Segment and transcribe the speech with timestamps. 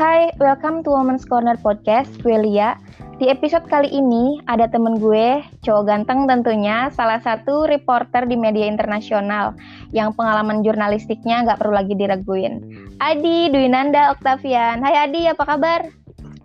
[0.00, 2.72] Hai, welcome to Women's Corner Podcast, gue Lia.
[3.20, 8.64] Di episode kali ini ada temen gue, cowok ganteng tentunya, salah satu reporter di media
[8.64, 9.52] internasional
[9.92, 12.64] yang pengalaman jurnalistiknya nggak perlu lagi diraguin.
[12.96, 14.80] Adi Dwinanda Oktavian.
[14.80, 15.92] Hai Adi, apa kabar?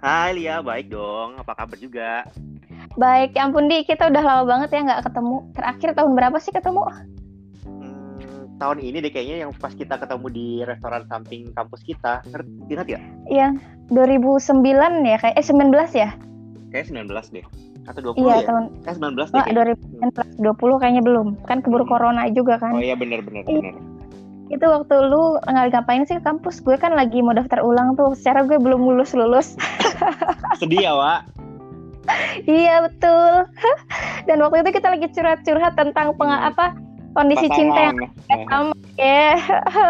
[0.03, 1.39] Hai Lia, baik dong.
[1.39, 2.27] Apa kabar juga?
[2.99, 5.47] Baik, ya ampun Di, kita udah lama banget ya nggak ketemu.
[5.55, 6.83] Terakhir tahun berapa sih ketemu?
[8.57, 12.23] Tahun ini deh kayaknya yang pas kita ketemu di restoran samping kampus kita.
[12.71, 12.99] Ingat ya?
[13.27, 13.47] Iya,
[13.91, 16.09] 2009 ya kayak eh 19 ya?
[16.71, 17.45] Kayak 19 deh.
[17.85, 18.47] Atau 20 iya, ya?
[18.49, 19.35] tahun Kayak 19 deh.
[19.35, 19.47] Wah,
[20.39, 21.27] 2019 20 kayaknya belum.
[21.45, 21.91] Kan keburu hmm.
[21.91, 22.79] corona juga kan.
[22.79, 23.75] Oh iya benar benar benar.
[24.45, 26.61] Itu waktu lu nggak ngapain sih ke kampus?
[26.61, 28.13] Gue kan lagi mau daftar ulang tuh.
[28.15, 29.57] Secara gue belum lulus-lulus.
[30.61, 31.21] Sedih ya, Wak?
[32.45, 33.49] iya betul.
[34.29, 36.49] Dan waktu itu kita lagi curhat-curhat tentang peng hmm.
[36.53, 36.77] apa
[37.15, 37.57] kondisi Pasangan.
[37.57, 37.79] cinta
[38.29, 39.31] yang sama ya.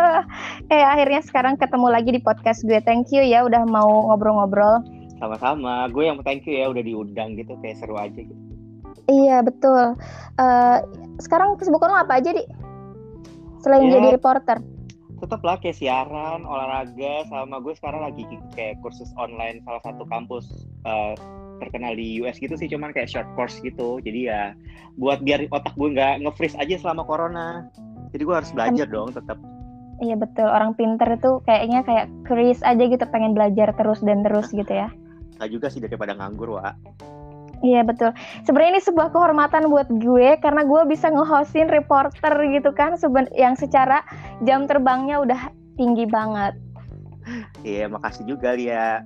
[0.74, 2.78] Eh akhirnya sekarang ketemu lagi di podcast gue.
[2.86, 4.82] Thank you ya udah mau ngobrol-ngobrol.
[5.18, 5.90] Sama-sama.
[5.90, 8.34] Gue yang thank you ya udah diundang gitu kayak seru aja gitu.
[9.06, 9.98] Iya betul.
[10.42, 10.78] Uh,
[11.22, 12.42] sekarang kesibukan lo apa aja di?
[13.62, 14.58] Selain ya, jadi reporter.
[15.22, 18.26] Tetap lah kayak siaran olahraga sama gue sekarang lagi
[18.58, 20.46] kayak kursus online salah satu kampus
[20.86, 21.14] uh,
[21.60, 24.00] terkenal di US gitu sih cuman kayak short course gitu.
[24.04, 24.56] Jadi ya
[25.00, 27.68] buat biar otak gue nggak nge-freeze aja selama corona.
[28.12, 29.38] Jadi gue harus belajar dong tetap.
[30.04, 30.48] Iya betul.
[30.48, 34.92] Orang pinter itu kayaknya kayak Chris aja gitu pengen belajar terus dan terus gitu ya.
[35.40, 36.76] Nah juga sih daripada nganggur wa.
[37.64, 38.12] Iya betul.
[38.44, 43.00] Sebenarnya ini sebuah kehormatan buat gue karena gue bisa nge-hostin reporter gitu kan.
[43.00, 44.04] Seben yang secara
[44.44, 45.42] jam terbangnya udah
[45.80, 46.60] tinggi banget.
[47.66, 49.02] Iya, makasih juga Lia.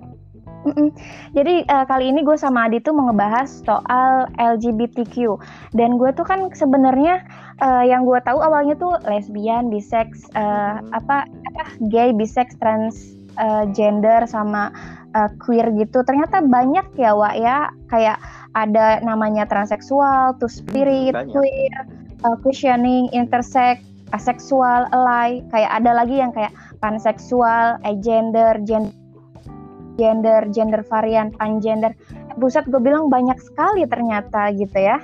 [0.60, 0.92] Mm-mm.
[1.32, 5.40] Jadi uh, kali ini gue sama Adi tuh mau ngebahas soal LGBTQ
[5.72, 7.24] dan gue tuh kan sebenarnya
[7.64, 10.92] uh, yang gue tahu awalnya tuh lesbian, bisex, uh, hmm.
[10.92, 14.68] apa apa gay, bisex, transgender uh, sama
[15.16, 16.04] uh, queer gitu.
[16.04, 18.20] Ternyata banyak ya Wak ya kayak
[18.52, 21.80] ada namanya transseksual, two spirit, hmm, queer,
[22.28, 23.80] uh, questioning, intersex,
[24.12, 26.52] aseksual, ally, kayak ada lagi yang kayak
[26.84, 28.99] panseksual, agender, gender
[29.98, 31.96] gender, gender varian, pangender.
[32.38, 35.02] Buset gue bilang banyak sekali ternyata gitu ya.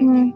[0.00, 0.34] Hmm.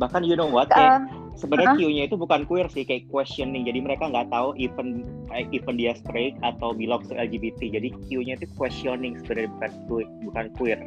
[0.00, 1.04] Bahkan you know what, uh,
[1.36, 3.68] sebenarnya uh, Q-nya itu bukan queer sih, kayak questioning.
[3.68, 5.04] Jadi mereka nggak tahu even
[5.52, 7.80] even dia straight atau belong to LGBT.
[7.80, 10.80] Jadi Q-nya itu questioning sebenarnya bukan queer, bukan queer.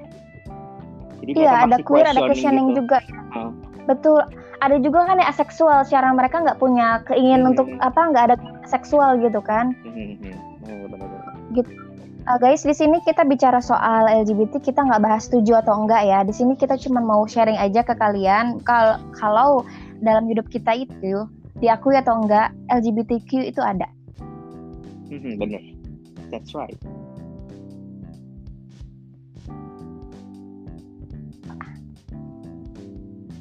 [1.24, 2.84] Jadi iya, ada queer, ada questioning gitu.
[2.84, 3.00] juga.
[3.32, 3.54] Uh.
[3.88, 4.22] Betul.
[4.64, 7.52] Ada juga kan ya aseksual, secara mereka nggak punya keinginan hmm.
[7.56, 8.36] untuk apa, nggak ada
[8.68, 9.76] seksual gitu kan.
[9.84, 10.16] Hmm.
[10.20, 11.54] hmm, hmm.
[11.54, 11.83] Gitu
[12.24, 16.24] Uh, guys, di sini kita bicara soal LGBT, kita nggak bahas setuju atau enggak ya.
[16.24, 19.50] Di sini kita cuma mau sharing aja ke kalian kalau kalau
[20.00, 21.28] dalam hidup kita itu
[21.60, 23.92] diakui atau enggak LGBTQ itu ada.
[25.12, 25.60] Hmm, bener,
[26.32, 26.80] that's right.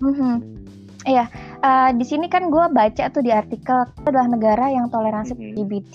[0.02, 0.42] Hmm,
[1.06, 1.30] iya
[1.62, 5.50] uh, di sini kan gue baca tuh di artikel itu adalah negara yang toleransi mm-hmm.
[5.56, 5.94] LGBT.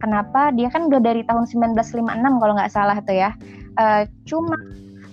[0.00, 0.50] Kenapa?
[0.56, 3.30] Dia kan udah dari tahun 1956 kalau nggak salah tuh ya.
[3.76, 4.56] Uh, cuma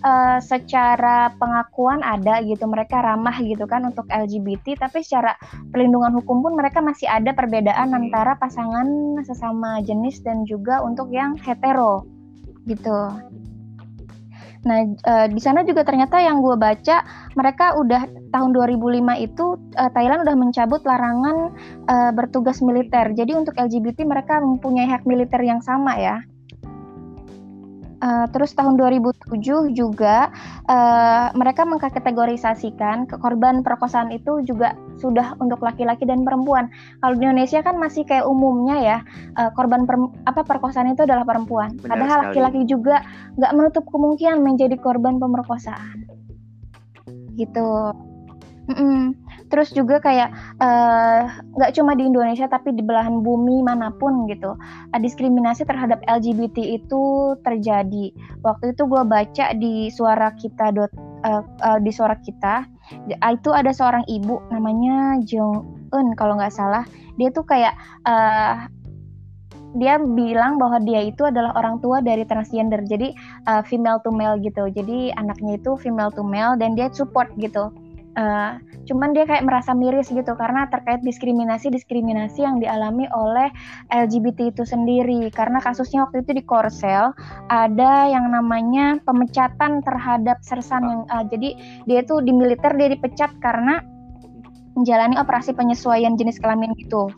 [0.03, 5.35] uh, secara pengakuan ada gitu mereka ramah gitu kan untuk LGBT tapi secara
[5.71, 8.09] perlindungan hukum pun mereka masih ada perbedaan mm-hmm.
[8.09, 8.87] antara pasangan
[9.23, 12.07] sesama jenis dan juga untuk yang hetero
[12.67, 13.11] gitu.
[14.59, 17.03] Nah, uh, di sana juga ternyata yang gue baca
[17.39, 18.03] mereka udah
[18.35, 19.45] tahun 2005 itu
[19.79, 21.55] uh, Thailand udah mencabut larangan
[21.87, 23.15] uh, bertugas militer.
[23.15, 26.19] Jadi untuk LGBT mereka mempunyai hak militer yang sama ya.
[27.99, 30.31] Uh, terus tahun 2007 juga
[30.71, 34.71] uh, mereka mengkategorisasikan ke korban perkosaan itu juga
[35.03, 36.71] sudah untuk laki-laki dan perempuan.
[37.03, 38.97] Kalau di Indonesia kan masih kayak umumnya ya
[39.35, 41.75] uh, korban per, apa perkosaan itu adalah perempuan.
[41.75, 43.03] Benar Padahal laki-laki juga
[43.35, 46.07] nggak menutup kemungkinan menjadi korban pemerkosaan.
[47.35, 47.69] Gitu.
[48.71, 49.28] Mm -mm.
[49.49, 50.29] Terus juga kayak
[50.61, 51.21] eh,
[51.57, 55.99] nggak uh, cuma di Indonesia tapi di belahan bumi mana pun gitu uh, diskriminasi terhadap
[56.05, 58.13] LGBT itu terjadi.
[58.45, 60.93] Waktu itu gue baca di suara kita dot
[61.25, 62.69] uh, uh, di suara kita
[63.29, 66.85] itu ada seorang ibu namanya Jung Eun kalau nggak salah.
[67.17, 67.73] Dia tuh kayak
[68.05, 68.69] uh,
[69.77, 73.13] dia bilang bahwa dia itu adalah orang tua dari transgender jadi
[73.45, 77.69] uh, female to male gitu jadi anaknya itu female to male dan dia support gitu
[78.17, 78.57] Uh,
[78.89, 83.53] cuman dia kayak merasa miris gitu karena terkait diskriminasi-diskriminasi yang dialami oleh
[83.93, 87.13] LGBT itu sendiri karena kasusnya waktu itu di Korsel
[87.53, 91.53] ada yang namanya pemecatan terhadap sersan yang uh, jadi
[91.85, 93.85] dia tuh di militer dia dipecat karena
[94.73, 97.11] menjalani operasi penyesuaian jenis kelamin gitu.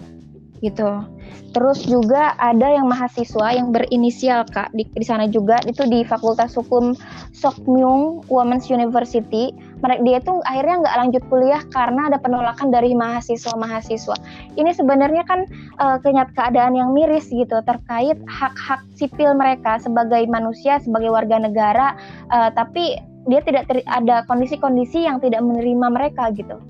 [0.61, 1.05] Gitu.
[1.51, 6.55] Terus juga ada yang mahasiswa yang berinisial Kak di, di sana juga itu di Fakultas
[6.55, 6.95] Hukum
[7.35, 9.51] Sokmyung Women's University.
[9.81, 14.15] Mereka dia itu akhirnya nggak lanjut kuliah karena ada penolakan dari mahasiswa-mahasiswa.
[14.55, 15.43] Ini sebenarnya kan
[15.81, 21.97] uh, kenyat keadaan yang miris gitu terkait hak-hak sipil mereka sebagai manusia, sebagai warga negara,
[22.31, 22.95] uh, tapi
[23.27, 26.61] dia tidak ter ada kondisi-kondisi yang tidak menerima mereka gitu.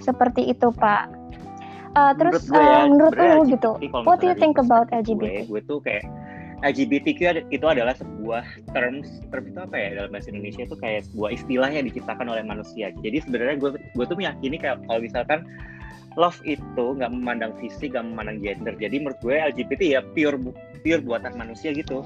[0.00, 1.19] Seperti itu, Pak.
[1.98, 3.70] Uh, terus menurut, gue ya, uh, menurut lu gitu,
[4.06, 5.50] what do you think about LGBT?
[5.50, 6.06] Gue, gue tuh kayak
[6.60, 8.44] LGBTQ itu adalah sebuah
[8.76, 12.44] terms term itu apa ya dalam bahasa Indonesia itu kayak sebuah istilah yang diciptakan oleh
[12.44, 12.92] manusia.
[13.00, 15.40] Jadi sebenarnya gue gue tuh meyakini kayak kalau misalkan
[16.20, 18.74] love itu nggak memandang fisik, nggak memandang gender.
[18.76, 20.36] Jadi menurut gue LGBT ya pure
[20.84, 22.04] pure buatan manusia gitu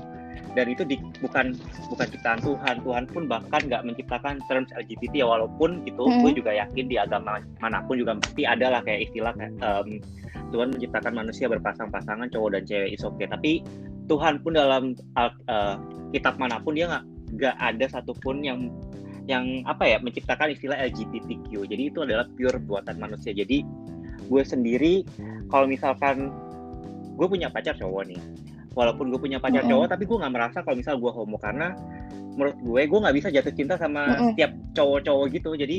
[0.55, 1.59] dan itu di, bukan
[1.91, 2.77] bukan ciptaan Tuhan.
[2.87, 6.23] Tuhan pun bahkan nggak menciptakan terms LGBT ya walaupun itu hmm.
[6.23, 9.99] gue juga yakin di agama mana pun juga pasti ada lah kayak istilah um,
[10.55, 13.27] Tuhan menciptakan manusia berpasang-pasangan cowok dan cewek is okay.
[13.27, 13.67] Tapi
[14.07, 15.77] Tuhan pun dalam uh,
[16.15, 17.05] kitab mana pun dia nggak
[17.35, 18.71] nggak ada satupun yang
[19.27, 23.35] yang apa ya menciptakan istilah LGBTQ jadi itu adalah pure buatan manusia.
[23.35, 23.67] Jadi
[24.31, 25.03] gue sendiri
[25.51, 26.31] kalau misalkan
[27.15, 28.21] gue punya pacar cowok nih
[28.75, 29.73] walaupun gue punya pacar mm -hmm.
[29.73, 31.39] cowok tapi gue nggak merasa kalau misal gue homo.
[31.39, 31.73] Karena
[32.35, 34.27] menurut gue gue nggak bisa jatuh cinta sama mm -hmm.
[34.35, 35.51] setiap cowok-cowok gitu.
[35.55, 35.79] Jadi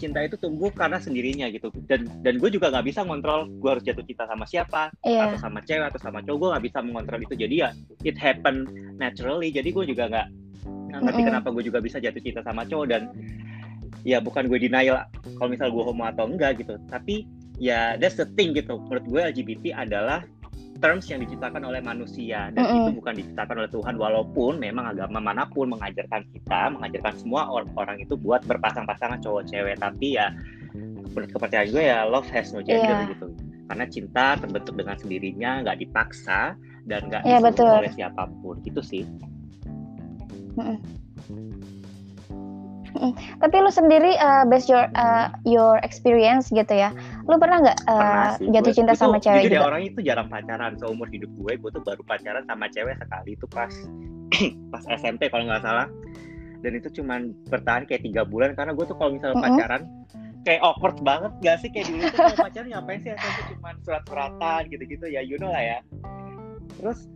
[0.00, 1.70] cinta itu tumbuh karena sendirinya gitu.
[1.86, 5.30] Dan dan gue juga nggak bisa ngontrol gue harus jatuh cinta sama siapa yeah.
[5.30, 6.38] atau sama cewek atau sama cowok.
[6.38, 7.34] Gue nggak bisa mengontrol itu.
[7.38, 7.70] Jadi ya
[8.02, 8.66] it happen
[8.98, 9.54] naturally.
[9.54, 10.28] Jadi gue juga nggak
[10.90, 11.28] ngerti mm -hmm.
[11.30, 12.86] kenapa gue juga bisa jatuh cinta sama cowok.
[12.90, 13.02] Dan
[14.02, 15.04] ya bukan gue denial
[15.36, 16.80] kalau misal gue homo atau enggak gitu.
[16.88, 17.28] Tapi
[17.60, 18.80] ya that's the thing gitu.
[18.88, 20.24] Menurut gue LGBT adalah
[20.80, 22.80] terms yang diciptakan oleh manusia dan mm -hmm.
[22.88, 27.68] itu bukan diciptakan oleh Tuhan walaupun memang agama mana pun mengajarkan kita mengajarkan semua or
[27.76, 30.32] orang itu buat berpasang-pasangan cowok cewek tapi ya
[30.74, 33.10] menurut kepercayaan gue ya love has no gender yeah.
[33.12, 33.28] gitu
[33.70, 38.80] karena cinta terbentuk dengan sendirinya nggak dipaksa dan nggak yeah, disuruh oleh siapa pun gitu
[38.82, 39.04] sih
[40.56, 41.79] mm -hmm.
[43.42, 46.90] Tapi lu sendiri uh, based your uh, your experience gitu ya,
[47.26, 49.66] lu pernah nggak uh, jatuh cinta sama cewek juga?
[49.66, 53.46] orang itu jarang pacaran seumur hidup gue, gue tuh baru pacaran sama cewek sekali itu
[53.50, 53.72] pas
[54.72, 55.88] pas SMP kalau nggak salah.
[56.60, 59.56] Dan itu cuman bertahan kayak tiga bulan karena gue tuh kalau misalnya mm -hmm.
[59.56, 59.82] pacaran
[60.44, 64.60] kayak awkward banget gak sih kayak dulu tuh kalau pacaran ngapain sih SMP cuman surat-suratan
[64.72, 65.78] gitu-gitu ya you know lah ya.
[66.80, 67.08] Terus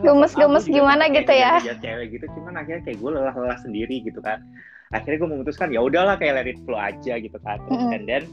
[0.00, 4.40] gemes-gemes gimana gitu ya cewek gitu cuman akhirnya kayak gue lelah-lelah sendiri gitu kan
[4.94, 7.94] akhirnya gue memutuskan ya udahlah kayak let it flow aja gitu kan mm -hmm.
[7.94, 8.24] and then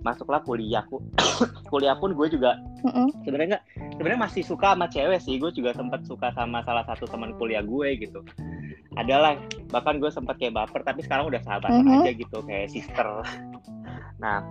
[0.00, 1.00] masuklah kuliahku
[1.72, 3.06] kuliah pun gue juga mm -hmm.
[3.24, 3.64] sebenarnya nggak
[3.96, 7.64] sebenarnya masih suka sama cewek sih gue juga sempat suka sama salah satu teman kuliah
[7.64, 8.20] gue gitu
[8.98, 9.38] adalah
[9.70, 11.96] bahkan gue sempat kayak baper tapi sekarang udah sahabat mm -hmm.
[12.04, 13.08] aja gitu kayak sister
[14.20, 14.44] nah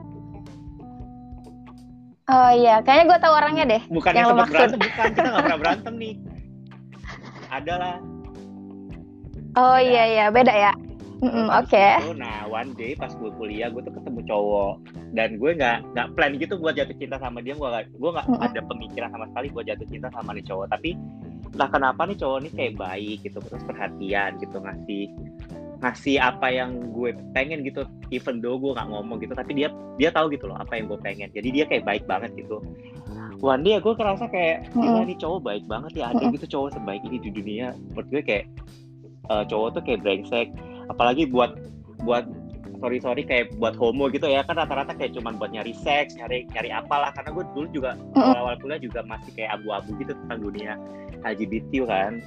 [2.30, 3.82] Oh iya, kayaknya gue tahu orangnya deh.
[3.90, 6.14] Bukan yang, sempat berantem, bukan kita nggak pernah berantem nih.
[7.50, 7.96] Ada lah.
[9.58, 10.74] Oh iya iya, beda ya.
[11.20, 11.76] Mm Oke.
[11.76, 12.16] Okay.
[12.16, 14.74] nah one day pas gue kuliah gue tuh ketemu cowok
[15.12, 18.28] dan gue nggak nggak plan gitu buat jatuh cinta sama dia gue gak gue nggak
[18.32, 20.96] mm ada pemikiran sama sekali buat jatuh cinta sama nih cowok tapi
[21.52, 25.06] entah kenapa nih cowok ini kayak baik gitu terus perhatian gitu ngasih
[25.80, 27.88] ngasih apa yang gue pengen gitu.
[28.12, 31.00] Even though gue nggak ngomong gitu tapi dia dia tahu gitu loh apa yang gue
[31.00, 31.30] pengen.
[31.32, 32.60] Jadi dia kayak baik banget gitu.
[33.40, 37.02] One day gue kerasa kayak gila nih cowok baik banget ya ada gitu cowok sebaik
[37.08, 37.72] ini di dunia.
[37.96, 38.46] Menurut gue kayak
[39.32, 40.48] uh, cowok tuh kayak brengsek.
[40.92, 41.56] Apalagi buat
[42.04, 42.28] buat
[42.80, 44.44] sorry sorry kayak buat homo gitu ya.
[44.44, 47.16] Kan rata-rata kayak cuman buat nyari seks nyari nyari apalah.
[47.16, 50.76] Karena gue dulu juga awal-awal kuliah juga masih kayak abu-abu gitu tentang dunia
[51.24, 52.20] LGBT kan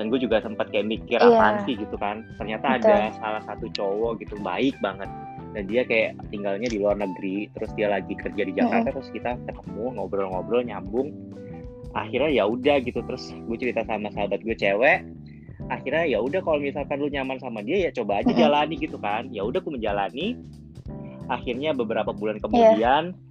[0.00, 1.28] dan gue juga sempat kayak mikir yeah.
[1.28, 2.88] apaan sih gitu kan ternyata Betul.
[2.88, 5.08] ada salah satu cowok gitu baik banget
[5.52, 8.94] dan dia kayak tinggalnya di luar negeri terus dia lagi kerja di Jakarta mm.
[8.96, 11.12] terus kita ketemu ngobrol-ngobrol nyambung
[11.92, 15.04] akhirnya ya udah gitu terus gue cerita sama sahabat gue cewek
[15.68, 18.40] akhirnya ya udah kalau misalkan lu nyaman sama dia ya coba aja mm.
[18.40, 20.40] jalani gitu kan ya udah gue menjalani
[21.28, 22.42] akhirnya beberapa bulan iya.
[22.42, 23.30] kemudian yeah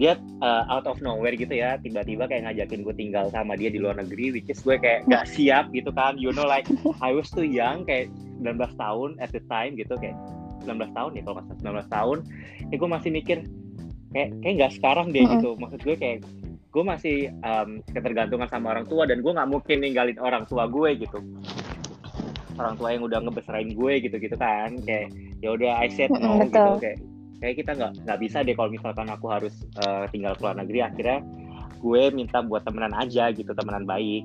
[0.00, 3.76] dia uh, out of nowhere gitu ya tiba-tiba kayak ngajakin gue tinggal sama dia di
[3.76, 6.64] luar negeri which is gue kayak gak siap gitu kan you know like
[7.04, 8.08] I was too young kayak
[8.40, 10.16] 19 tahun at the time gitu kayak
[10.64, 12.18] 19 tahun ya kalau nggak 19 tahun.
[12.70, 13.38] Ya gue masih mikir
[14.14, 15.50] kayak kayak nggak sekarang deh gitu.
[15.58, 16.18] Maksud gue kayak
[16.72, 20.90] gue masih um, ketergantungan sama orang tua dan gue nggak mungkin ninggalin orang tua gue
[21.02, 21.18] gitu.
[22.56, 25.10] Orang tua yang udah ngebesarain gue gitu gitu kan kayak
[25.42, 26.98] ya udah I said no gitu kayak
[27.42, 30.78] kayak kita nggak nggak bisa deh kalau misalkan aku harus uh, tinggal ke luar negeri
[30.86, 31.18] akhirnya
[31.82, 34.22] gue minta buat temenan aja gitu temenan baik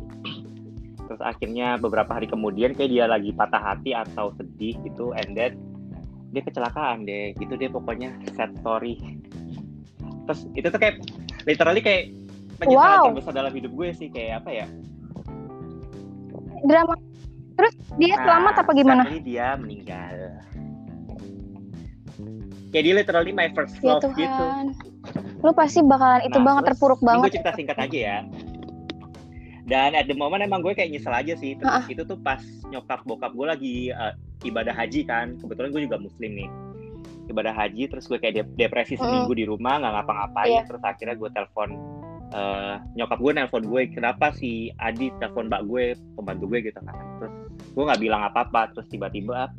[1.09, 5.57] terus akhirnya beberapa hari kemudian kayak dia lagi patah hati atau sedih gitu and then
[6.29, 9.01] dia kecelakaan deh gitu deh pokoknya sad story
[10.29, 11.01] terus itu tuh kayak
[11.49, 12.13] literally kayak
[12.61, 13.05] penyesalan Wow.
[13.09, 14.67] terbesar dalam hidup gue sih kayak apa ya
[16.65, 16.93] Drama.
[17.57, 19.01] Terus dia Nah, selamat apa gimana?
[19.21, 20.41] dia meninggal
[22.69, 24.27] kayak dia literally my first Ya love gitu.
[24.27, 24.65] Tuhan.
[25.39, 27.23] Lu pasti bakalan itu Nah, banget terus terpuruk banget.
[27.23, 28.17] gue cerita singkat aja ya.
[29.63, 31.53] Dan at the moment emang gue kayak nyesel aja sih.
[31.53, 35.35] Terus Ah, itu tuh pas nyokap bokap gue lagi uh, ibadah haji kan.
[35.37, 36.49] Kebetulan gue juga muslim nih.
[37.27, 39.01] Ibadah haji terus gue kayak dep- depresi Mm.
[39.01, 40.49] seminggu di rumah nggak ngapa-ngapain.
[40.49, 40.63] Iya.
[40.63, 41.69] terus akhirnya gue telepon
[42.29, 45.83] uh, nyokap gue nelpon gue kenapa si Adi telepon mbak gue
[46.15, 46.95] pembantu gue gitu kan.
[47.19, 47.33] Terus
[47.69, 48.71] gue nggak bilang apa-apa.
[48.71, 49.51] Terus tiba-tiba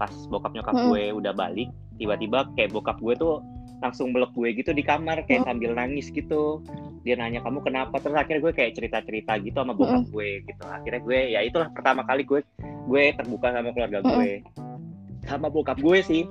[0.00, 0.88] pas bokap nyokap Mm.
[0.88, 1.68] gue udah balik
[2.00, 3.44] tiba-tiba kayak bokap gue tuh
[3.84, 6.60] langsung meluk gue gitu di kamar kayak sambil nangis gitu.
[7.00, 7.96] Dia nanya kamu kenapa?
[7.96, 10.64] Terus akhirnya gue kayak cerita-cerita gitu sama bokap gue gitu.
[10.68, 14.44] Akhirnya gue ya itulah pertama kali gue gue terbuka sama keluarga gue.
[15.24, 16.24] Sama bokap gue sih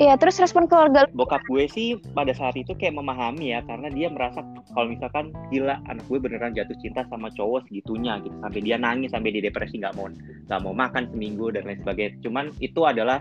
[0.00, 1.12] Iya, terus respon keluarga lu?
[1.12, 4.40] Bokap gue sih pada saat itu kayak memahami ya karena dia merasa
[4.72, 8.32] kalau misalkan gila anak gue beneran jatuh cinta sama cowok segitunya gitu.
[8.40, 10.08] Sampai dia nangis sampai dia depresi nggak mau
[10.48, 12.16] nggak mau makan seminggu dan lain sebagainya.
[12.24, 13.20] Cuman itu adalah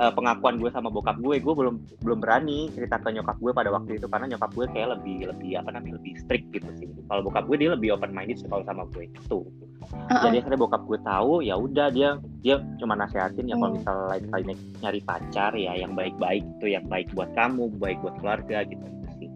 [0.00, 3.70] eh, pengakuan gue sama bokap gue gue belum belum berani cerita ke nyokap gue pada
[3.70, 4.06] waktu itu.
[4.10, 6.86] Karena nyokap gue kayak lebih lebih apa namanya lebih strict gitu sih.
[7.04, 9.44] Kalau bokap gue dia lebih open minded kalau sama gue itu
[9.84, 10.24] Uh-uh.
[10.24, 13.78] jadi akhirnya bokap gue tahu ya udah dia dia cuma nasehatin ya kalau Hmm.
[13.84, 18.00] misal lain kali ny- nyari pacar ya yang baik-baik itu yang baik buat kamu baik
[18.00, 19.30] buat keluarga gitu, gitu sih.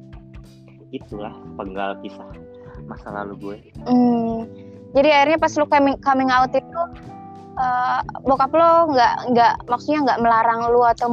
[0.89, 2.33] Itulah penggal kisah
[2.89, 3.57] masa lalu gue.
[3.85, 4.49] Hmm,
[4.97, 6.81] jadi akhirnya pas lu coming, coming out itu
[7.59, 11.09] eh, bokap lo nggak nggak maksudnya nggak melarang lu atau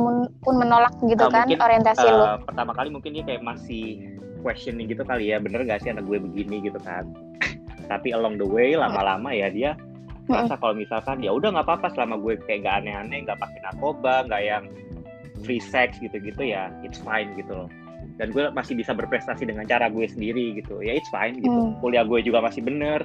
[0.46, 2.24] pun menolak gitu Eh, kan mungkin, orientasi lu.
[2.26, 5.42] Eh, pertama kali mungkin dia kayak masih questioning gitu kali ya.
[5.42, 7.10] Bener gak sih anak gue begini gitu kan?
[7.92, 9.74] Tapi along the way lama-lama ya dia
[10.26, 14.26] merasa kalau misalkan ya udah nggak apa-apa selama gue kayak nggak aneh-aneh nggak pakai narkoba
[14.26, 14.64] nggak yang
[15.46, 17.70] free sex gitu-gitu ya it's fine gitu loh.
[18.18, 20.82] Dan gue masih bisa berprestasi dengan cara gue sendiri gitu.
[20.82, 21.54] Ya it's fine gitu.
[21.54, 21.78] Hmm.
[21.82, 23.02] kuliah gue juga masih bener.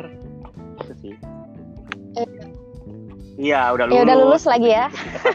[0.80, 1.14] Gitu sih.
[3.40, 4.86] Iya udah lulus Ya udah lulus lagi ya.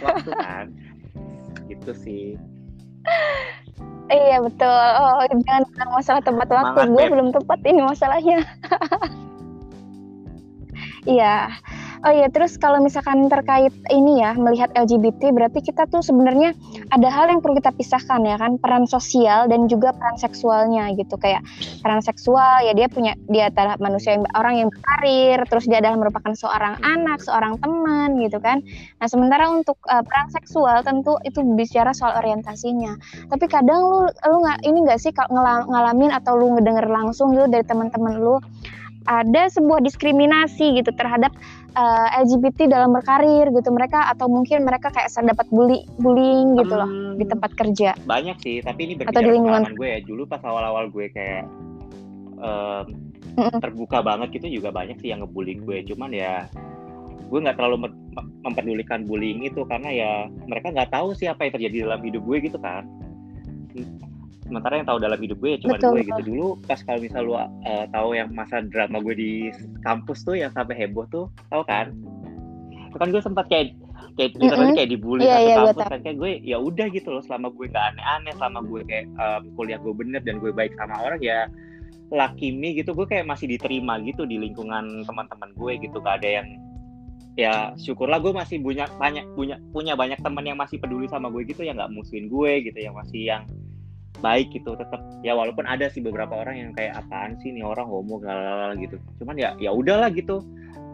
[0.05, 0.65] Waktu kan
[1.65, 2.37] gitu sih
[4.05, 4.69] Iya betul.
[5.01, 6.93] Oh jangan bilang masalah tepat waktu.
[6.93, 8.45] Gue belum tepat ini masalahnya.
[11.05, 11.53] Iya.
[12.05, 16.53] Oh iya, terus kalau misalkan terkait ini ya, melihat LGBT berarti kita tuh sebenarnya
[16.93, 21.17] ada hal yang perlu kita pisahkan ya kan, peran sosial dan juga peran seksualnya gitu.
[21.17, 21.41] Kayak
[21.81, 25.97] peran seksual ya dia punya dia adalah manusia yang orang yang berkarir, terus dia adalah
[25.97, 28.61] merupakan seorang anak, seorang teman gitu kan.
[29.01, 33.01] Nah, sementara untuk uh, peran seksual tentu itu bicara soal orientasinya.
[33.33, 37.49] Tapi kadang lu lu nggak ini nggak sih kalau ngalamin atau lu ngedenger langsung gitu
[37.49, 38.37] dari teman-teman lu
[39.05, 41.33] ada sebuah diskriminasi gitu terhadap
[41.75, 46.87] uh, LGBT dalam berkarir gitu mereka atau mungkin mereka kayak dapat bully bullying gitu loh
[46.87, 47.93] Hmm, di tempat kerja.
[48.01, 49.61] banyak sih tapi ini Atau berbicara di lingkungan.
[49.75, 51.43] gue ya dulu pas awal-awal gue kayak
[53.35, 53.59] Mm-mm.
[53.59, 56.47] terbuka banget gitu juga banyak sih yang ngebully gue cuman ya
[57.25, 60.11] gue nggak terlalu mem- mem- memperdulikan bullying itu karena ya
[60.45, 62.85] mereka nggak tahu sih apa yang terjadi dalam hidup gue gitu kan
[64.45, 66.21] sementara yang tahu dalam hidup gue ya cuma Betul, gue gitu.
[66.31, 67.33] Dulu pas kalau misal lu
[67.65, 69.31] eh, tahu yang masa drama gue di
[69.81, 71.89] kampus tuh yang sampai heboh tuh tahu kan?
[72.93, 73.73] Itu kan gue sempat kayak
[74.15, 74.77] kayak literally Mm-mm.
[74.77, 75.99] kayak dibully Iya, satu gue kampus kan.
[76.05, 79.79] Kayak gue ya udah gitu loh selama gue nggak aneh-aneh selama gue kayak em, kuliah
[79.81, 81.49] gue bener dan gue baik sama orang ya
[82.13, 82.93] lucky me gitu.
[82.93, 86.47] Gue kayak masih diterima gitu di lingkungan teman-teman gue gitu gak ada yang
[87.35, 91.43] ya syukurlah gue masih punya banyak punya punya banyak teman yang masih peduli sama gue
[91.43, 93.43] gitu yang nggak musuhin gue gitu yang masih yang
[94.23, 97.87] baik gitu tetap ya walaupun ada sih beberapa orang yang kayak apaan sih nih orang
[97.87, 98.95] homo galala gitu.
[99.21, 100.43] Cuman ya ya udahlah gitu.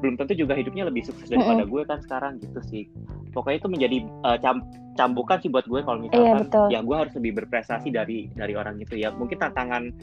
[0.01, 2.89] Belum tentu juga hidupnya lebih sukses daripada gue kan sekarang gitu sih.
[3.31, 4.65] Pokoknya itu menjadi eh, cam-
[4.97, 6.67] cambukan sih buat gue kalau Iya, misalkan betul.
[6.73, 9.13] ya gue harus lebih berprestasi dari dari orang itu ya.
[9.13, 9.93] Mungkin tantangan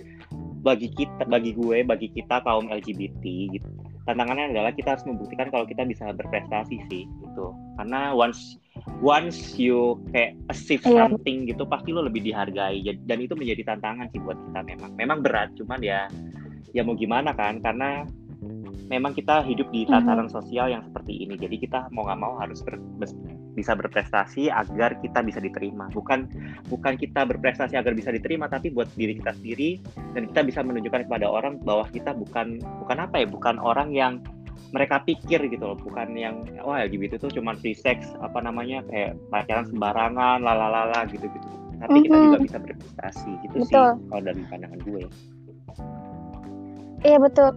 [0.62, 3.22] bagi kita bagi gue bagi kita kaum LGBT
[3.54, 3.68] gitu
[4.08, 7.52] tantangannya adalah kita harus membuktikan kalau kita bisa berprestasi sih gitu.
[7.76, 8.56] Karena once
[8.98, 11.06] once you kayak achieve Iya.
[11.06, 12.82] something gitu pasti lo lebih dihargai.
[13.06, 14.90] Dan itu menjadi tantangan sih buat kita memang.
[14.98, 16.10] Memang berat cuman ya
[16.74, 17.62] ya mau gimana kan?
[17.62, 18.04] Karena
[18.88, 21.36] memang kita hidup di tataran sosial yang seperti ini.
[21.36, 22.80] Jadi kita mau nggak mau harus ber-
[23.58, 25.90] bisa berprestasi agar kita bisa diterima.
[25.92, 26.30] Bukan
[26.70, 29.82] bukan kita berprestasi agar bisa diterima tapi buat diri kita sendiri.
[30.16, 34.22] Dan kita bisa menunjukkan kepada orang bahwa kita bukan bukan apa ya bukan orang yang
[34.74, 39.16] mereka pikir gitu loh bukan yang wah LGBT itu cuma free sex apa namanya kayak
[39.32, 41.48] pacaran sembarangan lalalala gitu gitu
[41.78, 42.24] tapi kita Mhm.
[42.26, 43.90] juga bisa berprestasi gitu sih Betul.
[44.10, 45.02] kalau dari pandangan gue
[47.06, 47.54] Iya betul.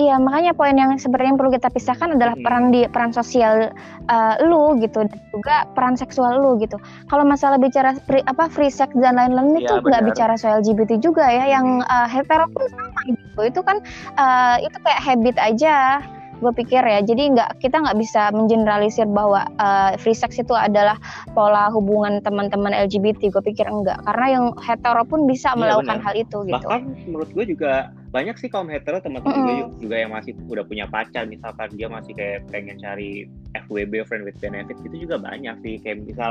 [0.00, 2.44] Iya, makanya poin yang sebenarnya perlu kita pisahkan adalah hmm.
[2.48, 3.68] peran di peran sosial
[4.08, 6.80] uh, lu gitu dan juga peran seksual lu gitu.
[7.12, 10.96] Kalau masalah bicara free, apa free sex dan lain-lain ya, itu nggak bicara soal LGBT
[10.96, 13.40] juga ya, yang uh, hetero pun sama gitu.
[13.44, 13.84] Itu kan
[14.16, 16.00] uh, itu kayak habit aja
[16.42, 17.00] gue pikir ya.
[17.00, 20.98] Jadi nggak kita nggak bisa mengeneralisir bahwa uh, free sex itu adalah
[21.32, 26.14] pola hubungan teman-teman LGBT gue pikir enggak karena yang hetero pun bisa iya, melakukan hal
[26.18, 26.58] itu gitu.
[26.58, 29.48] Bahkan menurut gue juga banyak sih kaum hetero teman-teman mm -hmm.
[29.56, 31.24] juga, juga yang masih udah punya pacar.
[31.24, 33.24] Misalkan dia masih kayak pengen cari
[33.56, 35.80] FWB friend with benefit itu juga banyak sih.
[35.80, 36.30] Kayak misal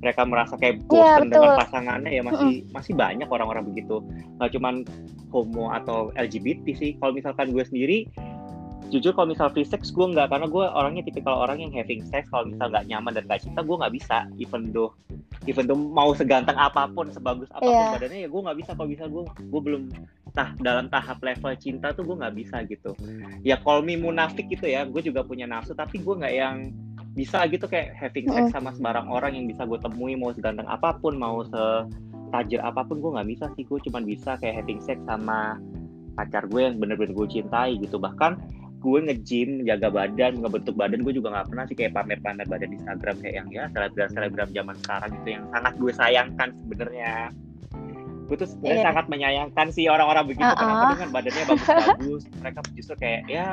[0.00, 2.72] mereka merasa kayak iya, bosan yeah, dengan pasangannya ya masih mm -hmm.
[2.72, 4.00] masih banyak orang-orang begitu.
[4.40, 4.74] Nggak cuman
[5.28, 6.90] homo atau LGBT sih.
[6.96, 8.08] Kalau misalkan gue sendiri
[8.88, 12.28] jujur kalau misal free sex gue nggak karena gue orangnya tipikal orang yang having sex.
[12.32, 14.16] Kalau misal nggak nyaman dan nggak cinta gue nggak bisa.
[14.40, 14.96] Even though
[15.44, 17.92] even though mau seganteng apa pun sebagus apa pun yeah.
[17.92, 18.70] badannya ya gue nggak bisa.
[18.72, 19.82] Kalau bisa gue gue belum
[20.32, 22.96] tah dalam tahap level cinta tuh gue nggak bisa gitu.
[23.44, 24.88] Ya call me munafik gitu ya.
[24.88, 26.72] Gue juga punya nafsu tapi gue nggak yang
[27.12, 30.94] bisa gitu kayak having sex sama sembarang orang yang bisa gue temui mau seganteng apa
[31.02, 33.68] pun mau setajir apa pun gue nggak bisa sih.
[33.68, 35.60] Gue cuma bisa kayak having sex sama
[36.16, 38.00] pacar gue yang bener-bener gue cintai gitu.
[38.00, 42.70] Bahkan gue nge-gym, jaga badan, ngebentuk badan gue juga nggak pernah sih kayak pamer-pamer badan
[42.70, 47.12] di Instagram kayak yang ya selebgram selebgram zaman sekarang itu yang sangat gue sayangkan sebenarnya.
[48.28, 48.86] Gue tuh sebenarnya yeah.
[48.92, 50.60] sangat menyayangkan sih orang-orang begitu uh -uh.
[50.60, 53.44] kenapa dengan badannya bagus-bagus, mereka justru kayak ya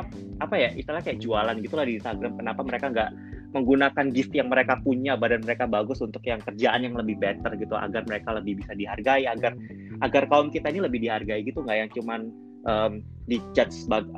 [0.44, 2.34] apa ya istilah kayak jualan gitulah di Instagram.
[2.38, 3.10] Kenapa mereka nggak
[3.55, 7.72] menggunakan gift yang mereka punya badan mereka bagus untuk yang kerjaan yang lebih better gitu
[7.79, 9.55] agar mereka lebih bisa dihargai agar
[10.03, 12.27] agar kaum kita ini lebih dihargai gitu nggak yang cuman
[12.65, 14.12] um, dijudge sebagai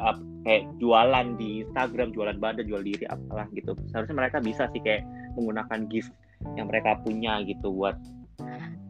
[0.47, 3.75] kayak jualan di Instagram, jualan badan, jual diri apalah gitu.
[3.91, 5.03] Seharusnya mereka bisa sih kayak
[5.35, 6.11] menggunakan gift
[6.55, 7.99] yang mereka punya gitu buat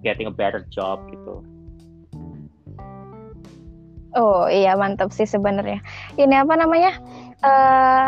[0.06, 1.42] getting a better job gitu.
[4.18, 5.82] Oh iya mantap sih sebenarnya.
[6.18, 6.94] Ini apa namanya?
[7.46, 8.08] Uh,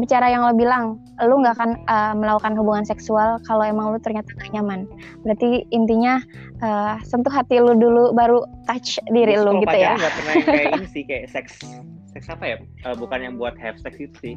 [0.00, 4.30] bicara yang lo bilang, lo nggak akan uh, melakukan hubungan seksual kalau emang lo ternyata
[4.40, 4.88] gak nyaman.
[5.24, 6.20] Berarti intinya
[6.64, 9.96] uh, sentuh hati lo dulu, baru touch diri lo gitu ya.
[9.96, 11.60] Gak pernah yang kayak ini sih kayak seks
[12.12, 14.34] seks apa ya uh, bukan yang buat have sex itu sih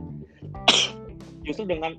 [1.44, 1.98] justru dengan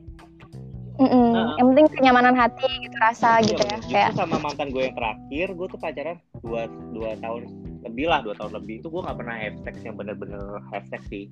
[0.94, 1.30] Mm -mm.
[1.34, 4.78] Nah, yang penting kenyamanan hati gitu rasa iya, gitu ya justru kayak sama mantan gue
[4.86, 7.50] yang terakhir gue tuh pacaran dua dua tahun
[7.82, 11.02] lebih lah dua tahun lebih itu gue nggak pernah have sex yang bener-bener have sex
[11.10, 11.26] sih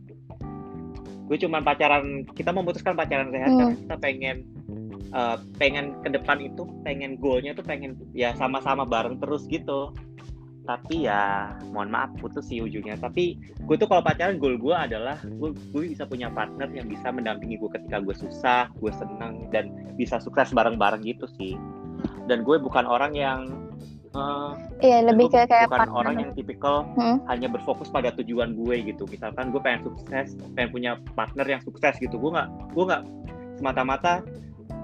[1.31, 3.59] gue cuma pacaran kita memutuskan pacaran sehat mm.
[3.59, 4.37] karena kita pengen
[5.15, 9.93] uh, pengen ke depan itu pengen goalnya tuh pengen ya sama-sama bareng terus gitu.
[10.63, 12.95] Tapi ya mohon maaf putus sih ujungnya.
[12.95, 13.35] Tapi
[13.67, 17.59] gue tuh kalau pacaran goal gue adalah gue gue bisa punya partner yang bisa mendampingi
[17.59, 21.59] gue ketika gue susah gue seneng dan bisa sukses bareng-bareng gitu sih.
[22.31, 23.72] Dan gue bukan orang yang
[24.13, 24.53] Uh,
[24.85, 25.97] iya lebih ke kayak bukan partner.
[25.97, 27.25] orang yang tipikal hmm?
[27.33, 31.97] hanya berfokus pada tujuan gue gitu misalkan gue pengen sukses pengen punya partner yang sukses
[31.97, 33.03] gitu gue nggak gue nggak
[33.57, 34.21] semata-mata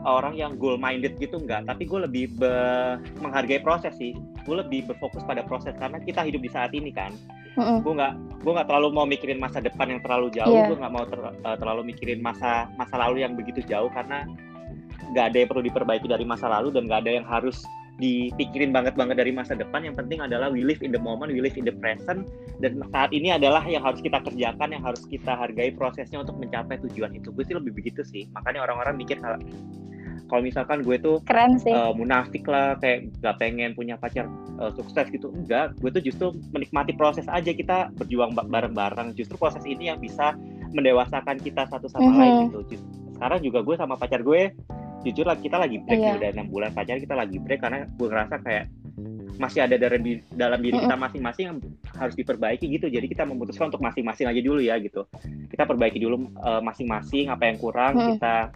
[0.08, 2.54] orang yang goal minded gitu enggak tapi gue lebih be
[3.20, 4.16] menghargai proses sih
[4.48, 7.12] gue lebih berfokus pada proses karena kita hidup di saat ini kan
[7.58, 7.84] mm-hmm.
[7.84, 10.72] gue nggak gue nggak terlalu mau mikirin masa depan yang terlalu jauh yeah.
[10.72, 14.24] gue nggak mau ter, uh, terlalu mikirin masa masa lalu yang begitu jauh karena
[15.12, 17.60] nggak ada yang perlu diperbaiki dari masa lalu dan nggak ada yang harus
[17.98, 21.42] dipikirin banget banget dari masa depan yang penting adalah we live in the moment we
[21.42, 22.30] live in the present
[22.62, 26.78] dan saat ini adalah yang harus kita kerjakan yang harus kita hargai prosesnya untuk mencapai
[26.86, 27.34] tujuan itu.
[27.34, 29.42] Gue sih lebih begitu sih makanya orang-orang mikir kalau
[30.28, 31.72] kalau misalkan gue tuh keren sih.
[31.72, 34.30] uh, munafik lah kayak gak pengen punya pacar
[34.62, 35.34] uh, sukses gitu.
[35.34, 39.18] Enggak gue tuh justru menikmati proses aja kita berjuang bareng-bareng.
[39.18, 40.38] Justru proses ini yang bisa
[40.70, 42.20] mendewasakan kita satu sama mm -hmm.
[42.22, 42.60] lain gitu.
[43.18, 44.54] Sekarang juga gue sama pacar gue
[45.06, 46.18] jujur lah kita lagi break yeah.
[46.18, 48.66] udah enam bulan pacar kita lagi break karena gue ngerasa kayak
[49.38, 50.02] masih ada dalam
[50.34, 51.58] dalam diri kita masing-masing yang
[51.94, 52.90] harus diperbaiki gitu.
[52.90, 55.06] Jadi kita memutuskan untuk masing-masing aja dulu ya gitu.
[55.48, 58.50] Kita perbaiki dulu uh, masing-masing apa yang kurang kita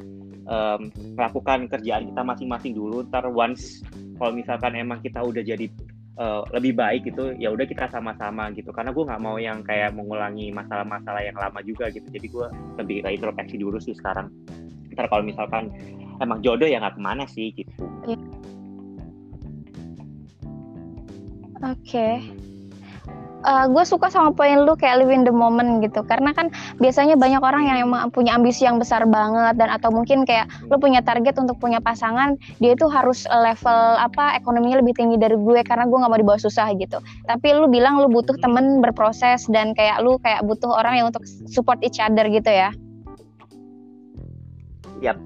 [0.50, 3.06] um, melakukan kerjaan kita masing-masing dulu.
[3.06, 3.86] Ntar once
[4.18, 5.70] kalau misalkan emang kita udah jadi
[6.18, 8.74] uh, lebih baik gitu ya udah kita sama-sama gitu.
[8.74, 12.10] Karena gue nggak mau yang kayak mengulangi masalah-masalah yang lama juga gitu.
[12.10, 12.46] Jadi gue
[12.82, 14.34] lebih introspeksi dulu sih sekarang.
[14.92, 15.70] Ntar kalau misalkan
[16.22, 17.72] emang jodoh ya nggak ke mana sih gitu.
[18.06, 18.18] Iya.
[21.62, 21.78] oke.
[21.82, 22.14] Okay
[23.44, 26.00] uh, gue suka sama poin lu kayak live in the moment gitu.
[26.06, 30.24] Karena kan biasanya banyak orang yang emang punya ambisi yang besar banget dan atau mungkin
[30.24, 35.18] kayak lu punya target untuk punya pasangan dia itu harus level apa ekonominya lebih tinggi
[35.18, 37.02] dari gue karena gue nggak mau dibawa susah gitu.
[37.26, 41.26] Tapi lu bilang lu butuh temen berproses dan kayak lu kayak butuh orang yang untuk
[41.50, 42.70] support each other gitu ya?
[45.02, 45.18] Yap,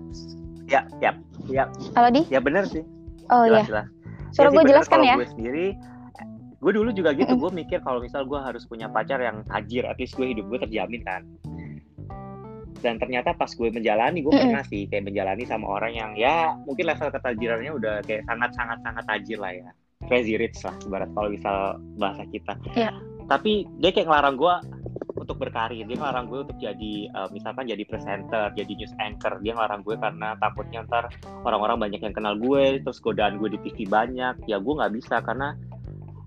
[0.67, 1.17] ya, yap,
[1.51, 1.69] yap.
[1.95, 2.23] Halo di?
[2.31, 2.83] Ya benar sih.
[3.31, 3.63] Oh iya.
[4.35, 5.15] Suruh ya, gue jelaskan ya.
[5.19, 5.67] Gue sendiri
[6.57, 9.95] gue dulu juga gitu gue mikir kalau misal gue harus punya pacar yang tajir at
[10.01, 11.23] least gue hidup gue terjamin kan
[12.81, 16.91] dan ternyata pas gue menjalani gue pernah sih kayak menjalani sama orang yang ya mungkin
[16.91, 19.71] level ketajirannya udah kayak sangat sangat sangat tajir lah ya
[20.11, 21.57] crazy rich lah ibarat kalau misal
[22.01, 22.95] bahasa kita yeah.
[23.31, 24.55] tapi dia kayak ngelarang gue
[25.27, 25.83] untuk berkarir.
[25.83, 29.43] Dia ngelarang gue untuk jadi uh, misalkan jadi presenter jadi news anchor.
[29.43, 31.11] Dia ngelarang gue karena takutnya ntar
[31.43, 34.47] orang-orang banyak yang kenal gue terus godaan gue di TV banyak.
[34.47, 35.59] Ya gue nggak bisa karena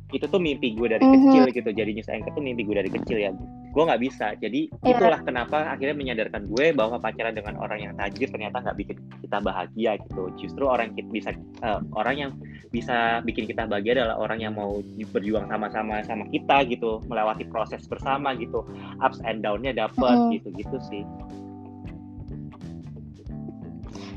[0.09, 1.23] itu tuh mimpi gue dari mm -hmm.
[1.29, 3.31] kecil gitu jadi news anchor tuh mimpi gue dari kecil ya
[3.69, 4.97] gue nggak bisa jadi yeah.
[4.97, 9.37] itulah kenapa akhirnya menyadarkan gue bahwa pacaran dengan orang yang tajir ternyata nggak bikin kita
[9.37, 11.29] bahagia gitu justru orang yang bisa
[11.61, 12.31] uh, orang yang
[12.73, 14.81] bisa bikin kita bahagia adalah orang yang mau
[15.13, 18.65] berjuang sama-sama sama kita gitu melewati proses bersama gitu
[19.05, 20.33] ups and downnya dapet mm -hmm.
[20.41, 21.05] gitu gitu sih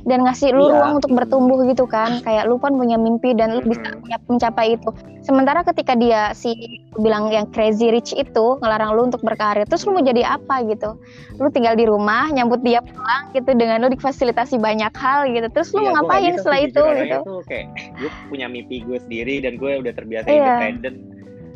[0.03, 0.75] dan ngasih lu iya.
[0.79, 2.19] ruang untuk bertumbuh gitu kan.
[2.27, 3.95] Kayak lu kan punya mimpi dan lu bisa
[4.27, 4.91] mencapai itu.
[5.23, 9.95] Sementara ketika dia si bilang yang crazy rich itu ngelarang lu untuk berkarir terus lu
[9.95, 10.99] mau jadi apa gitu?
[11.39, 15.47] Lu tinggal di rumah nyambut dia pulang gitu dengan lu difasilitasi banyak hal gitu.
[15.55, 17.19] Terus lu iya, mau ngapain setelah itu gitu?
[17.23, 17.67] tuh kayak
[18.03, 20.59] gue punya mimpi gue sendiri dan gue udah terbiasa iya.
[20.59, 20.95] independen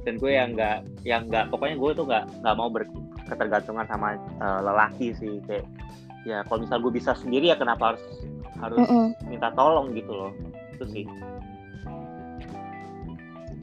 [0.06, 4.62] dan gue yang nggak yang nggak pokoknya gue tuh nggak nggak mau berketergantungan sama uh,
[4.62, 5.66] lelaki sih kayak
[6.26, 8.04] ya kalau misal gue bisa sendiri ya kenapa harus
[8.58, 9.06] harus mm -mm.
[9.30, 10.32] minta tolong gitu loh
[10.74, 11.04] itu sih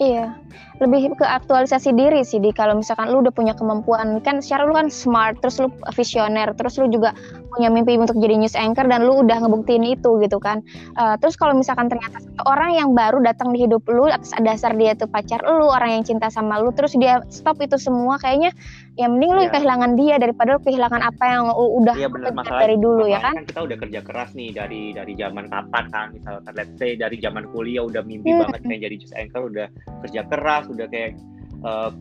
[0.02, 0.34] Iya,
[0.82, 4.74] lebih ke aktualisasi diri sih di kalau misalkan lu udah punya kemampuan kan secara lu
[4.74, 7.14] kan smart, terus lu visioner, terus lu juga
[7.54, 10.66] punya mimpi untuk jadi news anchor dan lu udah ngebuktiin itu gitu kan.
[10.98, 12.18] Uh, terus kalau misalkan ternyata
[12.50, 16.04] orang yang baru datang di hidup lu atas dasar dia tuh pacar lu, orang yang
[16.04, 18.50] cinta sama lu, terus dia stop itu semua kayaknya
[18.94, 19.50] ya mending lu ya.
[19.50, 23.42] kehilangan dia daripada lu kehilangan apa yang lu udah ya, bener, dari dulu ya kan?
[23.42, 27.18] kan kita udah kerja keras nih dari dari zaman kapan kan misalkan let's say dari
[27.18, 28.46] zaman kuliah udah mimpi hmm.
[28.46, 29.68] banget kayak jadi news anchor udah
[30.08, 31.18] kerja keras udah kayak
[31.64, 31.92] uh,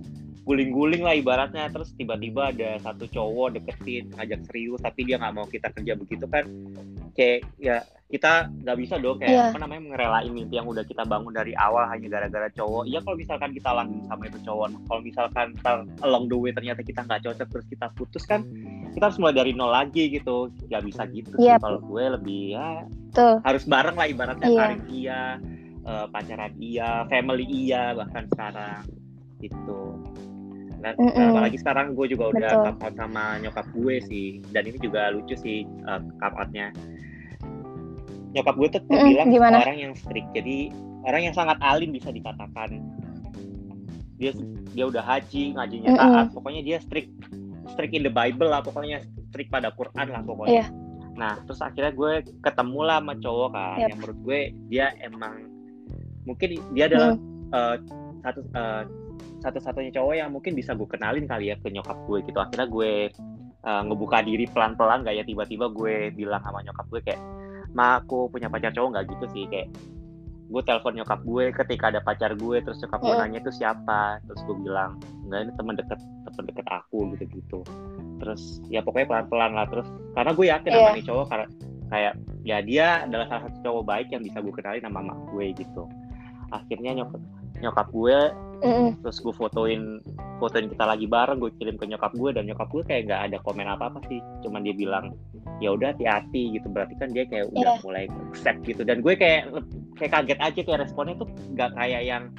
[0.42, 5.46] guling-guling lah ibaratnya terus tiba-tiba ada satu cowok deketin ngajak serius tapi dia nggak mau
[5.46, 6.44] kita kerja begitu kan
[7.14, 9.48] kayak ya kita nggak bisa dong kayak yeah.
[9.48, 13.16] apa namanya mengerelain mimpi yang udah kita bangun dari awal hanya gara-gara cowok iya kalau
[13.16, 15.48] misalkan kita lanjut sama itu cowok kalau misalkan
[16.04, 18.44] along the way ternyata kita nggak cocok terus kita putus kan
[18.92, 21.56] kita harus mulai dari nol lagi gitu nggak bisa gitu yeah.
[21.56, 22.84] sih kalau gue lebih ya
[23.16, 23.40] Tuh.
[23.46, 24.58] harus bareng lah ibaratnya yeah.
[24.58, 25.22] karir iya
[25.86, 28.84] uh, pacaran iya family iya bahkan sekarang
[29.42, 29.98] gitu
[30.82, 31.30] Nah, mm -mm.
[31.30, 32.82] apalagi sekarang gue juga udah Betul.
[32.82, 36.02] out sama nyokap gue sih dan ini juga lucu sih uh,
[36.34, 36.74] outnya
[38.34, 40.74] nyokap gue tuh terbilang mm -mm, orang yang strict jadi
[41.06, 42.82] orang yang sangat alim bisa dikatakan
[44.18, 44.34] dia
[44.74, 46.34] dia udah haji ngajinya taat mm -mm.
[46.34, 47.14] pokoknya dia strict
[47.70, 50.68] strict in the Bible lah pokoknya strict pada Quran lah pokoknya yeah.
[51.14, 53.86] nah terus akhirnya gue ketemu lah sama cowok kan yep.
[53.86, 55.51] yang menurut gue dia emang
[56.24, 57.50] mungkin dia adalah mm.
[57.52, 57.76] uh,
[58.22, 58.84] satu uh,
[59.42, 62.38] satu-satunya cowok yang mungkin bisa gue kenalin kali ya ke nyokap gue gitu.
[62.38, 63.10] Akhirnya gue
[63.66, 67.20] uh, ngebuka diri pelan-pelan gak ya tiba-tiba gue bilang sama nyokap gue kayak
[67.74, 69.06] ma aku punya pacar cowok nggak?
[69.10, 69.68] Gitu sih kayak
[70.52, 74.22] gue telepon nyokap gue ketika ada pacar gue terus nyokap gue nanya itu siapa?
[74.30, 75.98] Terus gue bilang enggak ini teman deket
[76.30, 77.60] teman deket aku gitu gitu
[78.22, 79.66] terus ya pokoknya pelan pelan lah.
[79.66, 80.78] Terus karena gue yakin yeah.
[80.78, 81.46] sama nih cowok karena
[81.92, 82.14] kayak
[82.46, 85.82] ya dia adalah salah satu cowok baik yang bisa gue kenalin sama mak gue gitu
[86.52, 87.22] akhirnya nyokap
[87.62, 88.18] nyokap gue
[88.62, 89.02] Mm.
[89.02, 89.98] terus gue fotoin
[90.38, 93.36] fotoin kita lagi bareng gue kirim ke nyokap gue dan nyokap gue kayak nggak ada
[93.42, 94.22] komen apa apa sih.
[94.46, 95.18] Cuman dia bilang
[95.58, 96.70] ya udah hati-hati gitu.
[96.70, 97.82] Berarti kan dia kayak udah yeah.
[97.82, 98.86] mulai accept gitu.
[98.86, 99.50] Dan gue kayak
[99.98, 102.30] kayak kaget aja kayak responnya tuh nggak kayak yang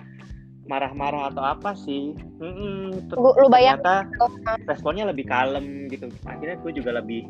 [0.63, 2.15] marah-marah atau apa sih.
[2.39, 3.83] Mm lu, lu bayang
[4.63, 6.07] responnya lebih kalem gitu.
[6.23, 7.27] Akhirnya gue juga lebih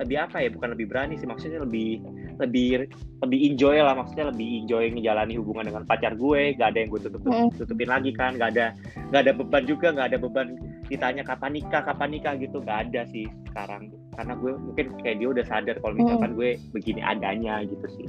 [0.00, 1.28] lebih apa ya bukan lebih berani sih.
[1.28, 2.00] Maksudnya lebih
[2.40, 2.88] lebih
[3.20, 7.00] lebih enjoy lah maksudnya lebih enjoy menjalani hubungan dengan pacar gue gak ada yang gue
[7.04, 7.22] tutup
[7.60, 8.72] tutupin lagi kan gak ada
[9.12, 10.56] gak ada beban juga gak ada beban
[10.90, 13.90] ditanya kapan nikah kapan nikah gitu gak ada sih sekarang.
[14.14, 18.06] Karena gue mungkin kayak dia udah sadar kalau misalkan gue begini adanya gitu sih.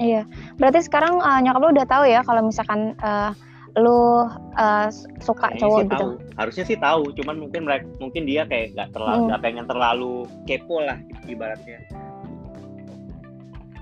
[0.00, 0.24] Iya,
[0.56, 3.36] berarti sekarang uh, nyokap lo udah tahu ya kalau misalkan uh,
[3.78, 4.26] lu
[4.58, 4.88] uh,
[5.22, 5.94] suka Kayaknya cowok gitu?
[5.94, 6.10] Tahu.
[6.34, 9.26] Harusnya sih tahu, cuman mungkin mereka mungkin dia kayak nggak terlalu hmm.
[9.30, 9.46] nggak hmm.
[9.46, 10.14] pengen terlalu
[10.48, 10.98] kepo lah
[11.30, 11.78] ibaratnya.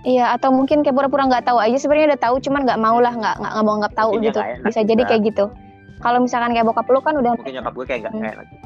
[0.06, 3.12] Iya, atau mungkin kayak pura-pura nggak tahu aja sebenarnya udah tahu, cuman nggak mau lah
[3.12, 4.40] nggak nggak mau nggak tahu gitu.
[4.64, 5.50] Bisa jadi kayak gitu.
[5.98, 7.34] Kalau misalkan kayak bokap lu kan udah.
[7.34, 8.22] Mungkin nyokap gue kayak nggak hmm.
[8.22, 8.56] kayak lagi.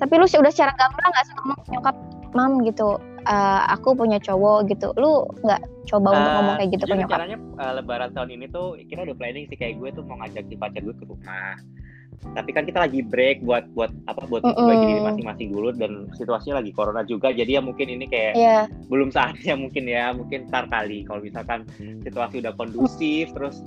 [0.00, 1.96] Tapi lu udah secara gamblang nggak sih ngomong nyokap,
[2.32, 2.88] mam gitu,
[3.26, 4.92] uh, aku punya cowok gitu.
[4.96, 8.46] Lu nggak coba uh, untuk ngomong kayak gitu ke nyokap caranya uh, lebaran tahun ini
[8.48, 11.56] tuh kita udah planning sih kayak gue tuh mau ngajak si pacar gue ke rumah.
[12.20, 14.68] Tapi kan kita lagi break buat buat apa buat mm -hmm.
[14.68, 17.32] bagi diri masing-masing dulu dan situasinya lagi corona juga.
[17.32, 18.64] Jadi ya mungkin ini kayak yeah.
[18.92, 20.12] belum saatnya mungkin ya.
[20.12, 23.64] Mungkin ntar kali kalau misalkan situasi udah kondusif terus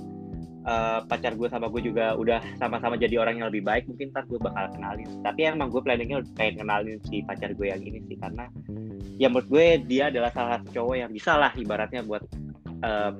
[0.64, 4.24] uh, pacar gue sama gue juga udah sama-sama jadi orang yang lebih baik mungkin ntar
[4.26, 5.08] gue bakal kenalin.
[5.22, 8.48] Tapi emang gue planningnya pengen kenalin si pacar gue yang ini sih karena
[9.20, 12.24] ya menurut gue dia adalah salah satu cowok yang bisa lah ibaratnya buat
[12.82, 13.14] um,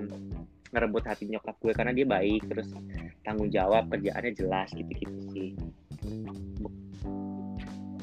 [0.75, 2.75] ngerebut hati nyokap gue karena dia baik terus
[3.23, 5.51] tanggung jawab kerjaannya jelas gitu-gitu sih.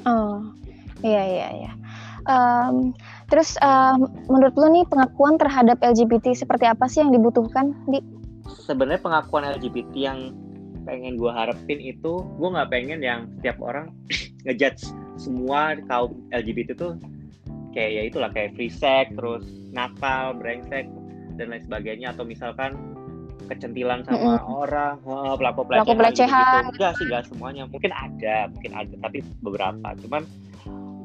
[0.07, 0.41] Oh
[1.01, 1.71] iya iya iya.
[2.29, 2.93] Um,
[3.33, 7.97] terus um, menurut lo nih pengakuan terhadap LGBT seperti apa sih yang dibutuhkan di
[8.45, 10.19] sebenarnya pengakuan LGBT yang
[10.81, 13.93] pengen gue harapin itu gue nggak pengen yang setiap orang
[14.49, 14.89] ngejudge
[15.21, 16.97] semua kaum LGBT tuh
[17.71, 20.87] kayak ya itulah kayak free sex terus nakal brengsek
[21.39, 22.13] dan lain sebagainya.
[22.13, 22.77] Atau misalkan
[23.47, 24.61] kecentilan sama mm -hmm.
[24.63, 27.63] orang oh, pelaku pelecehan gitu, enggak sih enggak semuanya.
[27.67, 29.87] Mungkin ada mungkin ada tapi beberapa.
[30.05, 30.23] Cuman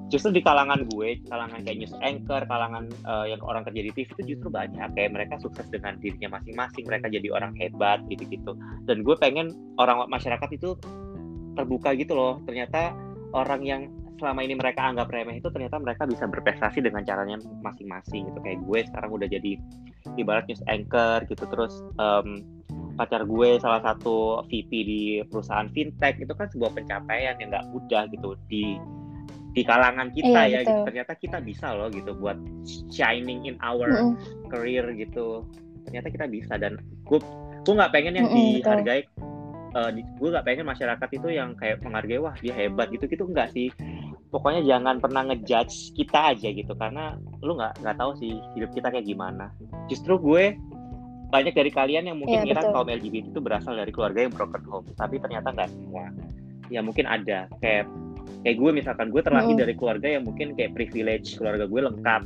[0.07, 4.07] justru di kalangan gue, kalangan kayak news anchor, kalangan uh, yang orang kerja di TV
[4.07, 8.55] itu justru banyak kayak mereka sukses dengan dirinya masing-masing, mereka jadi orang hebat gitu-gitu.
[8.87, 9.51] Dan gue pengen
[9.83, 10.79] orang masyarakat itu
[11.59, 12.39] terbuka gitu loh.
[12.47, 12.95] Ternyata
[13.35, 13.83] orang yang
[14.17, 18.39] selama ini mereka anggap remeh itu ternyata mereka bisa berprestasi dengan caranya masing-masing gitu.
[18.47, 19.59] Kayak gue sekarang udah jadi
[20.15, 22.47] ibarat news anchor gitu terus um,
[22.97, 28.09] pacar gue salah satu VP di perusahaan fintech itu kan sebuah pencapaian yang nggak mudah
[28.09, 28.81] gitu di
[29.57, 30.85] di kalangan kita iya, ya gitu.
[30.85, 32.37] ternyata kita bisa loh gitu buat
[32.93, 34.15] shining in our mm -hmm.
[34.53, 35.49] career gitu.
[35.89, 36.77] Ternyata kita bisa dan
[37.09, 37.17] gue
[37.65, 39.01] gue nggak pengen yang mm -hmm, dihargai
[39.73, 43.25] uh, di, gue nggak pengen masyarakat itu yang kayak menghargai wah dia hebat gitu gitu
[43.25, 43.73] enggak sih.
[44.29, 48.93] Pokoknya jangan pernah ngejudge kita aja gitu karena lu nggak nggak tahu sih hidup kita
[48.93, 49.57] kayak gimana.
[49.89, 50.53] Justru gue
[51.33, 54.87] banyak dari kalian yang mungkin yeah, kaum LGBT itu berasal dari keluarga yang broken home
[55.01, 56.13] tapi ternyata nggak semua.
[56.69, 57.89] Ya mungkin ada kayak
[58.47, 59.63] kayak gue misalkan gue terlahir hmm.
[59.63, 62.23] dari keluarga yang mungkin kayak privilege keluarga gue lengkap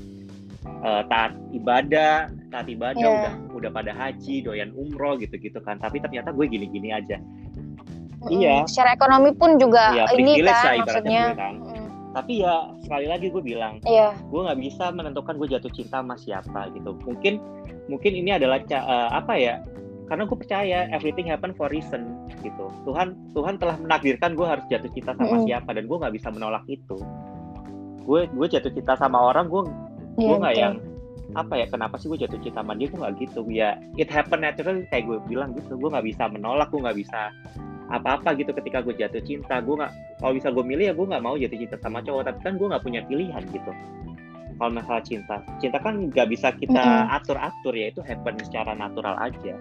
[0.84, 3.16] uh, taat ibadah taat ibadah yeah.
[3.16, 8.28] udah udah pada haji doyan umroh gitu gitu kan tapi ternyata gue gini-gini aja hmm.
[8.28, 11.54] iya secara ekonomi pun juga iya, ini kan lah, maksudnya gue kan.
[11.60, 11.86] Hmm.
[12.12, 14.12] tapi ya sekali lagi gue bilang yeah.
[14.12, 17.40] gue nggak bisa menentukan gue jatuh cinta sama siapa gitu mungkin
[17.88, 19.54] mungkin ini adalah uh, apa ya
[20.10, 22.66] karena gue percaya everything happen for reason gitu.
[22.82, 25.46] Tuhan Tuhan telah menakdirkan gue harus jatuh cinta sama mm.
[25.46, 26.98] siapa dan gue nggak bisa menolak itu.
[28.02, 29.62] Gue gue jatuh cinta sama orang gue
[30.18, 30.74] yeah, gue nggak yang
[31.38, 33.40] apa ya kenapa sih gue jatuh cinta sama dia gue nggak gitu.
[33.54, 35.78] Ya it happen naturally kayak gue bilang gitu.
[35.78, 37.30] Gue nggak bisa menolak gue nggak bisa
[37.86, 39.62] apa-apa gitu ketika gue jatuh cinta.
[39.62, 42.38] Gue nggak kalau bisa gue milih ya gue nggak mau jatuh cinta sama cowok tapi
[42.42, 43.70] kan gue nggak punya pilihan gitu.
[44.58, 49.54] Kalau masalah cinta cinta kan nggak bisa kita atur-atur ya itu happen secara natural aja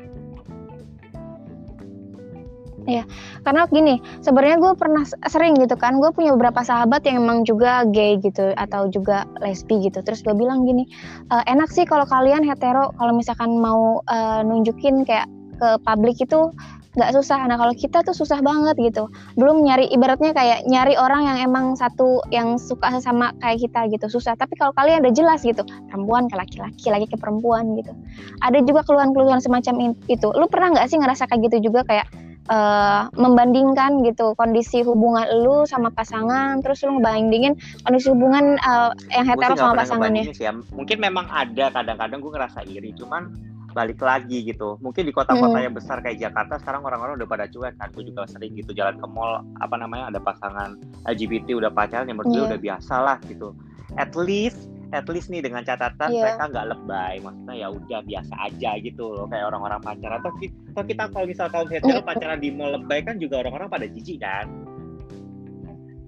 [2.90, 3.06] Iya,
[3.46, 7.86] karena gini, sebenarnya gue pernah sering gitu kan, gue punya beberapa sahabat yang emang juga
[7.86, 10.02] gay gitu atau juga lesbi gitu.
[10.02, 10.90] Terus gue bilang gini,
[11.30, 16.50] e, enak sih kalau kalian hetero, kalau misalkan mau uh, nunjukin kayak ke publik itu
[16.98, 17.46] nggak susah.
[17.46, 19.12] Nah kalau kita tuh susah banget gitu.
[19.38, 24.10] Belum nyari ibaratnya kayak nyari orang yang emang satu yang suka sama kayak kita gitu
[24.10, 24.34] susah.
[24.34, 27.94] Tapi kalau kalian udah jelas gitu, perempuan ke laki-laki, laki ke perempuan gitu.
[28.42, 30.28] Ada juga keluhan-keluhan semacam itu.
[30.34, 32.10] Lu pernah nggak sih ngerasa kayak gitu juga kayak
[32.50, 39.26] uh, membandingkan gitu kondisi hubungan lu sama pasangan terus lu ngebandingin kondisi hubungan uh, yang
[39.30, 40.54] hetero sama pasangannya sih ya.
[40.74, 43.32] mungkin memang ada kadang-kadang gue ngerasa iri cuman
[43.70, 45.66] balik lagi gitu mungkin di kota-kota hmm.
[45.70, 48.98] yang besar kayak Jakarta sekarang orang-orang udah pada cuek kan gue juga sering gitu jalan
[48.98, 50.74] ke mall apa namanya ada pasangan
[51.06, 52.50] LGBT udah pacaran yang menurut yeah.
[52.50, 53.54] udah biasa lah gitu
[54.02, 56.34] at least at least nih dengan catatan yeah.
[56.34, 57.14] mereka nggak lebay.
[57.22, 59.26] Maksudnya ya udah biasa aja gitu loh.
[59.30, 60.18] Kayak orang-orang pacaran.
[60.22, 63.86] Atau kita, kita kalau misal kaum hetero pacaran di mall lebay kan juga orang-orang pada
[63.86, 64.46] jijik kan?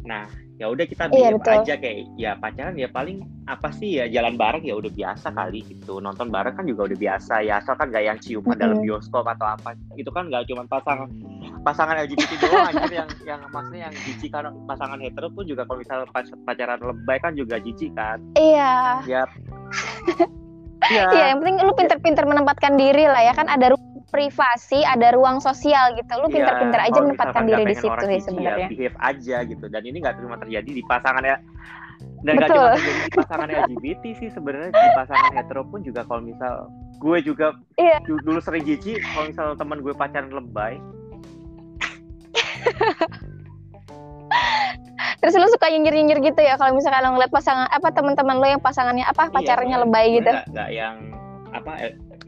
[0.06, 0.26] Nah
[0.62, 4.62] ya udah kita iya, aja kayak ya pacaran ya paling apa sih ya jalan bareng
[4.62, 5.98] ya udah biasa kali gitu.
[5.98, 8.62] Nonton bareng kan juga udah biasa ya asal kan gak yang ciuman mm -hmm.
[8.62, 11.10] dalam bioskop atau apa itu kan nggak cuma pasangan
[11.66, 15.82] pasangan LGBT doang anjir yang yang maksudnya yang jijik kan pasangan hetero pun juga kalau
[15.82, 16.06] misalnya
[16.46, 18.22] pacaran lebay kan juga jijik kan.
[18.38, 19.02] Iya.
[19.10, 19.26] Ya
[20.90, 21.06] Iya.
[21.14, 23.78] Iya, yang penting lu pinter-pinter menempatkan diri lah ya kan ada
[24.12, 26.12] privasi, ada ruang sosial gitu.
[26.20, 28.68] Lu iya, pinter-pinter ya, aja menempatkan diri di situ sih sebenarnya.
[28.68, 29.66] Ya, behave aja gitu.
[29.72, 31.40] Dan ini nggak cuma terjadi di pasangan ya
[32.22, 36.22] dan nggak cuma terjadi di pasangan LGBT sih sebenarnya di pasangan hetero pun juga kalau
[36.22, 36.70] misal
[37.02, 37.98] gue juga iya.
[38.06, 40.78] dulu sering jijik kalau misal teman gue pacaran lebay
[45.22, 48.62] Terus lu suka nyinyir-nyinyir gitu ya kalau misalkan lo ngeliat pasangan apa teman-teman lo yang
[48.62, 50.32] pasangannya apa iya, pacarnya iya, lebay gitu.
[50.50, 50.96] Enggak, yang
[51.54, 51.72] apa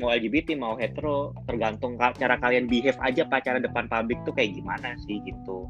[0.02, 4.98] mau LGBT mau hetero tergantung cara kalian behave aja pacaran depan publik tuh kayak gimana
[5.06, 5.70] sih gitu.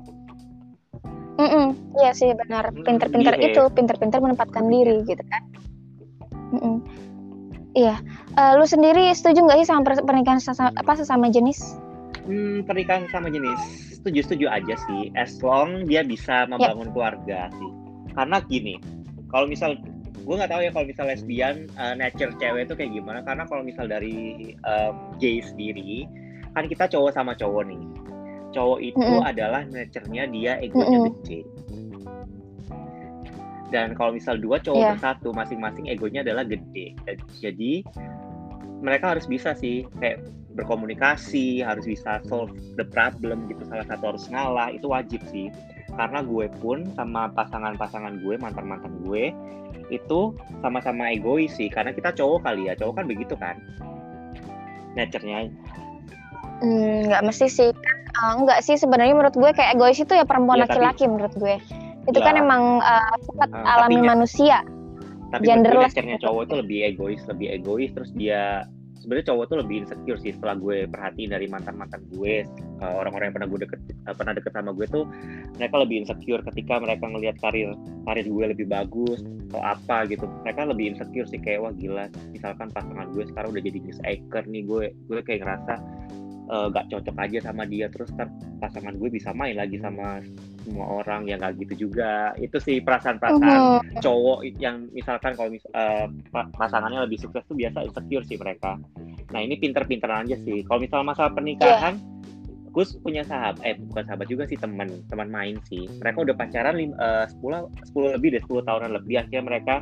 [1.42, 2.70] Mm -mm, iya sih benar.
[2.86, 5.44] Pinter-pinter itu, pinter-pinter menempatkan diri gitu kan.
[6.54, 6.76] Mm -mm.
[7.74, 7.98] Iya.
[8.38, 11.74] Uh, lu sendiri setuju nggak sih sama pernikahan sesama, apa sesama jenis?
[12.28, 13.60] hmm, pernikahan sama jenis
[14.00, 16.94] setuju-setuju aja sih as long dia bisa membangun yeah.
[16.96, 17.72] keluarga sih
[18.16, 18.76] karena gini
[19.32, 19.76] kalau misal
[20.14, 23.66] gue nggak tahu ya kalau misal lesbian uh, nature cewek itu kayak gimana karena kalau
[23.66, 26.06] misal dari um, gay sendiri
[26.54, 27.84] kan kita cowok sama cowok nih
[28.54, 29.32] cowok itu mm -hmm.
[29.34, 31.14] adalah nature-nya dia egonya mm -hmm.
[31.26, 31.42] gede
[33.74, 34.94] dan kalau misal dua cowok yeah.
[34.94, 36.94] bersatu masing-masing egonya adalah gede
[37.42, 37.82] jadi
[38.86, 40.22] mereka harus bisa sih kayak
[40.54, 45.50] berkomunikasi harus bisa solve the problem gitu salah satu harus ngalah itu wajib sih
[45.98, 49.34] karena gue pun sama pasangan-pasangan gue mantan-mantan gue
[49.98, 50.34] itu
[50.66, 53.56] sama-sama egois sih karena kita cowok kali ya cowok kan begitu kan?
[54.98, 55.50] Nature-nya.
[56.62, 57.70] Hmm, nggak mesti sih.
[58.14, 61.34] Uh, nggak sih sebenarnya menurut gue kayak egois itu ya perempuan iya, laki-laki ya, menurut
[61.34, 61.56] gue.
[62.06, 62.26] Itu ya.
[62.30, 64.58] kan emang uh, sifat uh, alami tapi, manusia.
[65.34, 68.70] tapi genderless nature cowok itu lebih egois lebih egois terus dia
[69.04, 72.48] sebenarnya cowok tuh lebih insecure sih setelah gue perhatiin dari mantan mantan gue
[72.80, 75.04] uh, orang-orang yang pernah gue deket uh, pernah deket sama gue tuh
[75.60, 77.76] mereka lebih insecure ketika mereka ngelihat karir
[78.08, 79.20] karir gue lebih bagus
[79.54, 80.26] atau apa gitu.
[80.48, 84.44] Mereka lebih insecure sih kayak wah gila misalkan pasangan gue sekarang udah jadi news anchor
[84.48, 85.74] nih gue gue kayak ngerasa
[86.50, 90.24] uh, gak cocok aja sama dia terus kan pasangan gue bisa main lagi sama
[90.64, 92.34] semua orang yang gak gitu juga.
[92.40, 94.02] Itu sih perasaan-perasaan uh-huh.
[94.02, 96.08] cowok yang misalkan kalau mis uh,
[96.56, 98.80] pasangannya lebih sukses tuh biasa insecure sih mereka.
[99.36, 100.64] Nah ini pinter-pinteran aja sih.
[100.66, 102.12] Kalau misal masalah pernikahan yeah.
[102.74, 105.86] Gus punya sahabat, eh bukan sahabat juga sih teman, teman main sih.
[106.02, 109.22] Mereka udah pacaran uh, 10 10 lebih deh, 10 tahunan lebih.
[109.22, 109.76] Akhirnya mereka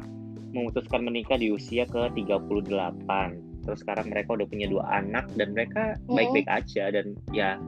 [0.51, 2.51] memutuskan menikah di usia ke 38
[3.61, 7.61] terus sekarang mereka udah punya dua anak dan mereka baik-baik aja dan ya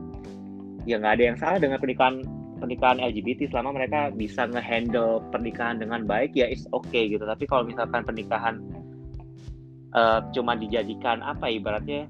[0.84, 2.26] ya nggak ada yang salah dengan pernikahan
[2.64, 7.28] pernikahan LGBT selama mereka bisa ngehandle pernikahan dengan baik ya is oke okay, gitu.
[7.28, 8.64] Tapi kalau misalkan pernikahan
[9.92, 12.08] uh, cuma dijadikan apa ibaratnya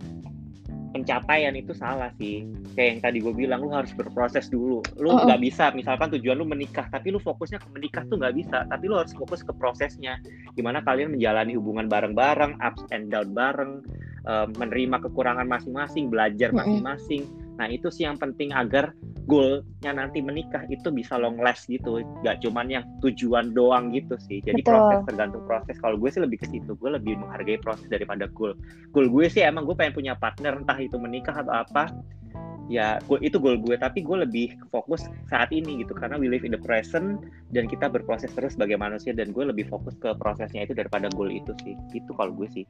[0.93, 2.45] pencapaian itu salah sih.
[2.77, 4.85] Kayak yang tadi gue bilang lu harus berproses dulu.
[5.01, 5.41] Lu nggak -uh.
[5.41, 8.69] bisa misalkan tujuan lu menikah tapi lu fokusnya ke menikah tuh nggak bisa.
[8.69, 10.21] Tapi lu harus fokus ke prosesnya.
[10.53, 13.81] Gimana kalian menjalani hubungan bareng-bareng ups and down bareng
[14.29, 17.25] uh, menerima kekurangan masing-masing belajar masing-masing.
[17.25, 21.69] uh -uh Nah itu sih yang penting agar goalnya nanti menikah itu bisa long last
[21.71, 24.43] gitu, gak cuman yang tujuan doang gitu sih.
[24.43, 24.73] Jadi Betul.
[24.75, 25.75] proses tergantung proses.
[25.79, 28.57] Kalau gue sih lebih ke situ, gue lebih menghargai proses daripada goal.
[28.91, 31.93] Goal gue sih emang gue pengen punya partner, entah itu menikah atau apa.
[32.71, 33.75] Ya, gue, itu goal gue.
[33.75, 37.91] Tapi gue lebih fokus saat ini gitu, karena we live in the present dan kita
[37.91, 41.75] berproses terus sebagai manusia dan gue lebih fokus ke prosesnya itu daripada goal itu sih.
[41.95, 42.65] Itu kalau gue sih.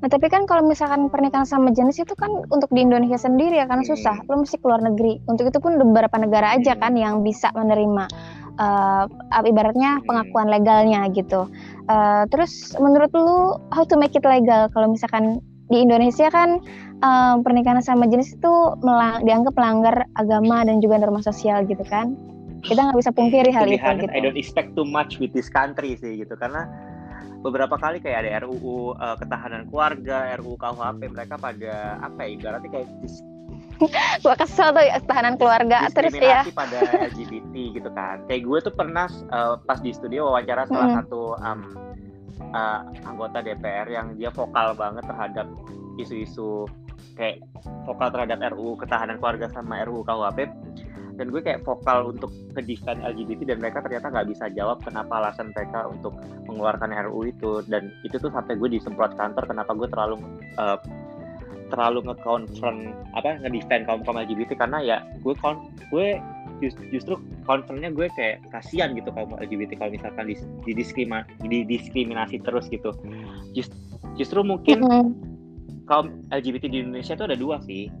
[0.00, 3.68] Nah, tapi kan kalau misalkan pernikahan sama jenis itu kan untuk di Indonesia sendiri ya
[3.68, 4.24] karena susah.
[4.32, 5.20] Lo mesti keluar negeri.
[5.28, 8.08] Untuk itu pun beberapa negara aja kan yang bisa menerima
[8.56, 9.04] uh,
[9.44, 11.52] ibaratnya pengakuan legalnya gitu.
[11.84, 16.64] Uh, terus menurut lu how to make it legal kalau misalkan di Indonesia kan
[17.04, 22.16] uh, pernikahan sama jenis itu melang dianggap melanggar agama dan juga norma sosial gitu kan.
[22.64, 24.12] Kita nggak bisa pungkiri hal itu gitu.
[24.12, 26.68] I don't expect too much with this country sih gitu karena
[27.40, 32.30] beberapa kali kayak ada RUU uh, eh, ketahanan keluarga, RUU KUHP mereka pada apa ya
[32.36, 33.24] ibaratnya kayak dis
[34.20, 36.44] gua kesel tuh ya ketahanan keluarga terus ya.
[36.52, 38.20] pada LGBT gitu kan.
[38.28, 41.00] Kayak gue tuh pernah uh, pas di studio wawancara salah mm -hmm.
[41.00, 41.60] satu um,
[42.52, 45.48] uh, anggota DPR yang dia vokal banget terhadap
[45.96, 46.68] isu-isu
[47.16, 47.40] kayak
[47.88, 50.48] vokal terhadap RUU ketahanan keluarga sama RUU KUHP
[51.20, 55.20] dan gue kayak vokal untuk ke defend LGBT dan mereka ternyata nggak bisa jawab kenapa
[55.20, 56.16] alasan mereka untuk
[56.48, 57.60] mengeluarkan RUU itu.
[57.68, 60.16] Dan itu tuh sampai gue disemprot kantor kenapa gue terlalu
[60.56, 60.80] uh,
[61.68, 66.16] terlalu nge-confront apa nge-defend kaum kaum LGBT karena ya gue kon gue
[66.64, 70.40] just, justru concernnya gue kayak kasihan gitu kaum LGBT kalau misalkan di,
[71.44, 72.96] didiskriminasi terus gitu.
[73.52, 73.76] Just,
[74.16, 75.06] justru mungkin mm -hmm.
[75.84, 77.92] kaum LGBT di Indonesia itu ada dua sih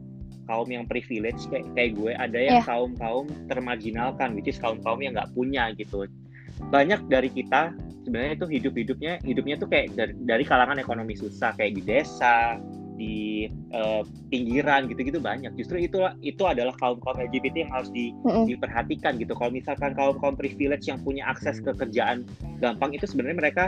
[0.48, 2.66] kaum yang privilege kayak kayak gue ada yang yeah.
[2.66, 6.06] kaum kaum termarginalkan which is kaum kaum yang nggak punya gitu
[6.68, 7.72] banyak dari kita
[8.04, 12.60] sebenarnya itu hidup hidupnya hidupnya tuh kayak dari, dari kalangan ekonomi susah kayak di desa
[13.00, 18.12] di uh, pinggiran gitu-gitu banyak justru itu itu adalah kaum kaum LGBT yang harus di,
[18.12, 18.44] mm -hmm.
[18.44, 22.28] diperhatikan gitu kalau misalkan kaum kaum privilege yang punya akses ke kerjaan
[22.60, 23.64] gampang itu sebenarnya mereka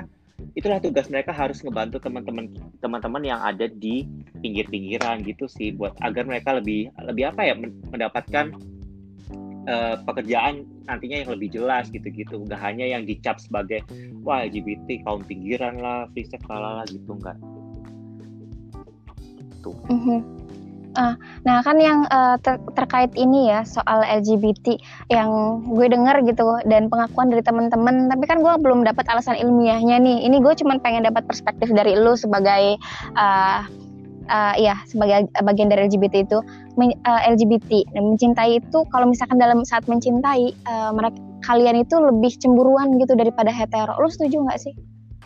[0.55, 4.05] itulah tugas mereka harus ngebantu teman-teman teman-teman yang ada di
[4.43, 7.55] pinggir-pinggiran gitu sih buat agar mereka lebih lebih apa ya
[7.91, 8.53] mendapatkan
[9.71, 12.43] uh, pekerjaan nantinya yang lebih jelas gitu-gitu.
[12.43, 13.87] Nggak hanya yang dicap sebagai
[14.27, 17.39] wah LGBT kaum pinggiran lah free sex lah gitu enggak
[19.63, 19.79] tuh.
[19.87, 20.19] Mm -hmm.
[20.93, 21.17] Uh,
[21.49, 24.77] nah kan yang uh, ter terkait ini ya soal LGBT
[25.09, 29.97] yang gue denger gitu dan pengakuan dari teman-teman, tapi kan gue belum dapat alasan ilmiahnya
[29.97, 30.29] nih.
[30.29, 32.77] Ini gue cuma pengen dapat perspektif dari lu sebagai
[33.17, 33.65] uh,
[34.29, 36.39] uh, ya sebagai bagian dari LGBT itu.
[36.77, 41.99] Men, uh, LGBT dan mencintai itu kalau misalkan dalam saat mencintai uh, mereka kalian itu
[41.99, 43.97] lebih cemburuan gitu daripada hetero.
[43.97, 44.77] Lu setuju nggak sih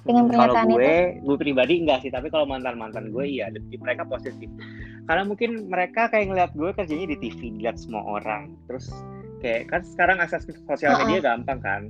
[0.07, 1.27] dengan pernyataan kalau gue, itu?
[1.27, 3.51] gue pribadi enggak sih, tapi kalau mantan mantan gue iya,
[3.83, 4.49] mereka positif.
[5.07, 8.91] Karena mungkin mereka kayak ngeliat gue kerjanya di TV, lihat semua orang, terus
[9.45, 11.27] kayak kan sekarang akses sosial media uh -uh.
[11.35, 11.83] gampang kan.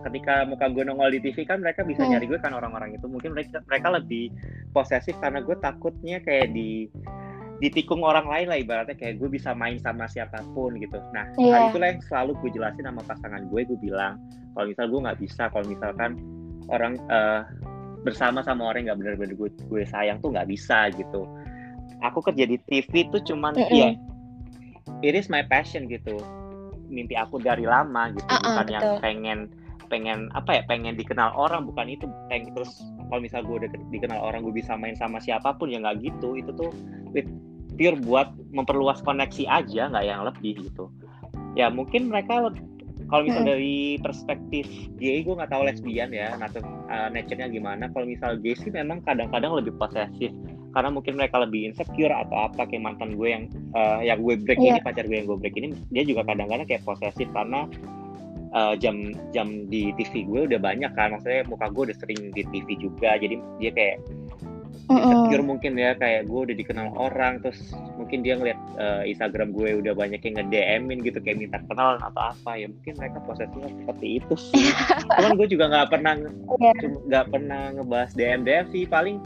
[0.00, 2.16] Ketika muka gue nongol di TV kan mereka bisa hmm.
[2.16, 3.04] nyari gue kan orang-orang itu.
[3.04, 4.32] Mungkin mereka mereka lebih
[4.72, 6.88] posesif karena gue takutnya kayak di
[7.60, 10.96] ditikung orang lain lah ibaratnya kayak gue bisa main sama siapa pun gitu.
[11.12, 11.52] Nah yeah.
[11.52, 13.60] hal itulah yang selalu gue jelasin sama pasangan gue.
[13.68, 14.16] Gue bilang
[14.56, 16.16] kalau misal gue nggak bisa, kalau misalkan
[16.70, 17.44] orang uh,
[18.06, 21.28] bersama sama orang yang nggak benar-benar gue, gue sayang tuh nggak bisa gitu.
[22.00, 23.76] Aku kerja di TV tuh cuman mm -hmm.
[23.76, 23.88] ya
[25.04, 26.16] it is my passion gitu.
[26.90, 28.74] Mimpi aku dari lama gitu, uh -uh, bukan betul.
[28.74, 29.38] yang pengen
[29.90, 32.78] pengen apa ya pengen dikenal orang bukan itu pengen terus
[33.10, 36.38] kalau misal gue udah dikenal orang gue bisa main sama siapa pun ya nggak gitu
[36.38, 36.70] itu tuh
[37.10, 37.26] with
[37.74, 40.86] pure buat memperluas koneksi aja nggak yang lebih gitu
[41.58, 42.54] ya mungkin mereka
[43.10, 43.50] kalau misal hmm.
[43.50, 44.66] dari perspektif
[45.02, 49.02] gay gue nggak tahu lesbian ya nature uh, nature-nya gimana kalau misal gay sih memang
[49.02, 50.30] kadang-kadang lebih posesif
[50.70, 53.44] karena mungkin mereka lebih insecure atau apa kayak mantan gue yang
[53.74, 54.78] uh, yang gue break yeah.
[54.78, 57.66] ini pacar gue yang gue break ini dia juga kadang-kadang kayak posesif karena
[58.54, 62.42] uh, jam jam di TV gue udah banyak kan maksudnya muka gue udah sering di
[62.54, 63.96] TV juga jadi dia kayak
[64.98, 67.58] insecure mungkin ya kayak gue udah dikenal orang terus
[67.94, 72.34] mungkin dia ngeliat uh, Instagram gue udah banyak yang nge-DM-in gitu kayak minta kenalan atau
[72.34, 74.66] apa ya mungkin mereka prosesnya seperti itu sih
[75.18, 76.72] cuman gue juga nggak pernah iya.
[77.06, 77.32] nggak yeah.
[77.32, 79.16] pernah ngebahas DM DM sih paling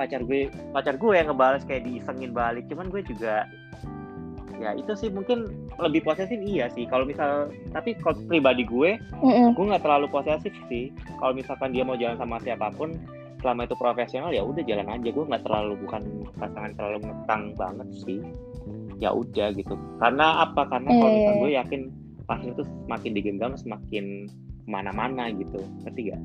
[0.00, 3.44] pacar gue pacar gue yang ngebales kayak diisengin balik cuman gue juga
[4.60, 5.48] ya itu sih mungkin
[5.80, 9.48] lebih posesif iya sih kalau misal tapi kalau pribadi gue mm -mm.
[9.56, 13.00] gue nggak terlalu posesif sih kalau misalkan dia mau jalan sama siapa pun
[13.40, 15.08] selama itu profesional ya udah jalan aja.
[15.08, 16.02] Gue nggak terlalu bukan
[16.36, 18.20] pasangan terlalu ngekang banget sih.
[19.00, 19.74] Ya udah gitu.
[19.98, 20.68] Karena apa?
[20.68, 21.60] Karena kalau misalnya iya, iya, gue iya.
[21.64, 21.80] yakin
[22.28, 24.04] pas itu semakin digenggam semakin
[24.64, 25.58] ke mana-mana gitu.
[25.82, 26.20] Ngerti gak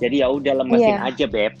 [0.00, 1.08] jadi ya udah lemesin yeah.
[1.12, 1.52] aja beb.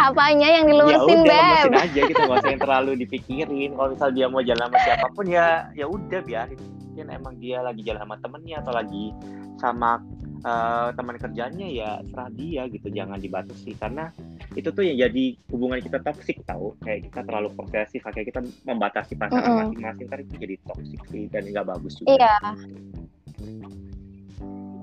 [0.00, 1.70] Apanya yang dilemesin ya udah, beb?
[1.70, 2.20] lemesin aja gitu.
[2.26, 3.70] Nggak usah yang terlalu dipikirin.
[3.78, 6.58] Kalau misal dia mau jalan sama siapa pun ya ya udah biarin.
[6.90, 9.14] Mungkin emang dia lagi jalan sama temennya atau lagi
[9.62, 10.02] sama
[10.44, 13.76] uh, teman kerjanya ya serah dia gitu jangan dibatasi.
[13.76, 14.10] Karena
[14.56, 15.24] itu tuh yang jadi
[15.54, 20.24] hubungan kita toksik tahu kayak kita terlalu posesif kayak kita membatasi pasangan masing-masing mm -hmm.
[20.26, 22.16] itu jadi toksik sih dan nggak bagus juga.
[22.18, 22.34] Iya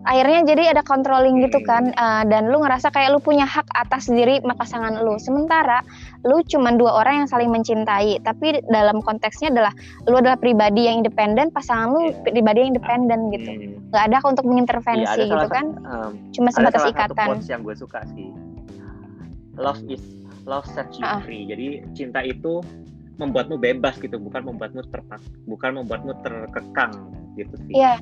[0.07, 4.07] akhirnya jadi ada controlling gitu kan uh, dan lu ngerasa kayak lu punya hak atas
[4.07, 5.19] diri pasangan lu.
[5.19, 5.83] Sementara
[6.23, 9.73] lu cuma dua orang yang saling mencintai tapi dalam konteksnya adalah
[10.07, 12.15] lu adalah pribadi yang independen pasangan lu yeah.
[12.23, 13.51] pribadi yang independen gitu.
[13.51, 13.75] Hmm.
[13.91, 15.65] nggak ada untuk mengintervensi yeah, gitu kan?
[15.87, 17.27] um, cuma sebatas ikatan.
[17.47, 18.31] yang gue suka sih.
[19.59, 20.03] Love is
[20.47, 21.19] love sets you uh.
[21.23, 21.47] free.
[21.47, 22.63] Jadi cinta itu
[23.19, 26.93] membuatmu bebas gitu bukan membuatmu terpak bukan membuatmu terkekang
[27.35, 27.75] gitu sih.
[27.75, 27.99] Yeah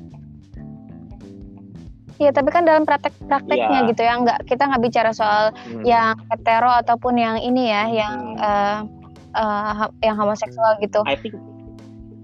[2.16, 3.88] Iya, tapi kan dalam praktek-prakteknya yeah.
[3.92, 5.84] gitu ya, nggak kita nggak bicara soal hmm.
[5.84, 8.40] yang hetero ataupun yang ini ya, yang hmm.
[8.40, 8.78] uh,
[9.36, 11.04] uh, yang homoseksual gitu.
[11.04, 11.36] I think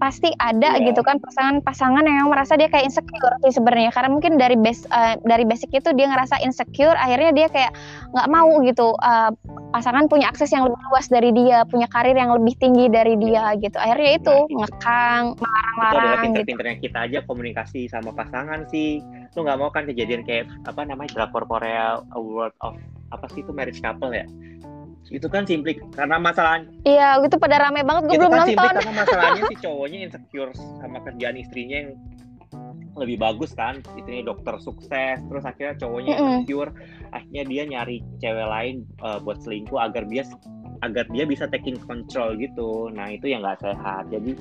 [0.01, 0.85] pasti ada yeah.
[0.89, 3.91] gitu kan pasangan-pasangan yang merasa dia kayak insecure sih sebenarnya.
[3.93, 7.71] Karena mungkin dari base uh, dari basic itu dia ngerasa insecure akhirnya dia kayak
[8.13, 9.31] nggak mau gitu uh,
[9.73, 13.57] pasangan punya akses yang lebih luas dari dia punya karir yang lebih tinggi dari dia
[13.59, 13.77] gitu.
[13.79, 16.23] Akhirnya itu nah, ngekang marah-marah gitu.
[16.29, 19.01] pinter-pinternya kita aja komunikasi sama pasangan sih.
[19.33, 22.77] Lu nggak mau kan kejadian kayak apa namanya drakor Korea World of
[23.13, 24.25] apa sih itu marriage couple ya
[25.11, 28.73] itu kan simplik karena masalah iya itu pada rame banget gue belum kan nonton.
[28.79, 31.91] karena masalahnya si cowoknya insecure sama kerjaan istrinya yang
[32.93, 36.33] lebih bagus kan istrinya dokter sukses terus akhirnya cowoknya mm -hmm.
[36.45, 36.71] insecure.
[37.13, 40.25] Akhirnya dia nyari cewek lain uh, buat selingkuh agar dia
[40.85, 42.93] agar dia bisa taking control gitu.
[42.93, 44.13] Nah itu yang nggak sehat.
[44.13, 44.37] Jadi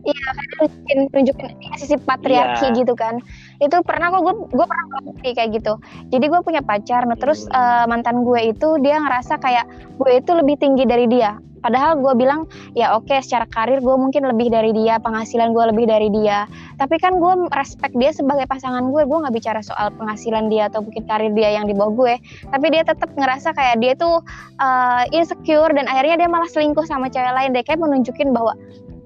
[0.00, 2.76] Iya, nunjukin, nunjukin sisi patriarki yeah.
[2.76, 3.20] gitu kan.
[3.60, 5.74] Itu pernah kok gue gue pernah ngerti kayak gitu.
[6.08, 9.68] Jadi gue punya pacar, nah terus uh, mantan gue itu dia ngerasa kayak
[10.00, 11.36] gue itu lebih tinggi dari dia.
[11.60, 15.64] Padahal gue bilang ya oke okay, secara karir gue mungkin lebih dari dia, penghasilan gue
[15.76, 16.48] lebih dari dia.
[16.80, 19.04] Tapi kan gue respect dia sebagai pasangan gue.
[19.04, 22.14] Gue nggak bicara soal penghasilan dia atau mungkin karir dia yang di bawah gue.
[22.48, 24.24] Tapi dia tetap ngerasa kayak dia tuh
[24.56, 27.52] uh, insecure dan akhirnya dia malah selingkuh sama cewek lain.
[27.52, 28.56] Dia kayak menunjukin bahwa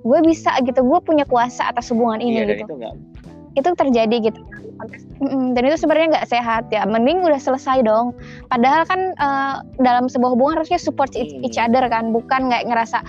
[0.05, 2.69] gue bisa gitu gue punya kuasa atas hubungan ini iya, gitu.
[2.69, 2.95] itu, gak...
[3.57, 4.41] itu terjadi gitu.
[5.25, 6.85] Dan itu sebenarnya nggak sehat ya.
[6.85, 8.13] Mending udah selesai dong.
[8.53, 11.47] Padahal kan uh, dalam sebuah hubungan harusnya support hmm.
[11.47, 13.01] each other kan bukan nggak ngerasa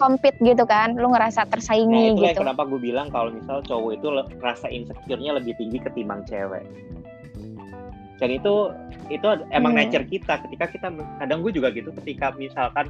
[0.00, 0.96] compete gitu kan.
[0.98, 2.40] Lu ngerasa tersaingi nah, gitu.
[2.42, 4.06] kenapa gue bilang kalau misal cowok itu
[4.40, 6.64] rasa insecure-nya lebih tinggi ketimbang cewek.
[8.18, 8.72] Dan itu
[9.12, 9.80] itu emang hmm.
[9.86, 10.40] nature kita.
[10.48, 10.88] Ketika kita
[11.20, 12.88] kadang gue juga gitu ketika misalkan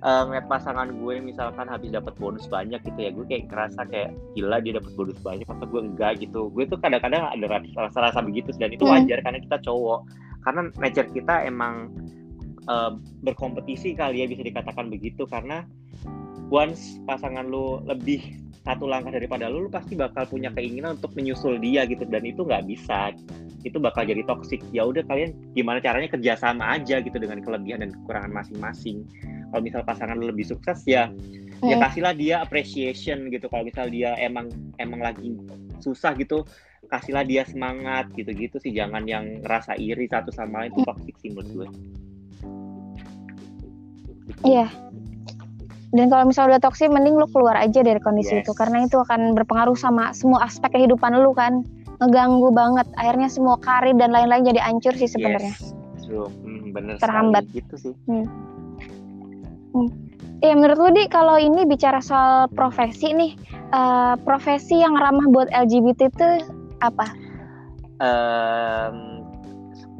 [0.00, 4.10] uh, ngeliat pasangan gue misalkan habis dapat bonus banyak gitu ya gue kayak ngerasa kayak
[4.36, 6.12] gila dia dapat bonus banyak masa gue enggak?
[6.20, 6.48] gitu.
[6.52, 7.46] Gue tuh kadang-kadang ada
[7.76, 8.92] rasa-rasa begitu dan itu hmm.
[8.92, 10.00] wajar karena kita cowok.
[10.40, 11.92] Karena nature kita emang
[12.64, 15.28] uh, berkompetisi kali ya bisa dikatakan begitu.
[15.28, 15.64] Karena
[16.48, 21.56] once pasangan lu lebih satu langkah daripada lu, lu pasti bakal punya keinginan untuk menyusul
[21.56, 23.16] dia gitu dan itu nggak bisa
[23.62, 24.64] itu bakal jadi toxic.
[24.72, 29.04] Ya udah kalian gimana caranya kerjasama aja gitu dengan kelebihan dan kekurangan masing-masing.
[29.50, 31.68] Kalau misal pasangan lu lebih sukses ya hmm.
[31.68, 33.46] ya kasihlah dia appreciation gitu.
[33.52, 34.48] Kalau misal dia emang
[34.80, 35.36] emang lagi
[35.84, 36.44] susah gitu
[36.88, 38.72] kasihlah dia semangat gitu-gitu sih.
[38.72, 41.68] Jangan yang ngerasa iri satu sama lain itu toxic sih menurut gue.
[44.46, 44.68] Iya.
[45.90, 48.46] Dan kalau misalnya udah toksik mending lu keluar aja dari kondisi yes.
[48.46, 51.66] itu karena itu akan berpengaruh sama semua aspek kehidupan lu kan
[52.00, 55.76] ngeganggu banget akhirnya semua karir dan lain-lain jadi hancur sih sebenarnya yes.
[56.10, 58.26] Hmm, bener terhambat gitu sih hmm.
[59.70, 59.90] Hmm.
[60.40, 63.36] Ya menurut lu di kalau ini bicara soal profesi nih,
[63.76, 66.28] uh, profesi yang ramah buat LGBT itu
[66.80, 67.12] apa?
[68.00, 69.20] Um,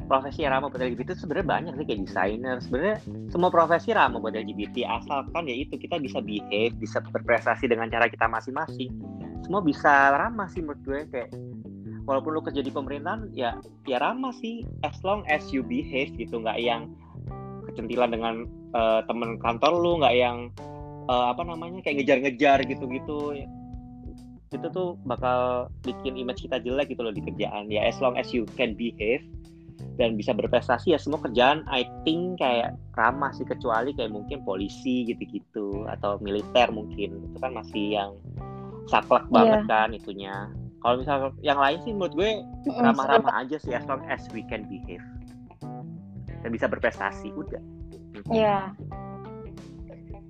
[0.08, 2.98] profesi yang ramah buat LGBT itu sebenarnya banyak sih kayak desainer sebenarnya
[3.28, 8.10] semua profesi ramah buat LGBT asalkan ya itu kita bisa behave bisa berprestasi dengan cara
[8.10, 8.90] kita masing-masing
[9.46, 11.30] semua bisa ramah sih menurut gue kayak
[12.10, 14.66] walaupun lu kerja di pemerintahan ya ya ramah sih.
[14.82, 16.42] As long as you behave gitu.
[16.42, 16.90] Nggak yang
[17.70, 18.34] kecentilan dengan
[18.74, 19.92] uh, temen kantor lu.
[20.02, 20.50] Nggak yang
[21.06, 23.46] uh, apa namanya kayak ngejar-ngejar gitu-gitu.
[24.50, 27.70] Itu tuh bakal bikin image kita jelek gitu loh di kerjaan.
[27.70, 29.22] Ya as long as you can behave
[29.96, 33.46] dan bisa berprestasi ya semua kerjaan I think kayak ramah sih.
[33.46, 37.30] Kecuali kayak mungkin polisi gitu-gitu atau militer mungkin.
[37.30, 38.10] Itu kan masih yang
[38.90, 39.30] saklek yeah.
[39.30, 40.34] banget kan itunya
[40.80, 42.30] kalau misal yang lain sih menurut gue
[42.80, 45.04] ramah-ramah aja sih as long as we can behave.
[46.40, 47.60] Dan bisa berprestasi udah.
[48.32, 48.72] Iya.
[48.72, 48.98] Yeah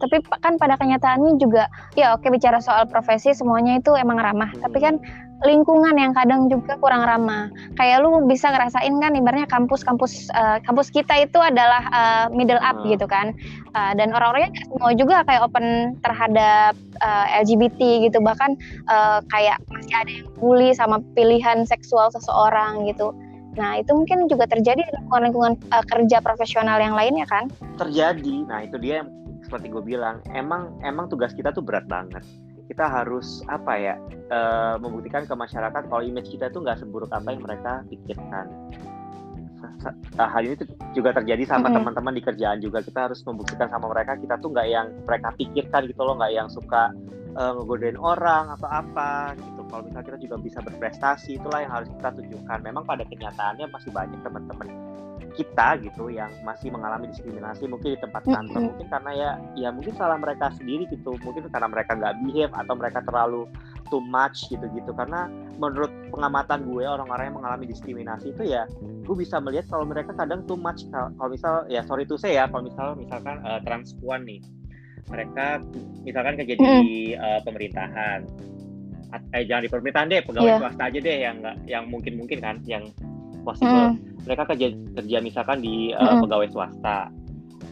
[0.00, 4.48] tapi kan pada kenyataannya juga ya oke bicara soal profesi semuanya itu emang ramah.
[4.50, 4.62] Hmm.
[4.64, 4.94] tapi kan
[5.40, 7.48] lingkungan yang kadang juga kurang ramah
[7.80, 12.76] kayak lu bisa ngerasain kan ibaratnya kampus-kampus uh, kampus kita itu adalah uh, middle up
[12.80, 12.92] hmm.
[12.92, 13.32] gitu kan
[13.72, 18.52] uh, dan orang-orangnya semua juga kayak open terhadap uh, LGBT gitu bahkan
[18.92, 23.16] uh, kayak masih ada yang bully sama pilihan seksual seseorang gitu
[23.50, 27.50] Nah, itu mungkin juga terjadi di lingkungan-lingkungan uh, kerja profesional yang lainnya kan?
[27.82, 28.46] Terjadi.
[28.46, 29.10] Nah, itu dia yang
[29.42, 32.22] seperti gue bilang emang emang tugas kita tuh berat banget
[32.70, 33.94] kita harus apa ya
[34.30, 38.46] uh, membuktikan ke masyarakat kalau image kita itu nggak seburuk apa yang mereka pikirkan
[40.18, 40.56] hal ini
[40.92, 41.76] juga terjadi sama mm-hmm.
[41.80, 42.78] teman-teman di kerjaan juga.
[42.84, 46.48] Kita harus membuktikan sama mereka kita tuh nggak yang mereka pikirkan gitu loh nggak yang
[46.52, 46.92] suka
[47.36, 49.60] uh, ngegodain orang atau apa gitu.
[49.70, 52.58] Kalau misalnya kita juga bisa berprestasi itulah yang harus kita tunjukkan.
[52.66, 54.68] Memang pada kenyataannya masih banyak teman-teman
[55.30, 58.74] kita gitu yang masih mengalami diskriminasi mungkin di tempat kantor.
[58.74, 61.14] Mungkin karena ya ya mungkin salah mereka sendiri gitu.
[61.22, 63.46] Mungkin karena mereka nggak behave atau mereka terlalu
[63.90, 64.94] too much gitu-gitu.
[64.94, 65.26] Karena
[65.60, 70.46] menurut pengamatan gue orang-orang yang mengalami diskriminasi itu ya gue bisa melihat kalau mereka kadang
[70.46, 70.86] too much.
[70.90, 74.40] Kalau misal ya sorry to say ya kalau misal misalkan uh, transpuan nih
[75.10, 75.58] mereka
[76.06, 78.22] misalkan kerja di uh, pemerintahan
[79.34, 80.60] eh jangan di pemerintahan deh pegawai yeah.
[80.62, 82.86] swasta aja deh yang nggak yang mungkin mungkin kan yang
[83.42, 83.98] possible.
[83.98, 84.68] Mm mereka kerja
[85.00, 86.22] kerja misalkan di uh, mm-hmm.
[86.28, 87.08] pegawai swasta.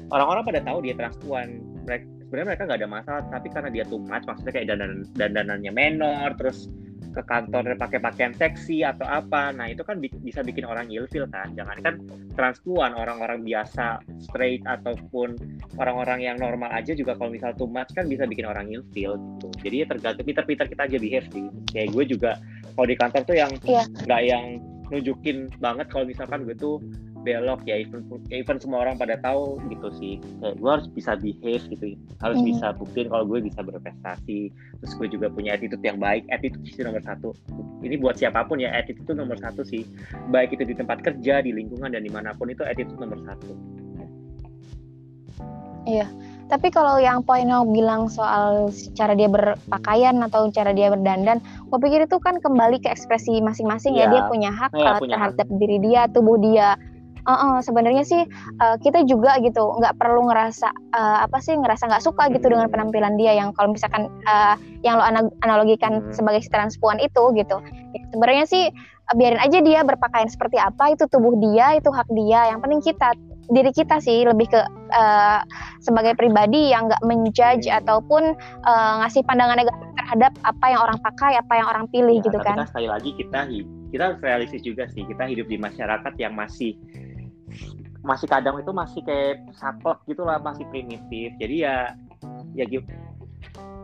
[0.09, 4.05] Orang-orang pada tahu dia transpuan mereka sebenarnya mereka nggak ada masalah tapi karena dia too
[4.05, 6.69] much maksudnya kayak dandan dandanannya menor terus
[7.09, 11.25] ke kantor pakai pakaian seksi atau apa nah itu kan bi bisa bikin orang ilfil
[11.33, 11.95] kan jangan kan
[12.37, 15.35] transpuan orang-orang biasa straight ataupun
[15.81, 19.49] orang-orang yang normal aja juga kalau misal too much kan bisa bikin orang ilfil gitu
[19.65, 22.37] jadi ya tergantung pinter-pinter kita aja behave sih kayak gue juga
[22.77, 23.83] kalau di kantor tuh yang iya.
[24.05, 24.31] nggak yeah.
[24.37, 24.45] yang
[24.89, 26.81] nunjukin banget kalau misalkan gue tuh
[27.27, 31.19] belok ya even ya even semua orang pada tahu gitu sih kayak gue harus bisa
[31.19, 31.87] behave gitu
[32.23, 32.47] harus mm.
[32.55, 36.83] bisa buktiin kalau gue bisa berprestasi terus gue juga punya attitude yang baik attitude sih
[36.87, 37.35] nomor satu
[37.83, 39.83] ini buat siapa pun ya attitude itu nomor satu sih
[40.31, 43.53] baik itu di tempat kerja di lingkungan dan di mana pun itu attitude nomor satu
[45.89, 46.07] iya
[46.49, 51.79] tapi kalau yang poin yang bilang soal cara dia berpakaian atau cara dia berdandan, gue
[51.79, 54.09] pikir itu kan kembali ke ekspresi masing-masing ya.
[54.09, 54.13] ya.
[54.17, 55.59] Dia punya hak ya, punya terhadap hak.
[55.61, 56.81] diri dia, tubuh dia.
[57.29, 58.25] Uh, uh, sebenarnya sih
[58.65, 62.73] uh, kita juga gitu nggak perlu ngerasa uh, apa sih ngerasa nggak suka gitu dengan
[62.73, 65.05] penampilan dia yang kalau misalkan uh, yang lo
[65.45, 66.17] analogikan hmm.
[66.17, 67.61] sebagai si transpuan itu gitu
[67.93, 72.09] ya, sebenarnya sih uh, biarin aja dia berpakaian seperti apa itu tubuh dia itu hak
[72.17, 73.13] dia yang penting kita
[73.49, 74.61] diri kita sih lebih ke
[74.93, 75.41] uh,
[75.81, 81.33] sebagai pribadi yang nggak menjudge ataupun uh, ngasih pandangan negatif terhadap apa yang orang pakai,
[81.37, 82.61] apa yang orang pilih ya, gitu kan.
[82.61, 83.49] kan sekali lagi kita
[83.89, 85.05] kita harus realistis juga sih.
[85.05, 86.77] Kita hidup di masyarakat yang masih
[88.03, 91.35] masih kadang itu masih kayak saklek gitu lah, masih primitif.
[91.37, 91.93] Jadi ya
[92.57, 92.89] ya gitu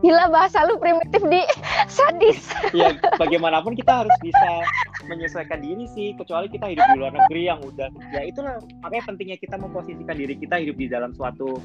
[0.03, 1.41] Gila bahasa lu primitif di
[1.95, 2.51] sadis.
[2.77, 4.61] ya bagaimanapun kita harus bisa
[5.07, 9.37] menyesuaikan diri sih kecuali kita hidup di luar negeri yang udah ya itulah makanya pentingnya
[9.37, 11.61] kita memposisikan diri kita hidup di dalam suatu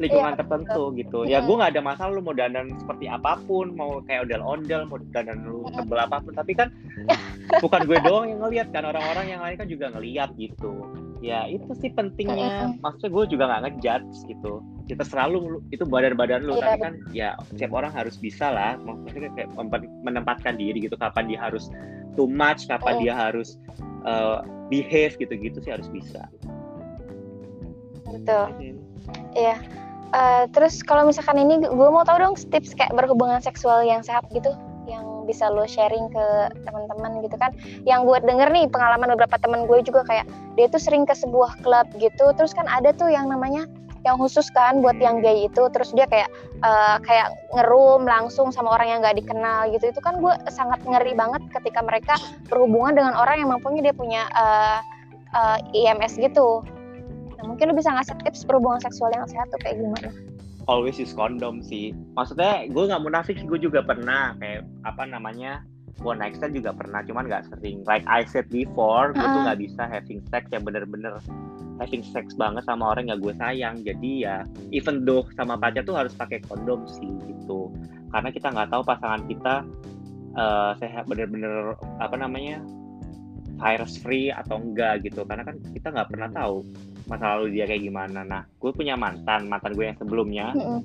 [0.00, 0.98] lingkungan ya, tertentu betul.
[0.98, 4.88] gitu ya gue nggak ada masalah lu mau dandan seperti apa pun mau kayak ondel-ondel
[4.88, 6.72] mau dandan lu tebel apa pun tapi kan
[7.64, 10.72] bukan gue doang yang ngelihat kan orang-orang yang lain kan juga ngelihat gitu
[11.18, 12.78] ya itu sih pentingnya.
[12.82, 14.62] Maksudnya gue juga nggak ngejudge gitu.
[14.88, 16.56] Kita selalu itu badan-badan lu.
[16.56, 18.78] Ya, tapi kan ya setiap orang harus bisa lah.
[18.80, 19.50] Maksudnya kayak
[20.06, 20.94] menempatkan diri gitu.
[20.96, 21.68] Kapan dia harus
[22.14, 23.00] too much kapan oh.
[23.02, 23.58] dia harus
[24.06, 26.26] uh, behave gitu-gitu sih harus bisa.
[28.08, 28.74] Betul.
[29.36, 29.86] Iya hmm.
[30.08, 34.24] Uh, terus kalau misalkan ini gue mau tahu dong tips kayak berhubungan seksual yang sehat
[34.32, 34.56] gitu
[35.28, 36.26] bisa lo sharing ke
[36.64, 37.52] teman-teman gitu kan.
[37.84, 40.24] Yang gue denger nih pengalaman beberapa teman gue juga kayak
[40.56, 42.32] dia tuh sering ke sebuah klub gitu.
[42.32, 43.68] Terus kan ada tuh yang namanya
[44.08, 45.62] yang khusus kan buat yang gay itu.
[45.68, 46.32] Terus dia kayak
[46.64, 49.92] uh, kayak ngerum langsung sama orang yang gak dikenal gitu.
[49.92, 52.16] Itu kan gue sangat ngeri banget ketika mereka
[52.48, 54.80] berhubungan dengan orang yang mampunya dia punya uh,
[55.36, 56.64] uh, IMS gitu.
[57.38, 60.10] Nah, mungkin lu bisa ngasih tips berhubungan seksual yang sehat tuh kayak gimana?
[60.68, 61.96] Always use kondom sih.
[62.12, 65.64] Maksudnya gue nggak munafik sih, gue juga pernah kayak apa namanya
[65.98, 67.82] night stand juga pernah, cuman nggak sering.
[67.88, 69.32] Like I said before, gue uh.
[69.32, 71.18] tuh nggak bisa having sex yang bener-bener
[71.78, 73.82] having sex banget sama orang yang gue sayang.
[73.82, 77.72] Jadi ya, even though sama pacar tuh harus pakai kondom sih gitu.
[78.14, 79.54] Karena kita nggak tahu pasangan kita
[80.38, 82.62] uh, sehat bener-bener apa namanya
[83.58, 85.26] virus free atau enggak gitu.
[85.26, 86.62] Karena kan kita nggak pernah tahu
[87.08, 88.20] masa lalu dia kayak gimana.
[88.22, 90.52] Nah gue punya mantan mantan gue yang sebelumnya.
[90.54, 90.80] Mm -hmm.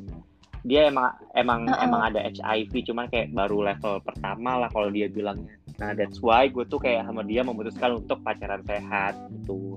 [0.64, 1.84] dia emang emang uh -uh.
[1.84, 6.48] emang ada HIV cuman kayak baru level pertama lah kalau dia bilangnya nah that's why
[6.48, 9.76] gue tuh kayak sama dia memutuskan untuk pacaran sehat gitu.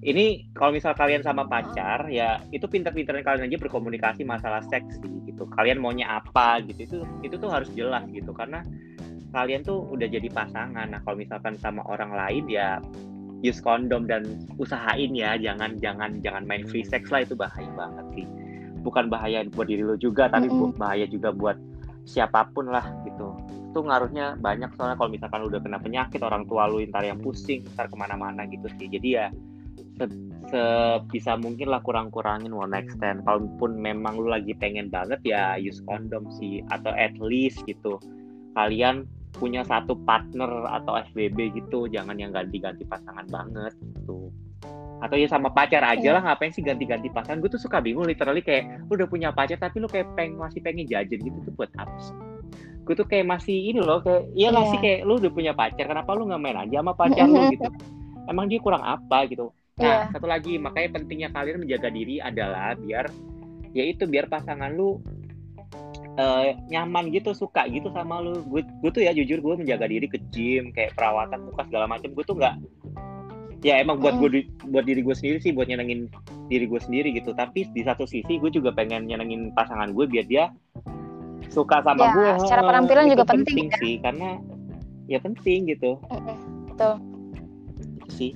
[0.00, 4.96] Ini kalau misal kalian sama pacar ya itu pinter-pinternya kalian aja berkomunikasi masalah seks
[5.28, 5.44] gitu.
[5.52, 6.80] Kalian maunya apa gitu.
[6.88, 8.32] Itu itu tuh harus jelas gitu.
[8.32, 8.64] Karena
[9.28, 10.88] kalian tuh udah jadi pasangan.
[10.88, 12.80] Nah kalau misalkan sama orang lain ya
[13.40, 14.24] use kondom dan
[14.60, 18.26] usahain ya jangan jangan jangan main free sex lah itu bahaya banget sih.
[18.80, 20.80] Bukan bahaya buat diri lo juga tapi mm -hmm.
[20.80, 21.56] bahaya juga buat
[22.04, 23.36] siapa pun lah gitu.
[23.70, 27.64] Itu ngaruhnya banyak soalnya kalau misalkan udah kena penyakit orang tua lu ntar yang pusing
[27.76, 28.88] ntar ke mana-mana gitu sih.
[28.88, 29.26] Jadi ya
[30.00, 30.08] se
[30.50, 33.22] sebisa mungkin lah kurang-kurangin one night stand.
[33.24, 38.00] Kalaupun memang lu lagi pengen banget ya use kondom sih atau at least gitu.
[38.58, 39.06] Kalian
[39.36, 44.30] punya satu partner atau FBB gitu jangan yang ganti-ganti pasangan banget gitu
[45.00, 46.12] atau ya sama pacar aja iya.
[46.12, 49.56] lah ngapain sih ganti-ganti pasangan gue tuh suka bingung literally kayak lu udah punya pacar
[49.56, 52.16] tapi lu kayak peng masih pengen jajan gitu tuh buat apa sih
[52.84, 54.68] gue tuh kayak masih ini loh kayak iya yeah.
[54.68, 57.68] sih kayak lu udah punya pacar kenapa lu nggak main aja sama pacar lu gitu
[58.28, 59.48] emang dia kurang apa gitu
[59.80, 60.12] nah yeah.
[60.12, 63.08] satu lagi makanya pentingnya kalian menjaga diri adalah biar
[63.72, 65.00] ya itu biar pasangan lu
[66.20, 68.44] uh, nyaman gitu suka gitu sama lu.
[68.44, 72.12] Gue gue tuh ya jujur gue menjaga diri ke gym kayak perawatan muka segala macam
[72.12, 72.54] gue tuh nggak
[73.60, 76.12] ya emang buat gue buat diri gue sendiri sih buat nyenengin
[76.52, 77.32] diri gue sendiri gitu.
[77.32, 80.44] Tapi di satu sisi gue juga pengen nyenengin pasangan gue biar dia
[81.50, 83.78] suka sama ya, gue secara penampilan juga penting, penting ya?
[83.80, 84.28] sih karena
[85.08, 85.96] ya penting gitu.
[86.04, 86.36] Betul.
[86.76, 86.90] Itu
[88.12, 88.32] sih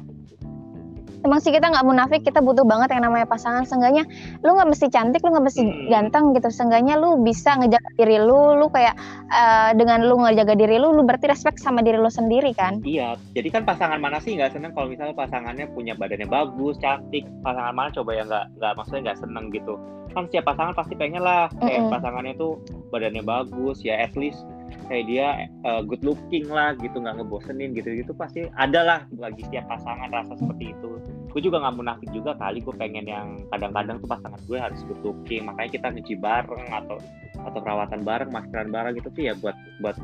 [1.25, 3.65] emang sih kita nggak munafik kita butuh banget yang namanya pasangan.
[3.65, 4.05] Seenggaknya
[4.45, 5.89] lu nggak mesti cantik lu nggak mesti hmm.
[5.89, 6.49] ganteng gitu.
[6.53, 8.95] Seenggaknya lu bisa ngejaga diri lu lu kayak
[9.33, 12.85] uh, dengan lu ngejaga diri lu lu berarti respect sama diri lu sendiri kan?
[12.85, 17.25] Iya jadi kan pasangan mana sih nggak seneng kalau misalnya pasangannya punya badannya bagus cantik?
[17.41, 19.75] Pasangan mana coba yang nggak nggak maksudnya nggak seneng gitu?
[20.13, 21.95] Kan setiap pasangan pasti pengen lah kayak mm -hmm.
[21.97, 22.61] pasangannya tuh
[22.95, 24.47] badannya bagus ya at least
[24.89, 25.27] kayak dia
[25.65, 27.89] uh, good looking lah gitu nggak ngebosenin gitu.
[27.93, 30.91] Gitu pasti ada lah bagi setiap pasangan rasa seperti itu.
[31.35, 35.01] Gue juga nggak munafik juga kali gue pengen yang kadang-kadang tuh pasangan gue harus good
[35.03, 35.47] looking.
[35.49, 36.99] Makanya kita nyuci bareng atau
[37.35, 39.97] atau perawatan bareng maskeran bareng gitu tuh ya buat buat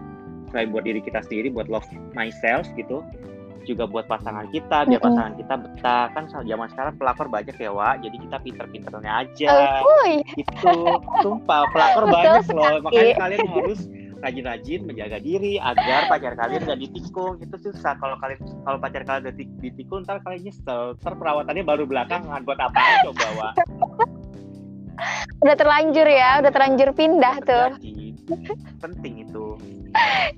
[0.50, 3.06] selain buat diri kita sendiri buat love myself gitu.
[3.68, 6.08] Juga buat pasangan kita biar pasangan kita betah.
[6.16, 8.02] Kan zaman sekarang pelakor banyak ya Wak.
[8.02, 9.48] Jadi kita pinter-pinternya aja.
[9.84, 10.04] Oh,
[10.34, 10.74] gitu.
[11.20, 12.80] Sumpah pelakor banyak loh.
[12.80, 13.80] makanya kalian harus
[14.20, 17.40] rajin-rajin menjaga diri agar pacar kalian gak ditikung.
[17.40, 17.96] Itu susah.
[17.98, 20.96] Kalau kalian kalau pacar kalian udah ditikung ntar kalian nyesel.
[21.00, 22.44] Ntar perawatannya baru belakangan.
[22.44, 23.50] Buat apa coba wa?
[25.40, 27.68] Udah terlanjur ya udah terlanjur pindah tuh.
[28.84, 29.56] penting itu.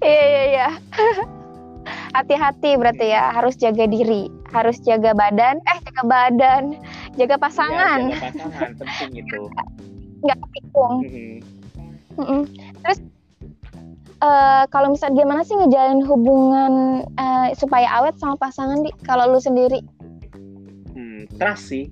[0.01, 0.69] Iya iya iya.
[2.17, 3.35] Hati-hati berarti ya.
[3.35, 4.31] Harus jaga diri.
[4.55, 5.59] Harus jaga badan.
[5.67, 6.63] Eh jaga badan.
[7.19, 8.09] Jaga pasangan.
[8.09, 8.69] ya, jaga pasangan.
[8.79, 9.43] Penting itu.
[10.23, 11.35] Nggak tikung mm -hmm.
[12.15, 12.43] mm -hmm.
[12.87, 12.99] terus
[14.23, 16.73] uh, kalau misalnya gimana sih ngejalin hubungan
[17.19, 19.83] uh, supaya awet sama pasangan di kalau lu sendiri?
[20.95, 21.91] Hmm, trust sih.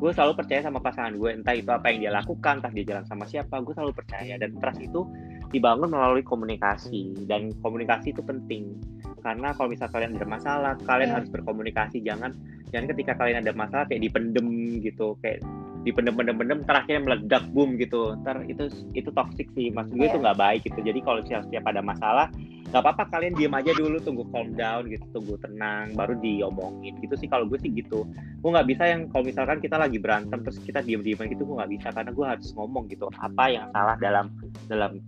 [0.00, 3.04] Gue selalu percaya sama pasangan gue, entah itu apa yang dia lakukan, entah dia jalan
[3.04, 4.40] sama siapa, gue selalu percaya.
[4.40, 5.04] Dan trust itu
[5.52, 8.80] dibangun melalui komunikasi, dan komunikasi itu penting.
[9.20, 11.16] Karena kalau misal kalian ada masalah, kalian yeah.
[11.20, 12.00] harus berkomunikasi.
[12.00, 12.32] Jangan
[12.72, 15.44] jangan ketika kalian ada masalah kayak dipendem gitu, kayak
[15.80, 18.12] dipendem-pendem-pendem terakhirnya meledak boom gitu.
[18.20, 19.72] Ntar itu itu toxic sih.
[19.72, 20.12] Maksud gue yeah.
[20.12, 20.24] itu iya.
[20.28, 20.80] nggak baik gitu.
[20.84, 22.28] Jadi kalau setiap, setiap ada masalah
[22.70, 26.94] nggak apa-apa kalian diem aja dulu tunggu calm down gitu tunggu tenang baru diomongin.
[27.00, 28.04] Gitu sih kalau gue sih gitu.
[28.44, 31.56] Gue nggak bisa yang kalau misalkan kita lagi berantem terus kita diem diem gitu gue
[31.56, 31.88] nggak bisa.
[31.90, 34.28] Karena gue harus ngomong gitu apa yang salah dalam
[34.68, 35.00] dalam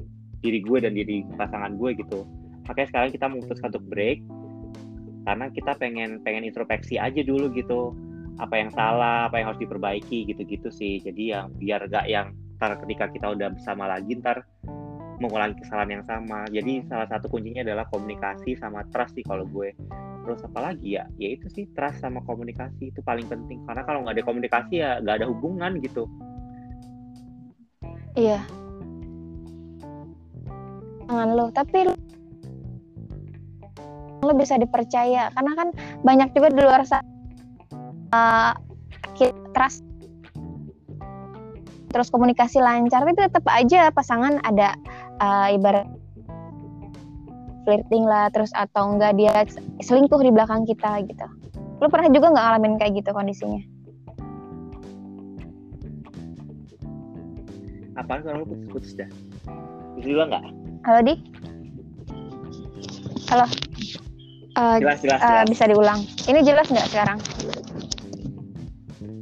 [0.43, 2.25] diri gue dan diri pasangan gue gitu.
[2.67, 4.25] Makanya sekarang kita memutuskan untuk break
[5.23, 7.95] karena kita pengen pengen introspeksi aja dulu gitu
[8.41, 11.03] apa yang salah, apa yang harus diperbaiki gitu-gitu sih.
[11.03, 14.47] Jadi yang biar gak yang ntar ketika kita udah bersama lagi ntar
[15.21, 16.49] mengulangi kesalahan yang sama.
[16.49, 19.75] Jadi salah satu kuncinya adalah komunikasi sama trust sih kalau gue.
[20.23, 21.05] Terus apa lagi ya?
[21.19, 23.63] Ya itu sih trust sama komunikasi itu paling penting.
[23.67, 26.07] Karena kalau nggak ada komunikasi ya nggak ada hubungan gitu.
[28.17, 28.41] Iya.
[31.07, 31.93] Jangan lo, tapi
[34.23, 35.69] lo bisa dipercaya karena kan
[36.07, 37.12] banyak juga di luar sana
[38.13, 38.53] uh,
[39.57, 39.85] trust.
[41.93, 44.73] Terus komunikasi lancar tapi tetap aja pasangan ada
[45.21, 45.85] uh, ibarat
[47.69, 49.45] flirting lah terus atau enggak dia
[49.85, 51.27] selingkuh di belakang kita gitu.
[51.85, 53.61] Lu pernah juga nggak ngalamin kayak gitu kondisinya?
[58.01, 59.11] Apaan kalau lu putus-putus dah?
[60.01, 60.45] Bisa juga nggak?
[60.89, 61.15] Halo di
[63.29, 63.47] halo?
[64.53, 65.45] Uh, jelas jelas, jelas.
[65.45, 66.01] Uh, bisa diulang.
[66.25, 67.21] Ini jelas nggak sekarang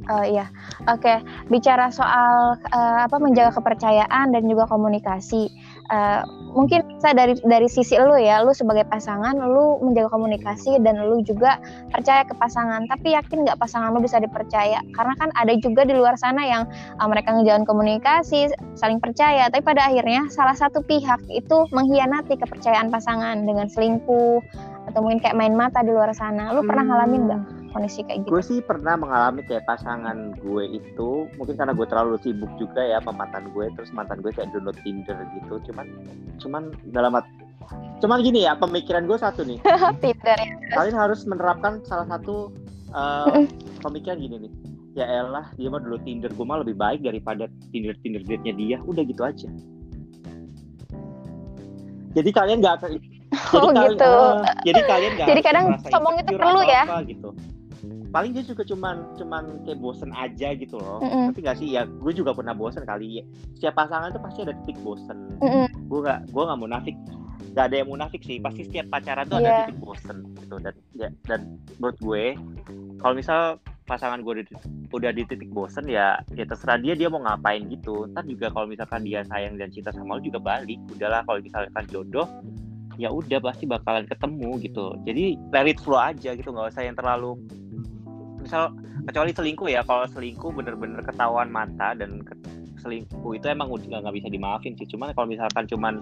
[0.09, 0.49] Oh iya,
[0.89, 0.97] oke.
[0.97, 1.21] Okay.
[1.53, 5.45] Bicara soal uh, apa menjaga kepercayaan dan juga komunikasi,
[5.93, 6.25] uh,
[6.57, 11.21] mungkin saya dari dari sisi lu ya, lu sebagai pasangan, lu menjaga komunikasi dan lu
[11.21, 11.61] juga
[11.93, 12.89] percaya ke pasangan.
[12.89, 14.81] Tapi yakin nggak pasangan lu bisa dipercaya?
[14.97, 16.65] Karena kan ada juga di luar sana yang
[16.97, 22.89] uh, mereka ngejalan komunikasi, saling percaya, tapi pada akhirnya salah satu pihak itu mengkhianati kepercayaan
[22.89, 24.41] pasangan dengan selingkuh
[24.89, 26.49] atau mungkin kayak main mata di luar sana.
[26.57, 27.60] Lu pernah ngalamin nggak?
[27.71, 28.31] Kondisi kayak gitu?
[28.35, 32.99] Gue sih pernah mengalami kayak pasangan gue itu, mungkin karena gue terlalu sibuk juga ya
[33.01, 35.87] sama mantan gue, terus mantan gue kayak download Tinder gitu, cuman
[36.37, 37.17] cuman dalam
[38.03, 39.59] cuman gini ya pemikiran gue satu nih.
[40.03, 40.51] Tinder ya.
[40.75, 42.51] Kalian harus menerapkan salah satu
[42.91, 43.47] uh,
[43.81, 44.53] pemikiran gini nih.
[44.91, 48.77] Ya elah dia mah dulu Tinder gue mah lebih baik daripada Tinder Tinder date-nya dia.
[48.83, 49.47] Udah gitu aja.
[52.11, 52.83] Jadi kalian nggak
[53.55, 54.11] jadi oh, kalian, gitu.
[54.11, 57.31] Uh, jadi kalian gak jadi kadang sombong itu perlu ya apa, gitu
[58.11, 60.99] paling dia juga cuman cuman kayak bosen aja gitu loh.
[60.99, 61.25] Mm -hmm.
[61.31, 61.67] tapi gak sih?
[61.71, 63.23] Ya gue juga pernah bosen kali.
[63.55, 65.17] Setiap pasangan itu pasti ada titik bosen.
[65.39, 65.65] Mm -hmm.
[65.87, 66.95] gue gak gue gak munafik.
[67.55, 68.37] Gak ada yang munafik sih.
[68.43, 69.47] Pasti setiap pacaran tuh yeah.
[69.47, 69.59] ada iya.
[69.71, 70.55] titik bosen gitu.
[70.59, 71.39] Dan ya, dan
[71.79, 72.23] menurut gue
[72.99, 73.41] kalau misal
[73.87, 74.45] pasangan gue
[74.91, 78.11] udah di titik bosen ya ya terserah dia dia mau ngapain gitu.
[78.11, 80.77] Ntar juga kalau misalkan dia sayang dan cinta sama lo juga balik.
[80.91, 82.27] Udahlah kalau misalkan jodoh
[82.99, 84.99] ya udah pasti bakalan ketemu gitu.
[85.07, 86.51] Jadi let it flow aja gitu.
[86.51, 87.39] Nggak usah yang terlalu
[88.41, 88.73] misal
[89.07, 92.33] kecuali selingkuh ya kalau selingkuh bener-bener ketahuan mata dan ke,
[92.81, 96.01] selingkuh itu emang udah nggak bisa dimaafin sih cuman kalau misalkan cuman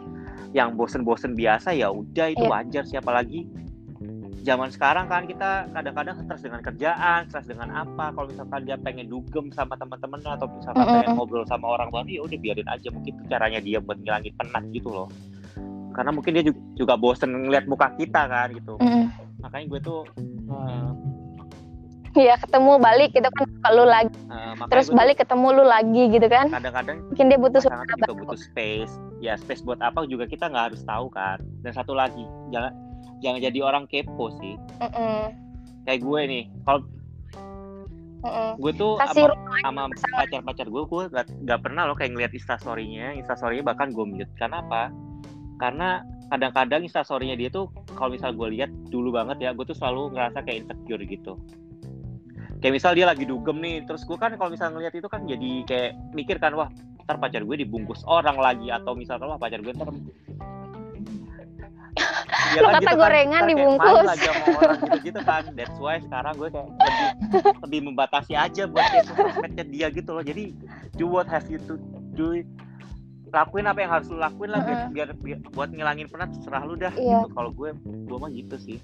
[0.56, 2.52] yang bosen-bosen biasa ya udah itu yeah.
[2.52, 3.48] wajar siapa lagi
[4.44, 8.12] zaman sekarang kan kita kadang-kadang stres dengan kerjaan, stres dengan apa.
[8.16, 11.02] Kalau misalkan dia pengen dugem sama teman-teman atau misalkan mm -hmm.
[11.04, 12.88] pengen ngobrol sama orang baru, ya udah biarin aja.
[12.90, 15.08] Mungkin itu caranya dia buat ngilangin penat gitu loh.
[15.92, 18.74] Karena mungkin dia juga, juga bosen ngeliat muka kita kan gitu.
[18.80, 19.06] Mm -hmm.
[19.44, 20.00] Makanya gue tuh
[20.50, 20.92] uh,
[22.18, 24.14] Iya ketemu balik gitu kan lu lagi.
[24.32, 26.50] Uh, terus balik ketemu lu lagi gitu kan.
[26.50, 28.94] Kadang-kadang mungkin dia butuh juga butuh space.
[29.22, 31.38] Ya space buat apa juga kita nggak harus tahu kan.
[31.62, 32.74] Dan satu lagi jangan
[33.22, 34.58] jangan jadi orang kepo sih.
[34.82, 35.22] Mm -mm.
[35.88, 36.80] kayak gue nih kalau
[38.22, 38.50] mm -mm.
[38.62, 39.26] gue tuh Kasih
[39.66, 43.14] sama, sama pacar-pacar gue gue gak, gak pernah loh kayak ngeliat instastorynya.
[43.22, 44.32] Instastorynya bahkan gue mute.
[44.40, 44.90] Karena apa?
[45.60, 50.14] Karena kadang-kadang instastorynya dia tuh kalau misal gue lihat dulu banget ya gue tuh selalu
[50.14, 51.34] ngerasa kayak insecure gitu
[52.60, 55.52] kayak misal dia lagi dugem nih terus gue kan kalau misal ngeliat itu kan jadi
[55.64, 56.68] kayak mikir kan wah
[57.08, 59.88] ntar pacar gue dibungkus orang lagi atau misalkan wah pacar gue ntar
[62.56, 64.06] ya kan, kata gitu kan, gorengan kan, dibungkus.
[64.06, 65.44] lagi sama orang gitu gitu kan.
[65.54, 67.08] That's why sekarang gue kayak lebih
[67.66, 70.24] lebih membatasi aja buat kayak sosmednya dia gitu loh.
[70.24, 70.44] Jadi
[70.96, 71.76] do what have you to
[72.16, 72.42] do.
[73.30, 76.74] Lakuin apa yang harus lu lakuin lah biar, biar, biar buat ngilangin penat serah lu
[76.74, 76.94] dah.
[76.98, 77.26] Yeah.
[77.26, 78.78] gitu kalau gue gue mah gitu sih.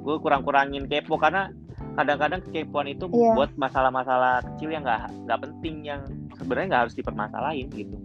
[0.00, 1.52] Gue kurang-kurangin kepo karena
[1.98, 3.34] kadang-kadang kekepoan itu yeah.
[3.34, 6.00] buat masalah-masalah kecil yang nggak nggak penting yang
[6.38, 7.96] sebenarnya nggak harus dipermasalahin gitu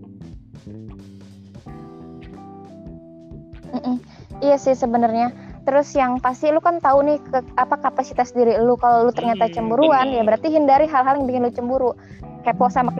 [3.76, 3.99] Mm-mm.
[4.39, 5.36] Iya sih sebenarnya.
[5.67, 9.51] Terus yang pasti lu kan tahu nih ke, apa kapasitas diri lu kalau lu ternyata
[9.51, 11.91] cemburuan ya berarti hindari hal-hal yang bikin lu cemburu.
[12.47, 12.93] Kepo sama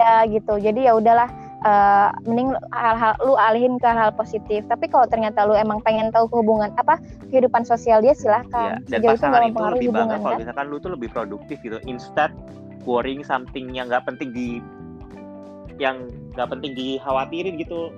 [0.00, 0.56] ya gitu.
[0.58, 1.28] Jadi ya udahlah
[1.64, 4.62] eh, mending hal-hal lu alihin ke hal positif.
[4.68, 7.00] Tapi kalau ternyata lu emang pengen tahu hubungan apa
[7.30, 8.78] kehidupan sosial dia silahkan.
[8.86, 10.40] dan Sejauh itu pasangan itu mempengaruhi lebih bangga kalau kan.
[10.42, 12.30] misalkan lu tuh lebih produktif gitu instead
[12.88, 14.64] worrying something yang nggak penting di
[15.78, 17.94] yang nggak penting dikhawatirin gitu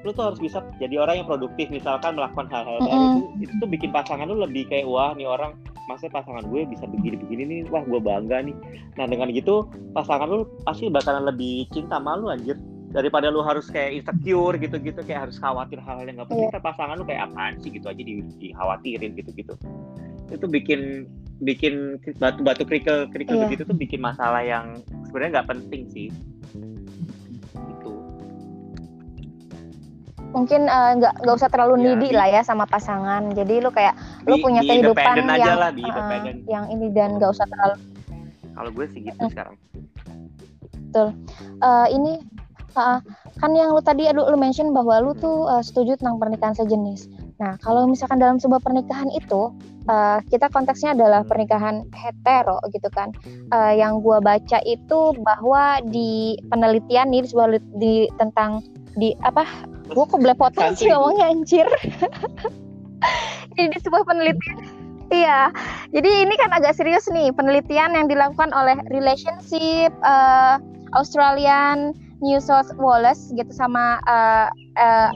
[0.00, 3.04] lu tuh harus bisa jadi orang yang produktif misalkan melakukan hal-hal baru Mm-mm.
[3.12, 5.52] itu itu tuh bikin pasangan lu lebih kayak wah nih orang
[5.84, 8.56] maksudnya pasangan gue bisa begini-begini nih wah gue bangga nih
[8.96, 12.56] nah dengan gitu pasangan lu pasti bakalan lebih cinta sama lu anjir
[12.90, 16.52] daripada lu harus kayak insecure gitu-gitu kayak harus khawatir hal-hal yang nggak penting Iya.
[16.52, 19.54] Ntar pasangan lu kayak apaan sih gitu aja di, dikhawatirin gitu-gitu
[20.28, 21.06] itu bikin
[21.40, 21.74] bikin
[22.16, 23.42] batu-batu kerikil kerikil Iya.
[23.46, 26.08] begitu tuh bikin masalah yang sebenarnya nggak penting sih
[27.68, 27.92] itu
[30.30, 33.34] Mungkin eh, nggak nggak usah terlalu Ya, needy di- lah ya sama pasangan.
[33.34, 36.38] Jadi lu kayak lu Be- punya kehidupan yang lah, independent.
[36.46, 37.74] yang ini dan nggak usah terlalu
[38.52, 39.30] kalau gue sih gitu Mm.
[39.30, 39.56] sekarang
[41.60, 42.18] Eh, ini
[42.76, 42.98] uh,
[43.40, 47.08] kan yang lu tadi aduh lu mention bahwa lu tuh uh, setuju tentang pernikahan sejenis.
[47.40, 49.54] Nah, kalau misalkan dalam sebuah pernikahan itu
[49.88, 53.14] uh, kita konteksnya adalah pernikahan hetero gitu kan.
[53.48, 57.48] Uh, yang gua baca itu bahwa di penelitian nih di sebuah
[57.80, 58.60] di tentang
[58.98, 59.46] di apa?
[59.96, 61.66] Gua kok belepotan sih ngomongnya anjir.
[63.56, 65.50] Jadi di sebuah penelitian Iya,
[65.90, 70.62] jadi ini kan agak serius nih penelitian yang dilakukan oleh Relationship uh,
[70.94, 75.10] Australian New South Wales gitu sama uh, uh,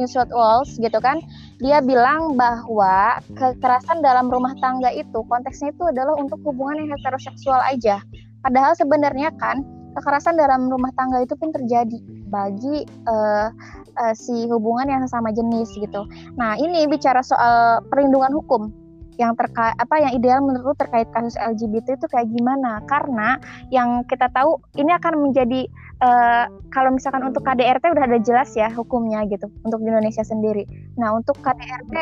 [0.00, 1.20] New South Wales gitu kan.
[1.60, 7.60] Dia bilang bahwa kekerasan dalam rumah tangga itu konteksnya itu adalah untuk hubungan yang heteroseksual
[7.68, 8.00] aja.
[8.40, 9.60] Padahal sebenarnya kan
[9.92, 11.98] kekerasan dalam rumah tangga itu pun terjadi
[12.30, 13.52] bagi uh,
[14.00, 16.06] uh, si hubungan yang sesama jenis gitu.
[16.38, 18.72] Nah, ini bicara soal perlindungan hukum
[19.20, 22.80] yang terkait apa yang ideal menurut terkait kasus LGBT itu kayak gimana?
[22.88, 23.36] Karena
[23.68, 25.68] yang kita tahu ini akan menjadi
[26.00, 30.64] eh, kalau misalkan untuk KDRT udah ada jelas ya hukumnya gitu untuk di Indonesia sendiri.
[30.96, 31.94] Nah untuk KDRT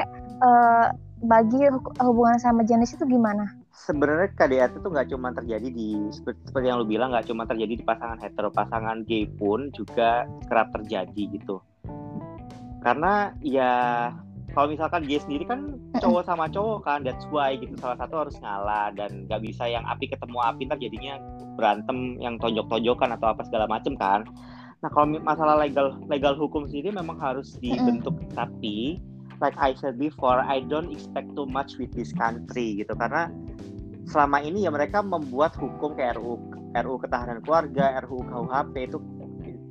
[0.42, 0.86] eh,
[1.18, 3.58] bagi hu- hubungan sama jenis itu gimana?
[3.88, 7.78] sebenarnya KDRT itu nggak cuma terjadi di seperti, seperti yang lu bilang nggak cuma terjadi
[7.78, 11.62] di pasangan hetero pasangan gay pun juga kerap terjadi gitu
[12.82, 13.72] karena ya
[14.58, 17.78] kalau misalkan gay sendiri kan cowok sama cowok kan that's why gitu.
[17.78, 21.14] Salah satu harus ngalah dan nggak bisa yang api ketemu api ntar jadinya
[21.54, 24.26] berantem yang tonjok-tonjokan atau apa segala macem kan.
[24.82, 28.98] Nah kalau masalah legal legal hukum sendiri memang harus dibentuk tapi
[29.38, 32.98] like I said before I don't expect too much with this country gitu.
[32.98, 33.30] Karena
[34.10, 36.34] selama ini ya mereka membuat hukum kayak RU
[36.74, 38.98] RU ketahanan keluarga, RUU KUHP itu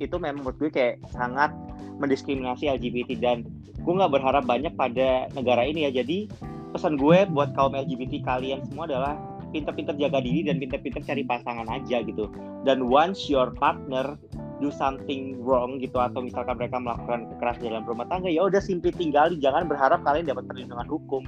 [0.00, 1.52] itu memang menurut gue kayak sangat
[2.00, 3.44] mendiskriminasi LGBT dan
[3.78, 6.02] gue nggak berharap banyak pada negara ini ya.
[6.02, 6.28] Jadi
[6.74, 9.14] pesan gue buat kaum LGBT kalian semua adalah
[9.48, 12.28] pinter-pinter jaga diri dan pinter-pinter cari pasangan aja gitu.
[12.68, 14.18] Dan once your partner
[14.58, 18.90] do something wrong gitu atau misalkan mereka melakukan kekerasan dalam rumah tangga ya udah simply
[18.90, 21.22] tinggalin jangan berharap kalian dapat perlindungan hukum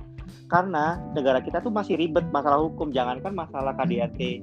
[0.51, 4.43] karena negara kita tuh masih ribet masalah hukum jangankan masalah KDRT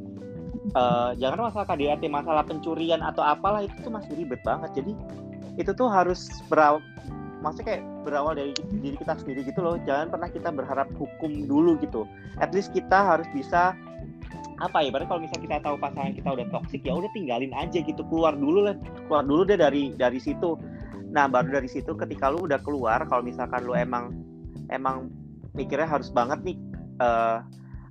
[0.72, 4.91] eh, jangan masalah KDRT masalah pencurian atau apalah itu tuh masih ribet banget jadi
[5.60, 6.32] itu tuh harus
[7.41, 9.75] maksudnya kayak berawal dari diri kita sendiri gitu loh.
[9.85, 12.03] Jangan pernah kita berharap hukum dulu gitu.
[12.41, 13.77] At least kita harus bisa
[14.57, 17.79] apa ya berarti kalau misalnya kita tahu pasangan kita udah toksik ya udah tinggalin aja
[17.81, 18.01] gitu.
[18.09, 18.75] Keluar dulu lah.
[19.05, 20.57] Keluar dulu deh dari dari situ.
[21.13, 24.11] Nah baru dari situ ketika lu udah keluar kalau misalkan lu emang
[24.73, 25.07] emang
[25.55, 26.57] mikirnya harus banget nih
[27.01, 27.38] eh,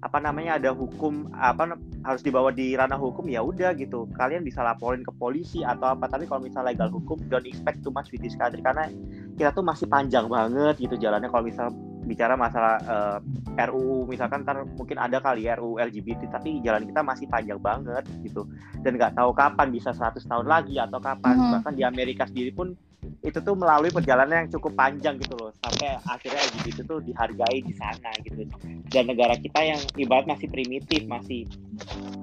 [0.06, 1.74] apa namanya ada hukum apa
[2.06, 4.06] harus dibawa di ranah hukum ya udah gitu.
[4.14, 7.90] Kalian bisa laporin ke polisi atau apa tapi kalau misalnya legal hukum don't expect too
[7.90, 8.62] much with this country.
[8.62, 8.86] Karena
[9.34, 11.26] kita tuh masih panjang banget gitu jalannya.
[11.26, 11.74] Kalau misal
[12.06, 13.18] bicara masalah eh,
[13.66, 18.06] RUU misalkan ntar mungkin ada kali ya RUU LGBT tapi jalan kita masih panjang banget
[18.22, 18.46] gitu.
[18.86, 21.34] Dan nggak tahu kapan bisa 100 tahun lagi atau kapan.
[21.34, 21.50] Mhm.
[21.58, 22.78] bahkan di Amerika sendiri pun
[23.22, 27.74] itu tuh melalui perjalanan yang cukup panjang gitu loh sampai akhirnya LGBT tuh dihargai di
[27.74, 28.46] sana gitu.
[28.90, 31.46] Dan negara kita yang ibarat masih primitif masih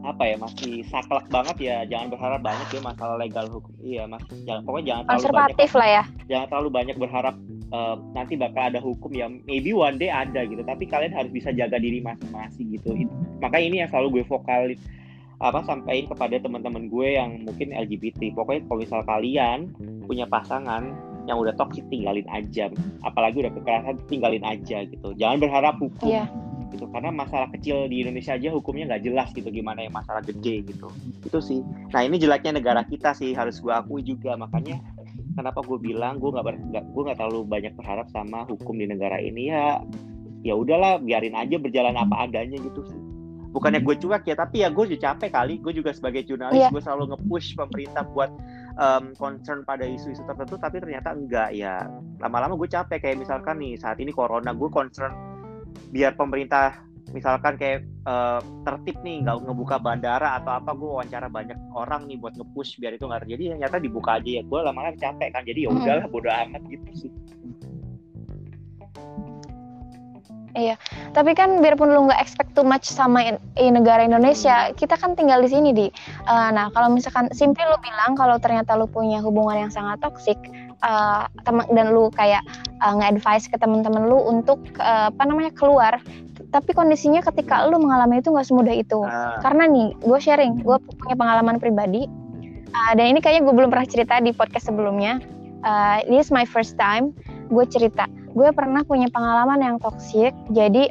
[0.03, 4.19] apa ya masih saklek banget ya jangan berharap banyak ya masalah legal hukum iya mas
[4.43, 6.03] jangan pokoknya jangan terlalu banyak Konservatif lah ya.
[6.27, 7.36] jangan terlalu banyak berharap
[7.71, 11.55] eh, nanti bakal ada hukum yang maybe one day ada gitu tapi kalian harus bisa
[11.55, 12.91] jaga diri masing-masing gitu.
[12.99, 14.79] It- makanya ini yang selalu gue vokalin
[15.44, 19.76] apa sampaikan kepada teman-teman gue yang mungkin LGBT pokoknya kalau misal kalian
[20.08, 20.96] punya pasangan
[21.28, 22.72] yang udah toxic tinggalin aja.
[23.04, 25.12] Apalagi udah kekerasan tinggalin aja gitu.
[25.20, 26.28] Jangan berharap hukum Iya.
[26.74, 30.64] gitu karena masalah kecil di Indonesia aja hukumnya nggak jelas gitu gimana yang masalah gede
[30.66, 30.89] gitu.
[31.22, 31.62] Itu sih.
[31.94, 34.34] Nah ini jeleknya negara kita sih harus gue akui juga.
[34.39, 34.82] Makanya
[35.38, 39.52] kenapa gue bilang gue nggak gue nggak terlalu banyak berharap sama hukum di negara ini
[39.54, 39.84] ya.
[40.41, 43.03] Ya udahlah biarin aja berjalan apa adanya gitu sih
[43.54, 45.54] bukannya gue cuek ya tapi ya gue juga capek kali.
[45.62, 46.74] Gue juga sebagai jurnalis yeah.
[46.74, 48.34] gue selalu nge-push pemerintah buat
[48.82, 51.86] um, concern pada isu-isu tertentu tapi ternyata enggak ya.
[52.18, 55.14] Lama-lama gue capek kayak misalkan nih saat ini corona gue concern
[55.93, 56.82] biar pemerintah
[57.14, 62.18] misalkan kayak uh, tertib nih nggak ngebuka bandara atau apa gue wawancara banyak orang nih
[62.18, 64.43] buat nge-push biar itu nggak terjadi ternyata dibuka aja ya.
[64.43, 67.12] Gue lama-lama capek kan jadi ya udahlah bodo amat gitu sih
[70.54, 70.78] Iya,
[71.18, 75.18] tapi kan biarpun lu nggak expect too much sama in, in negara Indonesia, kita kan
[75.18, 75.89] tinggal di sini di.
[76.30, 80.38] Uh, nah, kalau misalkan simply lu bilang kalau ternyata lu punya hubungan yang sangat toksik,
[80.86, 82.45] uh, dan lu kayak
[82.86, 85.97] uh, nge-advise ke teman-teman lu untuk uh, apa namanya keluar,
[86.54, 89.01] tapi kondisinya ketika lu mengalami itu nggak semudah itu.
[89.01, 89.41] Uh.
[89.41, 92.06] Karena nih, gue sharing, gue punya pengalaman pribadi,
[92.78, 95.18] uh, dan ini kayaknya gue belum pernah cerita di podcast sebelumnya.
[95.66, 97.10] Uh, this is my first time
[97.47, 100.89] gue cerita gue pernah punya pengalaman yang toksik jadi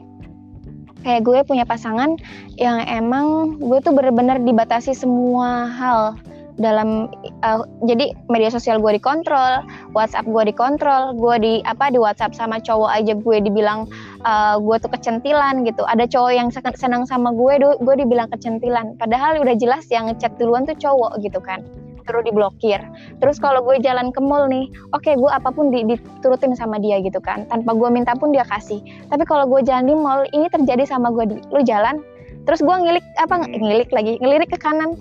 [1.03, 2.15] kayak gue punya pasangan
[2.57, 6.15] yang emang gue tuh bener-bener dibatasi semua hal
[6.61, 7.09] dalam
[7.43, 9.65] uh, jadi media sosial gue dikontrol,
[9.97, 13.89] WhatsApp gue dikontrol, gue di apa di WhatsApp sama cowok aja gue dibilang
[14.23, 15.83] uh, gue tuh kecentilan gitu.
[15.89, 19.01] Ada cowok yang senang sama gue, gue dibilang kecentilan.
[19.01, 21.65] Padahal udah jelas yang ngechat duluan tuh cowok gitu kan
[22.05, 22.81] terus diblokir.
[23.23, 26.79] Terus kalau gue jalan ke mall nih, oke okay, gue apa pun di, diturutin sama
[26.83, 28.83] dia gitu kan, tanpa gue minta pun dia kasih.
[29.09, 31.25] Tapi kalau gue jalan di mall, ini terjadi sama gue.
[31.31, 32.03] Di, lu jalan,
[32.45, 34.95] terus gue ngilik apa ngilik lagi, ngelirik ke kanan,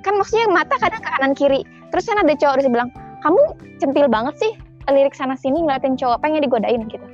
[0.00, 1.60] kan maksudnya mata kadang ke kanan kiri.
[1.90, 3.40] Terus kan ada cowok di bilang, kamu
[3.82, 4.52] centil banget sih,
[4.88, 6.82] lirik sana sini ngeliatin cowok pengen digodain?
[6.88, 7.06] gitu.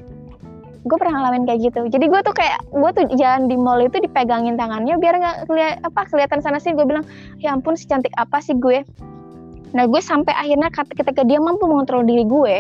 [0.87, 1.81] Gue pernah ngalamin kayak gitu.
[1.91, 5.83] Jadi gue tuh kayak gue tuh jalan di mall itu dipegangin tangannya biar nggak keliat
[5.83, 6.71] apa kelihatan sana sih.
[6.79, 7.03] Gue bilang
[7.43, 8.87] ya ampun secantik apa sih gue
[9.75, 12.57] Nah gue sampai akhirnya ketika dia mampu mengontrol diri gue,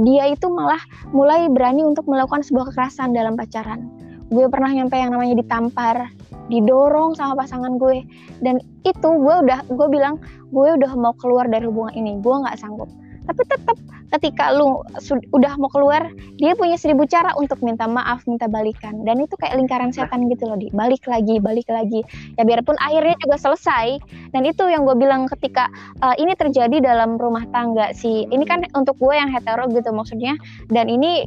[0.00, 0.80] dia itu malah
[1.12, 3.86] mulai berani untuk melakukan sebuah kekerasan dalam pacaran.
[4.32, 6.08] Gue pernah nyampe yang namanya ditampar,
[6.48, 8.00] didorong sama pasangan gue,
[8.40, 8.56] dan
[8.88, 10.16] itu gue udah gue bilang
[10.48, 12.88] gue udah mau keluar dari hubungan ini, gue nggak sanggup.
[13.32, 13.76] Tapi tetap
[14.12, 14.84] ketika lu
[15.32, 19.00] udah mau keluar dia punya seribu cara untuk minta maaf minta balikan.
[19.08, 20.04] Dan itu kayak lingkaran nah.
[20.04, 20.68] setan gitu loh di.
[20.68, 22.04] Balik lagi balik lagi.
[22.36, 23.96] Ya biarpun akhirnya juga selesai
[24.36, 25.72] dan itu yang gue bilang ketika
[26.04, 30.36] uh, ini terjadi dalam rumah tangga si ini kan untuk gue yang hetero gitu maksudnya.
[30.68, 31.24] Dan ini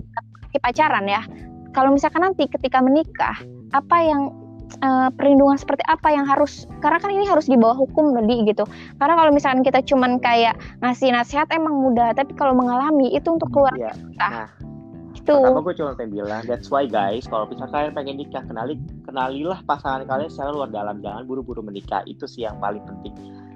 [0.61, 1.25] pacaran ya.
[1.73, 3.35] Kalau misalkan nanti ketika menikah
[3.75, 4.31] apa yang
[4.81, 8.63] uh, perlindungan seperti apa yang harus karena kan ini harus di bawah hukum tadi gitu.
[8.97, 13.49] Karena kalau misalkan kita cuman kayak ngasih nasihat emang mudah tapi kalau mengalami itu untuk
[13.51, 13.93] keluar ya.
[14.17, 14.49] nah
[15.15, 18.75] itu pertama gue cuma pengen bilang that's why guys kalau misalkan kalian pengen nikah kenali
[19.07, 20.99] kenalilah pasangan kalian secara luar dalam.
[21.01, 23.13] Jangan buru-buru menikah itu sih yang paling penting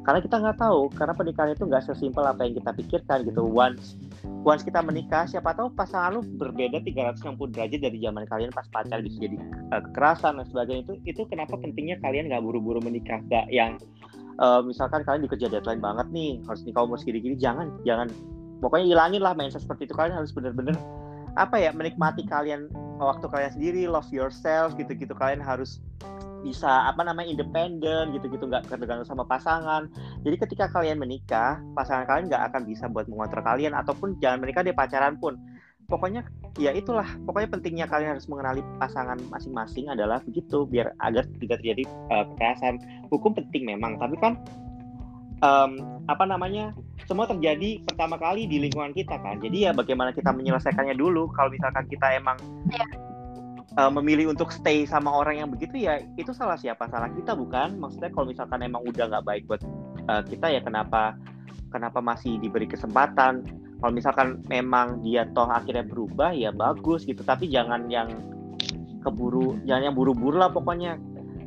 [0.09, 3.45] karena kita nggak tahu karena pernikahan itu nggak sesimpel apa yang kita pikirkan gitu.
[3.45, 3.93] Once
[4.41, 9.05] once kita menikah siapa tahu pasangan lu berbeda 360 derajat dari zaman kalian pas pacar
[9.05, 9.37] bisa jadi
[9.69, 10.81] uh, kekerasan dan sebagainya.
[10.89, 13.21] Itu itu kenapa pentingnya kalian nggak buru-buru menikah?
[13.29, 13.77] Nggak yang
[14.41, 18.09] uh, misalkan kalian dikerja deadline banget nih harus nikah umur segini-gini jangan jangan.
[18.65, 19.93] Pokoknya ilangin lah mindset seperti itu.
[19.93, 20.73] Kalian harus bener-bener
[21.37, 22.65] apa ya menikmati kalian
[22.97, 25.13] waktu kalian sendiri love yourself gitu-gitu.
[25.13, 25.77] Kalian harus
[26.41, 29.87] bisa apa namanya independen gitu-gitu nggak tergantung sama pasangan.
[30.23, 34.63] Jadi ketika kalian menikah pasangan kalian nggak akan bisa buat mengontrol kalian ataupun jangan menikah
[34.63, 35.35] deh pacaran pun.
[35.89, 36.21] Pokoknya
[36.61, 41.83] ya itulah pokoknya pentingnya kalian harus mengenali pasangan masing-masing adalah begitu biar agar tidak terjadi
[42.13, 42.77] uh, kekerasan.
[43.09, 44.37] Hukum penting memang tapi kan
[45.41, 46.75] um, apa namanya
[47.09, 49.41] semua terjadi pertama kali di lingkungan kita kan.
[49.41, 52.37] Jadi ya bagaimana kita menyelesaikannya dulu kalau misalkan kita emang
[52.69, 52.85] ya
[53.77, 56.89] uh, memilih untuk stay sama orang yang begitu ya itu salah siapa?
[56.89, 57.77] Salah kita bukan?
[57.77, 59.61] Maksudnya kalau misalkan emang udah nggak baik buat
[60.09, 61.19] uh, kita ya kenapa
[61.69, 63.45] kenapa masih diberi kesempatan?
[63.79, 67.21] Kalau misalkan memang dia toh akhirnya berubah ya bagus gitu.
[67.21, 68.09] Tapi jangan yang
[69.05, 70.97] keburu jangan yang buru-buru lah pokoknya.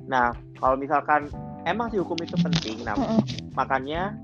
[0.07, 1.27] Nah kalau misalkan
[1.66, 2.95] emang sih hukum itu penting nah
[3.59, 4.16] makanya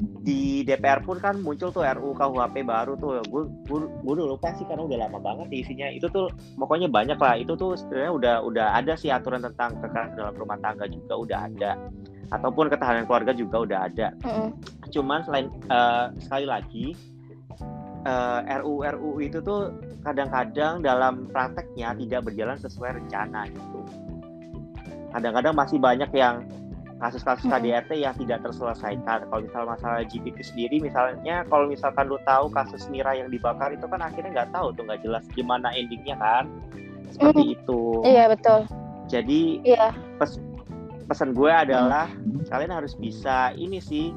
[0.00, 3.20] di DPR pun kan muncul tuh RUU KUHP baru tuh.
[3.28, 5.88] Gue gue udah lupa sih karena udah lama banget di isinya.
[5.88, 7.34] Itu tuh pokoknya banyak lah.
[7.36, 11.38] Itu tuh sebenarnya udah udah ada sih aturan tentang kekerasan dalam rumah tangga juga udah
[11.52, 11.72] ada.
[12.30, 14.08] Ataupun ketahanan keluarga juga udah ada.
[14.24, 14.50] Mm-hmm.
[14.90, 16.98] cuman selain uh, sekali lagi
[18.06, 19.70] uh, eh, RUU RUU itu tuh
[20.02, 23.80] kadang-kadang dalam prakteknya tidak berjalan sesuai rencana gitu.
[25.10, 26.46] Kadang-kadang masih banyak yang
[27.00, 29.26] kasus-kasus KDRT yang tidak terselesaikan.
[29.26, 33.88] Kalau misal masalah GPT sendiri, misalnya kalau misalkan lu tahu kasus Mira yang dibakar itu
[33.88, 36.44] kan akhirnya nggak tahu tuh nggak jelas gimana endingnya kan,
[37.08, 37.54] seperti mm.
[37.56, 37.80] itu.
[38.04, 38.60] Iya betul.
[39.08, 39.96] Jadi yeah.
[40.20, 40.36] pes
[41.08, 42.46] pesan gue adalah mm.
[42.52, 44.12] kalian harus bisa ini sih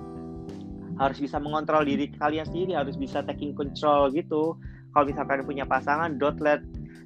[1.02, 4.54] harus bisa mengontrol diri kalian sendiri harus bisa taking control gitu
[4.94, 6.62] kalau misalkan punya pasangan don't let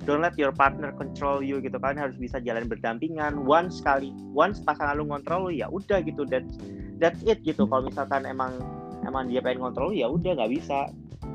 [0.07, 3.43] don't let your partner control you gitu kalian harus bisa jalan berdampingan.
[3.43, 6.23] Once kali once pasangan lu ngontrol lu ya udah gitu.
[6.23, 6.55] That's
[6.97, 7.67] that's it gitu.
[7.67, 8.55] Kalau misalkan emang
[9.03, 10.87] emang dia pengen ngontrol ya udah nggak bisa.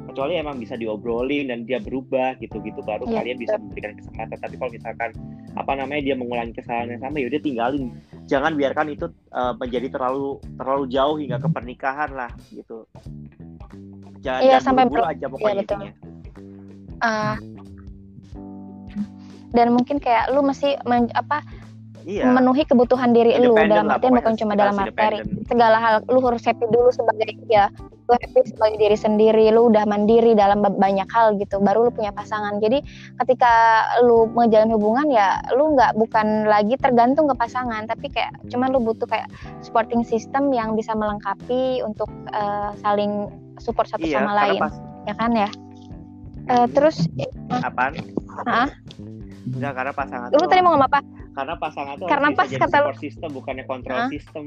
[0.08, 3.22] Kecuali emang bisa diobrolin dan dia berubah gitu-gitu baru yeah.
[3.22, 4.38] kalian bisa memberikan kesempatan.
[4.40, 5.10] Tapi kalau misalkan
[5.52, 7.84] apa namanya dia mengulangi kesalahan yang sama ya udah tinggalin.
[8.26, 9.06] Jangan biarkan itu
[9.36, 12.88] uh, menjadi terlalu terlalu jauh hingga ke pernikahan lah gitu.
[14.24, 15.92] Jangan yeah, sampai buru aja pokoknya yeah,
[17.02, 17.36] uh,
[19.52, 21.44] dan mungkin kayak lu mesti men, apa
[22.06, 22.26] iya.
[22.26, 26.66] memenuhi kebutuhan diri lu dalam artian bukan cuma dalam materi segala hal lu harus happy
[26.68, 27.70] dulu sebagai ya
[28.10, 32.10] lu happy sebagai diri sendiri lu udah mandiri dalam banyak hal gitu baru lu punya
[32.12, 32.82] pasangan jadi
[33.24, 33.52] ketika
[34.04, 38.82] lu menjalin hubungan ya lu nggak bukan lagi tergantung ke pasangan tapi kayak cuman lu
[38.82, 39.30] butuh kayak
[39.62, 43.30] supporting system yang bisa melengkapi untuk uh, saling
[43.62, 44.74] support satu iya, sama lain pas...
[45.06, 45.48] ya kan ya
[46.50, 47.06] uh, terus
[47.62, 47.94] apaan?
[48.48, 48.68] Hah?
[49.42, 51.00] Enggak karena pasangan Lu tadi mau ngomong apa?
[51.32, 54.10] Karena pasangan tuh karena pas kata support system bukannya kontrol huh?
[54.12, 54.44] sistem.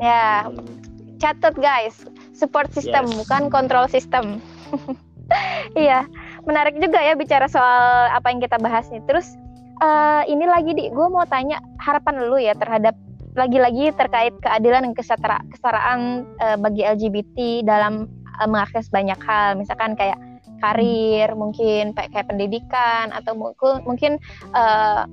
[0.00, 0.46] Ya.
[0.48, 0.64] Hmm.
[1.22, 2.02] Catat guys,
[2.34, 3.14] support system yes.
[3.14, 4.42] bukan kontrol sistem.
[5.78, 6.02] iya,
[6.42, 8.98] menarik juga ya bicara soal apa yang kita bahas nih.
[9.06, 9.38] Terus
[9.78, 12.98] uh, ini lagi di gue mau tanya harapan lu ya terhadap
[13.38, 16.00] lagi-lagi terkait keadilan dan kesetaraan
[16.42, 18.10] uh, bagi LGBT dalam
[18.42, 20.18] uh, mengakses banyak hal, misalkan kayak
[20.62, 23.34] karir mungkin kayak pendidikan atau
[23.82, 24.22] mungkin
[24.54, 25.04] uh,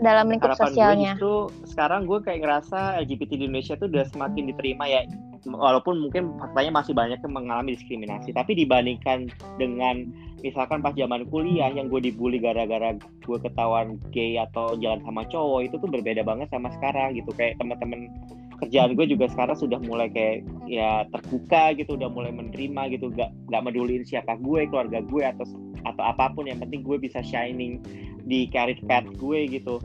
[0.00, 1.12] dalam lingkup Harapan sosialnya.
[1.16, 1.34] Gue justru
[1.72, 5.00] sekarang gue kayak ngerasa LGBT di Indonesia tuh udah semakin diterima ya.
[5.46, 8.34] Walaupun mungkin faktanya masih banyak yang mengalami diskriminasi.
[8.34, 9.30] Tapi dibandingkan
[9.62, 10.10] dengan
[10.42, 15.70] misalkan pas zaman kuliah yang gue dibully gara-gara gue ketahuan gay atau jalan sama cowok
[15.70, 17.30] itu tuh berbeda banget sama sekarang gitu.
[17.38, 18.10] Kayak teman-teman
[18.58, 23.12] kerjaan gue juga sekarang sudah mulai kayak ya terbuka gitu udah mulai menerima gitu.
[23.12, 25.46] Gak gak meduliin siapa gue keluarga gue atau
[25.84, 26.48] atau apa pun.
[26.48, 27.80] Yang penting gue bisa shining
[28.26, 29.80] di career path gue gitu.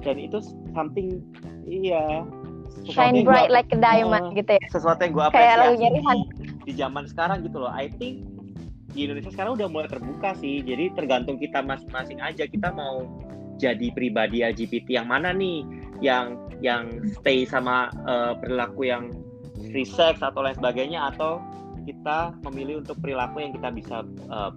[0.00, 0.40] Dan itu
[0.72, 1.20] something
[1.68, 2.24] iya
[2.88, 4.64] shine bright gua, like a diamond uh, gitu ya?
[4.72, 6.00] Sesuatu yang gue apresiasi di,
[6.70, 7.72] di zaman sekarang gitu loh.
[7.72, 8.24] I think
[8.90, 10.62] di Indonesia sekarang udah mulai terbuka sih.
[10.62, 12.44] Jadi tergantung kita masing-masing aja.
[12.46, 13.06] Kita mau
[13.60, 15.62] jadi pribadi LGBT yang mana nih?
[16.00, 19.12] Yang yang stay sama uh, perilaku yang
[19.72, 21.40] free sex atau lain sebagainya atau
[21.84, 23.96] kita memilih untuk perilaku yang kita bisa
[24.28, 24.52] uh,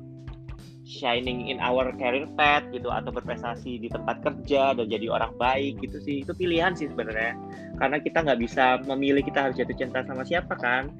[0.84, 5.80] shining in our career path gitu atau berprestasi di tempat kerja dan jadi orang baik
[5.80, 6.28] gitu sih.
[6.28, 7.40] Itu pilihan sih sebenarnya.
[7.80, 10.92] Karena kita nggak bisa memilih kita harus jatuh cinta sama siapa kan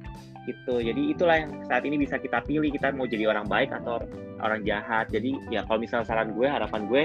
[0.48, 0.80] gitu.
[0.80, 4.00] Jadi itulah yang saat ini bisa kita pilih kita mau jadi orang baik atau
[4.40, 5.08] orang jahat.
[5.12, 7.02] Jadi ya kalau misalnya saran gue harapan gue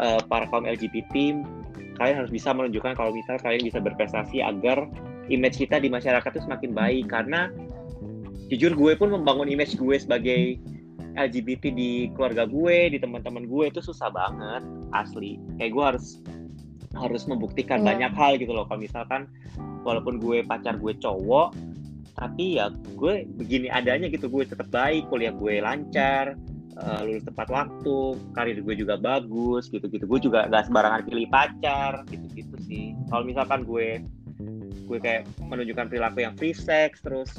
[0.00, 1.40] uh, para kaum LGBT
[2.00, 4.88] kalian harus bisa menunjukkan kalau misal kalian bisa berprestasi agar
[5.28, 7.52] image kita di masyarakat itu semakin baik karena
[8.48, 10.56] jujur gue pun membangun image gue sebagai
[11.14, 14.62] LGBT di keluarga gue, di teman-teman gue itu susah banget
[14.94, 15.42] asli.
[15.58, 16.06] Kayak gue harus
[16.98, 17.94] harus membuktikan yeah.
[17.94, 18.66] banyak hal gitu loh.
[18.66, 19.26] Kalau misalkan
[19.82, 21.54] walaupun gue pacar gue cowok,
[22.14, 24.30] tapi ya gue begini adanya gitu.
[24.30, 26.38] Gue tetap baik, kuliah gue lancar,
[26.78, 27.98] uh, lulus tepat waktu,
[28.36, 30.06] karir gue juga bagus gitu-gitu.
[30.06, 32.94] Gue juga gak sembarangan pilih pacar gitu-gitu sih.
[33.10, 33.98] Kalau misalkan gue
[34.90, 37.30] gue kayak menunjukkan perilaku yang free sex terus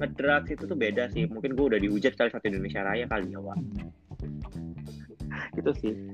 [0.00, 1.28] ngedrugs itu tuh beda sih.
[1.28, 3.58] Mungkin gue udah dihujat kali satu Indonesia Raya kali ya, Wak.
[5.56, 5.94] gitu sih.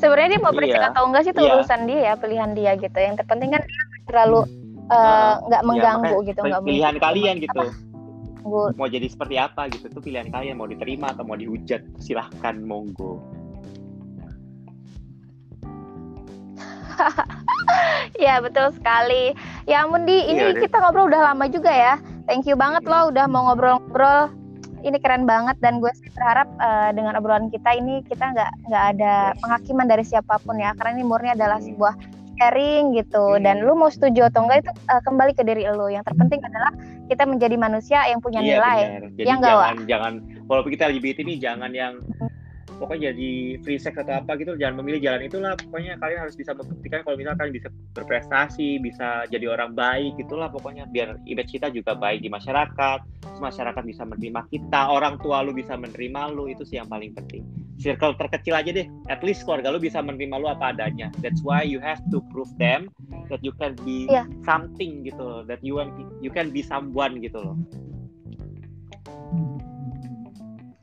[0.00, 0.92] Sebenarnya dia mau iya.
[0.92, 1.56] atau enggak sih itu iya.
[1.56, 2.98] urusan dia ya, pilihan dia gitu.
[3.00, 4.40] Yang terpenting kan dia terlalu
[4.92, 7.60] eh, nggak uh, uh, mengganggu ya, gitu, nggak pilihan kalian gitu.
[7.64, 7.85] Apa?
[8.48, 13.20] Mau jadi seperti apa gitu itu pilihan kalian mau diterima atau mau dihujat silahkan monggo.
[18.16, 19.36] Ya betul sekali.
[19.68, 21.94] Ya ampun di ini iya, kita ngobrol udah lama juga ya.
[22.24, 24.32] Thank you banget loh udah mau ngobrol-ngobrol.
[24.86, 28.84] Ini keren banget dan gue sih berharap uh, dengan obrolan kita ini kita nggak nggak
[28.94, 31.66] ada penghakiman dari siapa pun ya karena ini murni adalah hmm.
[31.74, 31.94] sebuah
[32.36, 33.36] sharing gitu.
[33.36, 33.42] Hmm.
[33.42, 35.88] dan lu mau setuju atau enggak itu uh, kembali ke diri lu.
[35.90, 36.72] Yang terpenting adalah
[37.08, 38.78] kita menjadi manusia yang punya iya, nilai.
[39.16, 40.12] Jadi yang jangan jangan
[40.46, 41.94] walaupun kita LGBT ini jangan yang
[42.76, 43.30] pokoknya jadi
[43.64, 45.52] free sex atau apa gitu jangan memilih jalan itulah.
[45.56, 50.48] Pokoknya kalian harus bisa membuktikan kalau misalnya kalian bisa berprestasi bisa jadi orang baik itulah
[50.52, 50.88] pokoknya.
[50.88, 53.00] Biar image kita juga baik di masyarakat
[53.36, 57.44] masyarakat bisa menerima kita orang tua lu bisa menerima lu itu sih yang paling penting.
[57.76, 58.88] Circle terkecil aja deh.
[59.12, 61.12] At least keluarga lu bisa menerima lu apa adanya.
[61.20, 62.88] That's why you have to prove them
[63.28, 64.24] that you can be yeah.
[64.46, 65.90] something gitu that you can
[66.22, 67.56] you can be someone gitu loh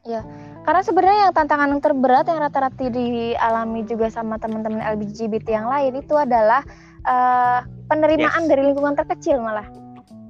[0.04, 0.22] ya
[0.64, 6.00] karena sebenarnya yang tantangan yang terberat yang rata-rata dialami juga sama teman-teman LGBT yang lain
[6.00, 6.64] itu adalah
[7.08, 8.50] uh, penerimaan yes.
[8.52, 9.68] dari lingkungan terkecil malah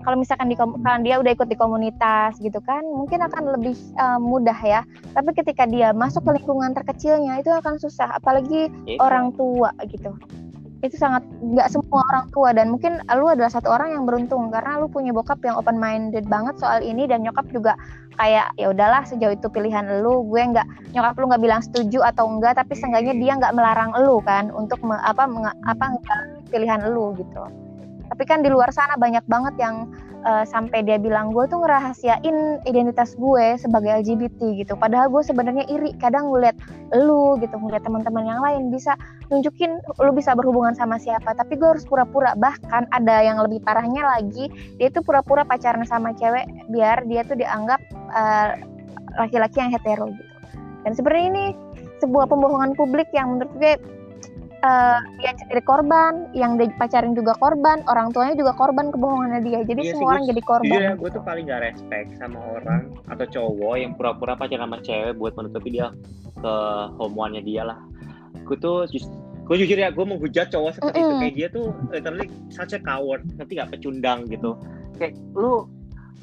[0.04, 4.20] kalau misalkan di kalau dia udah ikut di komunitas gitu kan mungkin akan lebih uh,
[4.20, 4.82] mudah ya
[5.16, 9.00] tapi ketika dia masuk ke lingkungan terkecilnya itu akan susah apalagi itu.
[9.00, 10.14] orang tua gitu
[10.84, 12.50] itu sangat nggak semua orang tua.
[12.52, 16.28] Dan mungkin lu adalah satu orang yang beruntung karena lu punya bokap yang open minded
[16.28, 17.80] banget soal ini dan nyokap juga
[18.20, 20.28] kayak ya udahlah sejauh itu pilihan lu.
[20.28, 24.20] Gue nggak nyokap lu nggak bilang setuju atau enggak tapi seenggaknya dia nggak melarang lu
[24.28, 25.96] kan untuk me, apa me, apa
[26.52, 27.48] pilihan lu gitu.
[28.12, 29.90] Tapi kan di luar sana banyak banget yang
[30.24, 34.74] uh, sampai dia bilang gue tuh ngerahasiain identitas gue sebagai LGBT gitu.
[34.80, 36.56] Padahal gue sebenarnya iri kadang ngeliat
[36.96, 38.96] lu gitu ngeliat teman-teman yang lain bisa
[39.30, 41.36] nunjukin lu bisa berhubungan sama siapa.
[41.36, 46.16] Tapi gue harus pura-pura bahkan ada yang lebih parahnya lagi dia tuh pura-pura pacaran sama
[46.16, 47.80] cewek biar dia tuh dianggap
[48.12, 48.58] uh,
[49.20, 50.34] laki-laki yang hetero gitu.
[50.84, 51.46] Dan sebenarnya ini
[52.04, 53.80] sebuah pembohongan publik yang menurut gue
[54.64, 59.60] uh, dia jadi korban, yang dia pacarin juga korban, orang tuanya juga korban kebohongannya dia.
[59.68, 60.80] Jadi iya semua sih, orang jadi korban.
[60.80, 62.82] Iya, gue tuh paling gak respect sama orang
[63.12, 65.92] atau cowok yang pura-pura pacaran sama cewek buat menutupi dia
[66.40, 66.54] ke
[66.98, 67.78] homoannya dia lah.
[68.48, 69.12] Gue tuh just
[69.44, 71.12] gue jujur ya gue menghujat cowok seperti mm -hmm.
[71.12, 74.56] itu kayak dia tuh literally such a coward nanti gak pecundang gitu
[74.96, 75.68] kayak lu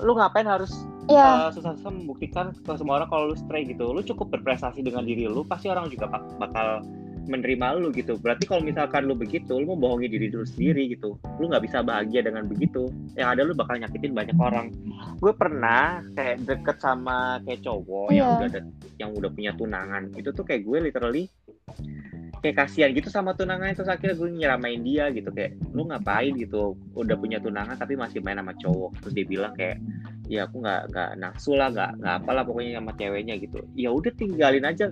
[0.01, 0.73] lu ngapain harus
[1.05, 1.21] yeah.
[1.21, 1.29] Iya.
[1.45, 5.29] uh, susah-susah membuktikan ke semua orang kalau lu stray gitu lu cukup berprestasi dengan diri
[5.29, 6.09] lu pasti orang juga
[6.41, 6.81] bakal
[7.29, 8.17] menerima lu gitu.
[8.17, 12.25] Berarti kalau misalkan lu begitu lu membohongi diri lu sendiri gitu lu nggak bisa bahagia
[12.25, 12.89] dengan begitu.
[13.19, 14.73] Yang ada lu bakal nyakitin banyak orang.
[15.21, 18.17] Gue pernah kayak deket sama kayak cowok yeah.
[18.17, 18.61] yang udah ada,
[18.97, 20.03] yang udah punya tunangan.
[20.17, 21.25] Itu tuh kayak gue literally
[22.41, 25.29] kayak kasihan gitu sama tunangannya terus akhirnya gue nyeramain dia gitu.
[25.31, 26.79] Kayak lu ngapain gitu?
[26.97, 28.97] Udah punya tunangan tapi masih main sama cowok.
[29.05, 29.77] Terus dia bilang kayak
[30.31, 33.61] ya aku nggak nggak nafsu lah nggak nggak apalah pokoknya sama ceweknya gitu.
[33.77, 34.89] Ya udah tinggalin aja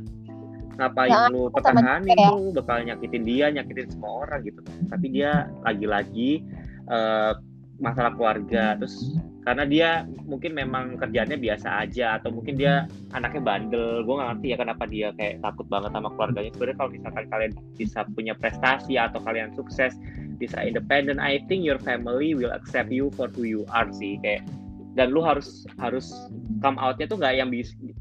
[0.78, 2.30] ngapain ya, lu pertahanin ya.
[2.30, 4.62] lu bakal nyakitin dia nyakitin semua orang gitu.
[4.86, 6.46] Tapi dia lagi-lagi
[6.86, 7.34] uh,
[7.82, 8.78] masalah keluarga.
[8.78, 9.90] Terus karena dia
[10.28, 14.06] mungkin memang kerjanya biasa aja atau mungkin dia anaknya bandel.
[14.06, 16.50] Gue gak ngerti ya kenapa dia kayak takut banget sama keluarganya.
[16.55, 19.98] Sebenarnya kalau misalkan kalian bisa punya prestasi atau kalian sukses
[20.38, 24.46] bisa independent I think your family will accept you for who you are sih kayak.
[24.94, 26.10] Dan lu harus harus
[26.59, 27.50] come outnya tuh nggak yang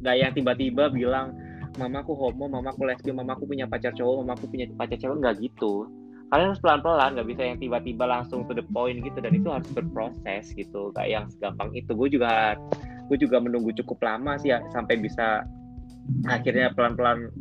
[0.01, 1.37] nggak yang tiba-tiba bilang
[1.75, 5.91] mamaku homo, mamaku lesbian, mamaku punya pacar cowok, mamaku punya pacar cewek nggak gitu.
[6.27, 9.67] Kalian harus pelan-pelan, nggak bisa yang tiba-tiba langsung to the point gitu dan itu harus
[9.71, 11.91] berproses gitu, kayak yang segampang itu.
[11.95, 12.59] Gue juga
[13.07, 15.47] gue juga menunggu cukup lama sih ya sampai bisa
[16.27, 17.31] akhirnya pelan-pelan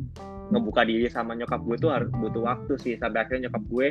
[0.51, 3.87] ngebuka diri sama nyokap gue tuh harus butuh waktu sih sampai akhirnya nyokap gue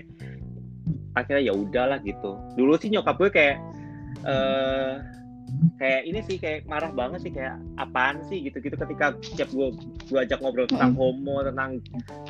[1.16, 2.36] akhirnya ya udahlah gitu.
[2.56, 3.56] Dulu sih nyokap gue kayak
[4.24, 5.00] uh,
[5.76, 8.76] kayak ini sih kayak marah banget sih kayak apaan sih gitu-gitu.
[8.76, 9.68] Ketika setiap gue
[10.08, 11.80] gue ajak ngobrol tentang homo tentang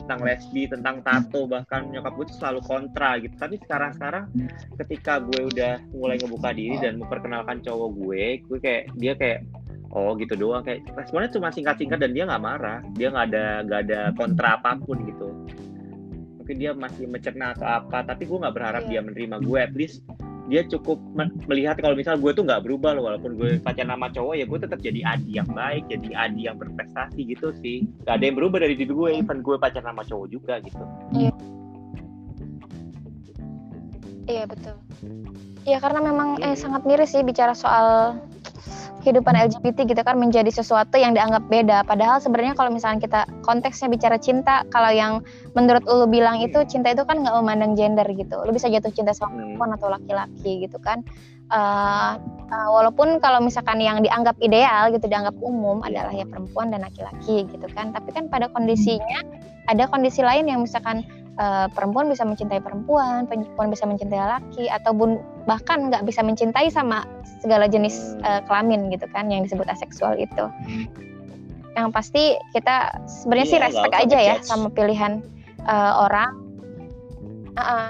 [0.03, 3.35] tentang lesbi tentang tato bahkan nyokap gue tuh selalu kontra gitu.
[3.39, 4.25] Tapi sekarang sekarang
[4.83, 9.41] ketika gue udah mulai ngebuka diri dan memperkenalkan cowok gue gue kayak dia kayak
[9.95, 10.67] oh gitu doang.
[10.67, 12.81] Kayak responnya cuma singkat-singkat dan dia nggak marah.
[12.99, 15.31] Dia nggak ada nggak ada kontra apa pun gitu.
[16.43, 18.99] Mungkin dia masih mencerna atau apa tapi gue nggak berharap yeah.
[18.99, 20.03] dia menerima gue at least
[20.47, 21.03] dia cukup
[21.51, 24.59] melihat kalau misal gue tuh nggak berubah loh walaupun gue pacaran nama cowok ya gue
[24.63, 27.83] tetap jadi adi yang baik jadi adi yang berprestasi gitu sih.
[28.07, 30.85] Gak ada yang berubah dari diri gue even gue pacaran nama cowok juga gitu.
[31.15, 31.33] Iya.
[34.27, 34.77] Iya betul.
[35.67, 38.19] Iya karena memang eh, sangat miris sih bicara soal
[39.07, 41.87] kehidupan LGBT gitu kan menjadi sesuatu yang dianggap beda.
[41.87, 45.23] Padahal sebenarnya kalau misalnya kita konteksnya bicara cinta, kalau yang
[45.55, 48.43] menurut lu bilang itu cinta itu kan nggak memandang gender gitu.
[48.43, 49.39] Lu bisa jatuh cinta sama hmm.
[49.39, 51.07] perempuan atau laki-laki gitu kan.
[51.47, 52.19] Uh,
[52.51, 57.47] uh, walaupun kalau misalkan yang dianggap ideal gitu dianggap umum adalah ya perempuan dan laki-laki
[57.47, 57.95] gitu kan.
[57.95, 59.23] Tapi kan pada kondisinya
[59.71, 61.07] ada kondisi lain yang misalkan
[61.39, 67.07] uh, perempuan bisa mencintai perempuan, perempuan bisa mencintai laki, ataupun bahkan nggak bisa mencintai sama
[67.41, 70.45] segala jenis uh, kelamin gitu kan yang disebut aseksual itu.
[71.79, 75.23] Yang pasti kita sebenarnya iya, sih respect aja ya sama pilihan
[75.65, 76.31] uh, orang.
[77.57, 77.89] Uh, uh,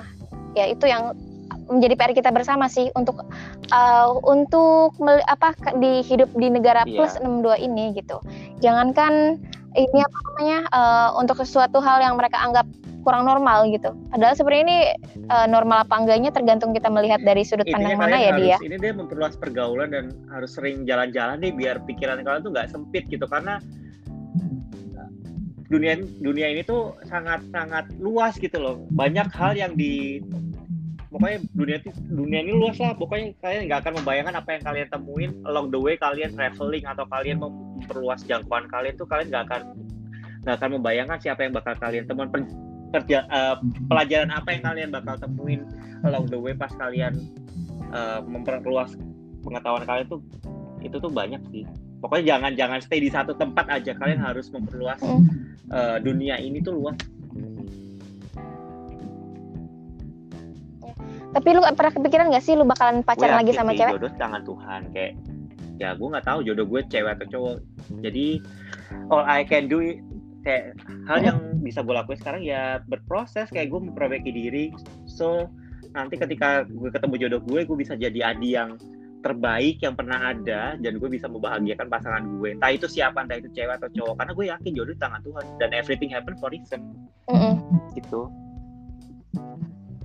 [0.54, 1.16] ya itu yang
[1.66, 3.26] menjadi PR kita bersama sih untuk
[3.74, 4.94] uh, untuk
[5.26, 5.50] apa
[5.82, 6.94] di hidup di negara yeah.
[7.02, 8.22] plus 62 ini gitu.
[8.62, 9.42] Jangankan
[9.76, 12.64] ini apa namanya uh, untuk sesuatu hal yang mereka anggap
[13.06, 13.94] kurang normal gitu.
[14.10, 14.78] Padahal sebenarnya ini
[15.30, 18.56] uh, normal apa enggaknya tergantung kita melihat dari sudut pandang mana ya dia.
[18.58, 23.06] Ini dia memperluas pergaulan dan harus sering jalan-jalan nih biar pikiran kalian tuh nggak sempit
[23.06, 23.62] gitu karena
[25.70, 28.82] dunia dunia ini tuh sangat sangat luas gitu loh.
[28.90, 30.18] Banyak hal yang di
[31.16, 31.78] pokoknya dunia
[32.12, 35.80] dunia ini luas lah pokoknya kalian nggak akan membayangkan apa yang kalian temuin along the
[35.80, 39.62] way kalian traveling atau kalian memperluas jangkauan kalian tuh kalian nggak akan
[40.44, 42.28] nggak akan membayangkan siapa yang bakal kalian temuan
[43.00, 45.68] kerja uh, pelajaran apa yang kalian bakal temuin
[46.04, 47.16] along the way pas kalian
[47.92, 48.96] uh, memperluas
[49.44, 50.20] pengetahuan kalian tuh
[50.80, 51.64] itu tuh banyak sih.
[52.00, 53.96] Pokoknya jangan jangan stay di satu tempat aja.
[53.96, 55.00] Kalian harus memperluas
[55.72, 56.96] uh, dunia ini tuh luas.
[61.36, 64.00] Tapi lu pernah kepikiran gak sih lu bakalan pacaran lagi sama cewek?
[64.00, 65.12] jodoh tangan Tuhan kayak
[65.76, 67.56] ya gue nggak tahu jodoh gue cewek atau cowok.
[68.00, 68.40] Jadi
[69.12, 69.84] all I can do
[70.46, 70.78] kayak
[71.10, 74.70] hal yang bisa gue lakuin sekarang ya berproses kayak gue memperbaiki diri.
[75.10, 75.50] So
[75.90, 78.78] nanti ketika gue ketemu jodoh gue gue bisa jadi adi yang
[79.26, 82.54] terbaik yang pernah ada dan gue bisa membahagiakan pasangan gue.
[82.54, 84.14] Entah itu siapa entah itu cewek atau cowok.
[84.22, 86.94] Karena gue yakin jodoh di tangan Tuhan dan everything happen for reason.
[87.26, 87.54] Mm -mm.
[87.98, 88.30] gitu.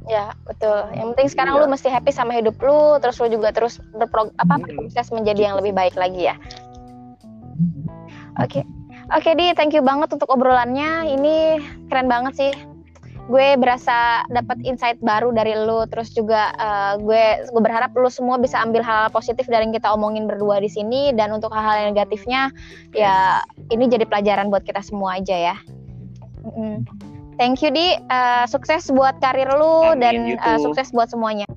[0.09, 0.89] Ya betul.
[0.97, 1.61] Yang penting sekarang iya.
[1.61, 5.55] lu mesti happy sama hidup lu terus lu juga terus berprog apa proses menjadi yang
[5.61, 6.35] lebih baik lagi ya.
[8.41, 8.65] Oke.
[8.65, 8.80] okay.
[9.11, 11.11] Oke okay, di thank you banget untuk obrolannya.
[11.11, 11.35] Ini
[11.91, 12.53] keren banget sih.
[13.31, 18.35] Gue berasa dapat insight baru dari lu terus juga uh, gue gue berharap lu semua
[18.35, 21.15] bisa ambil hal, -hal positif dari yang kita omongin berdua di sini.
[21.15, 22.51] Dan untuk hal-hal negatifnya
[22.91, 25.55] ya ini jadi pelajaran buat kita semua aja ya.
[26.43, 26.83] Mm
[27.39, 27.97] thank you di.
[28.11, 30.15] Uh, sukses buat karir lu Amin, dan
[30.45, 31.49] uh, sukses buat semuanya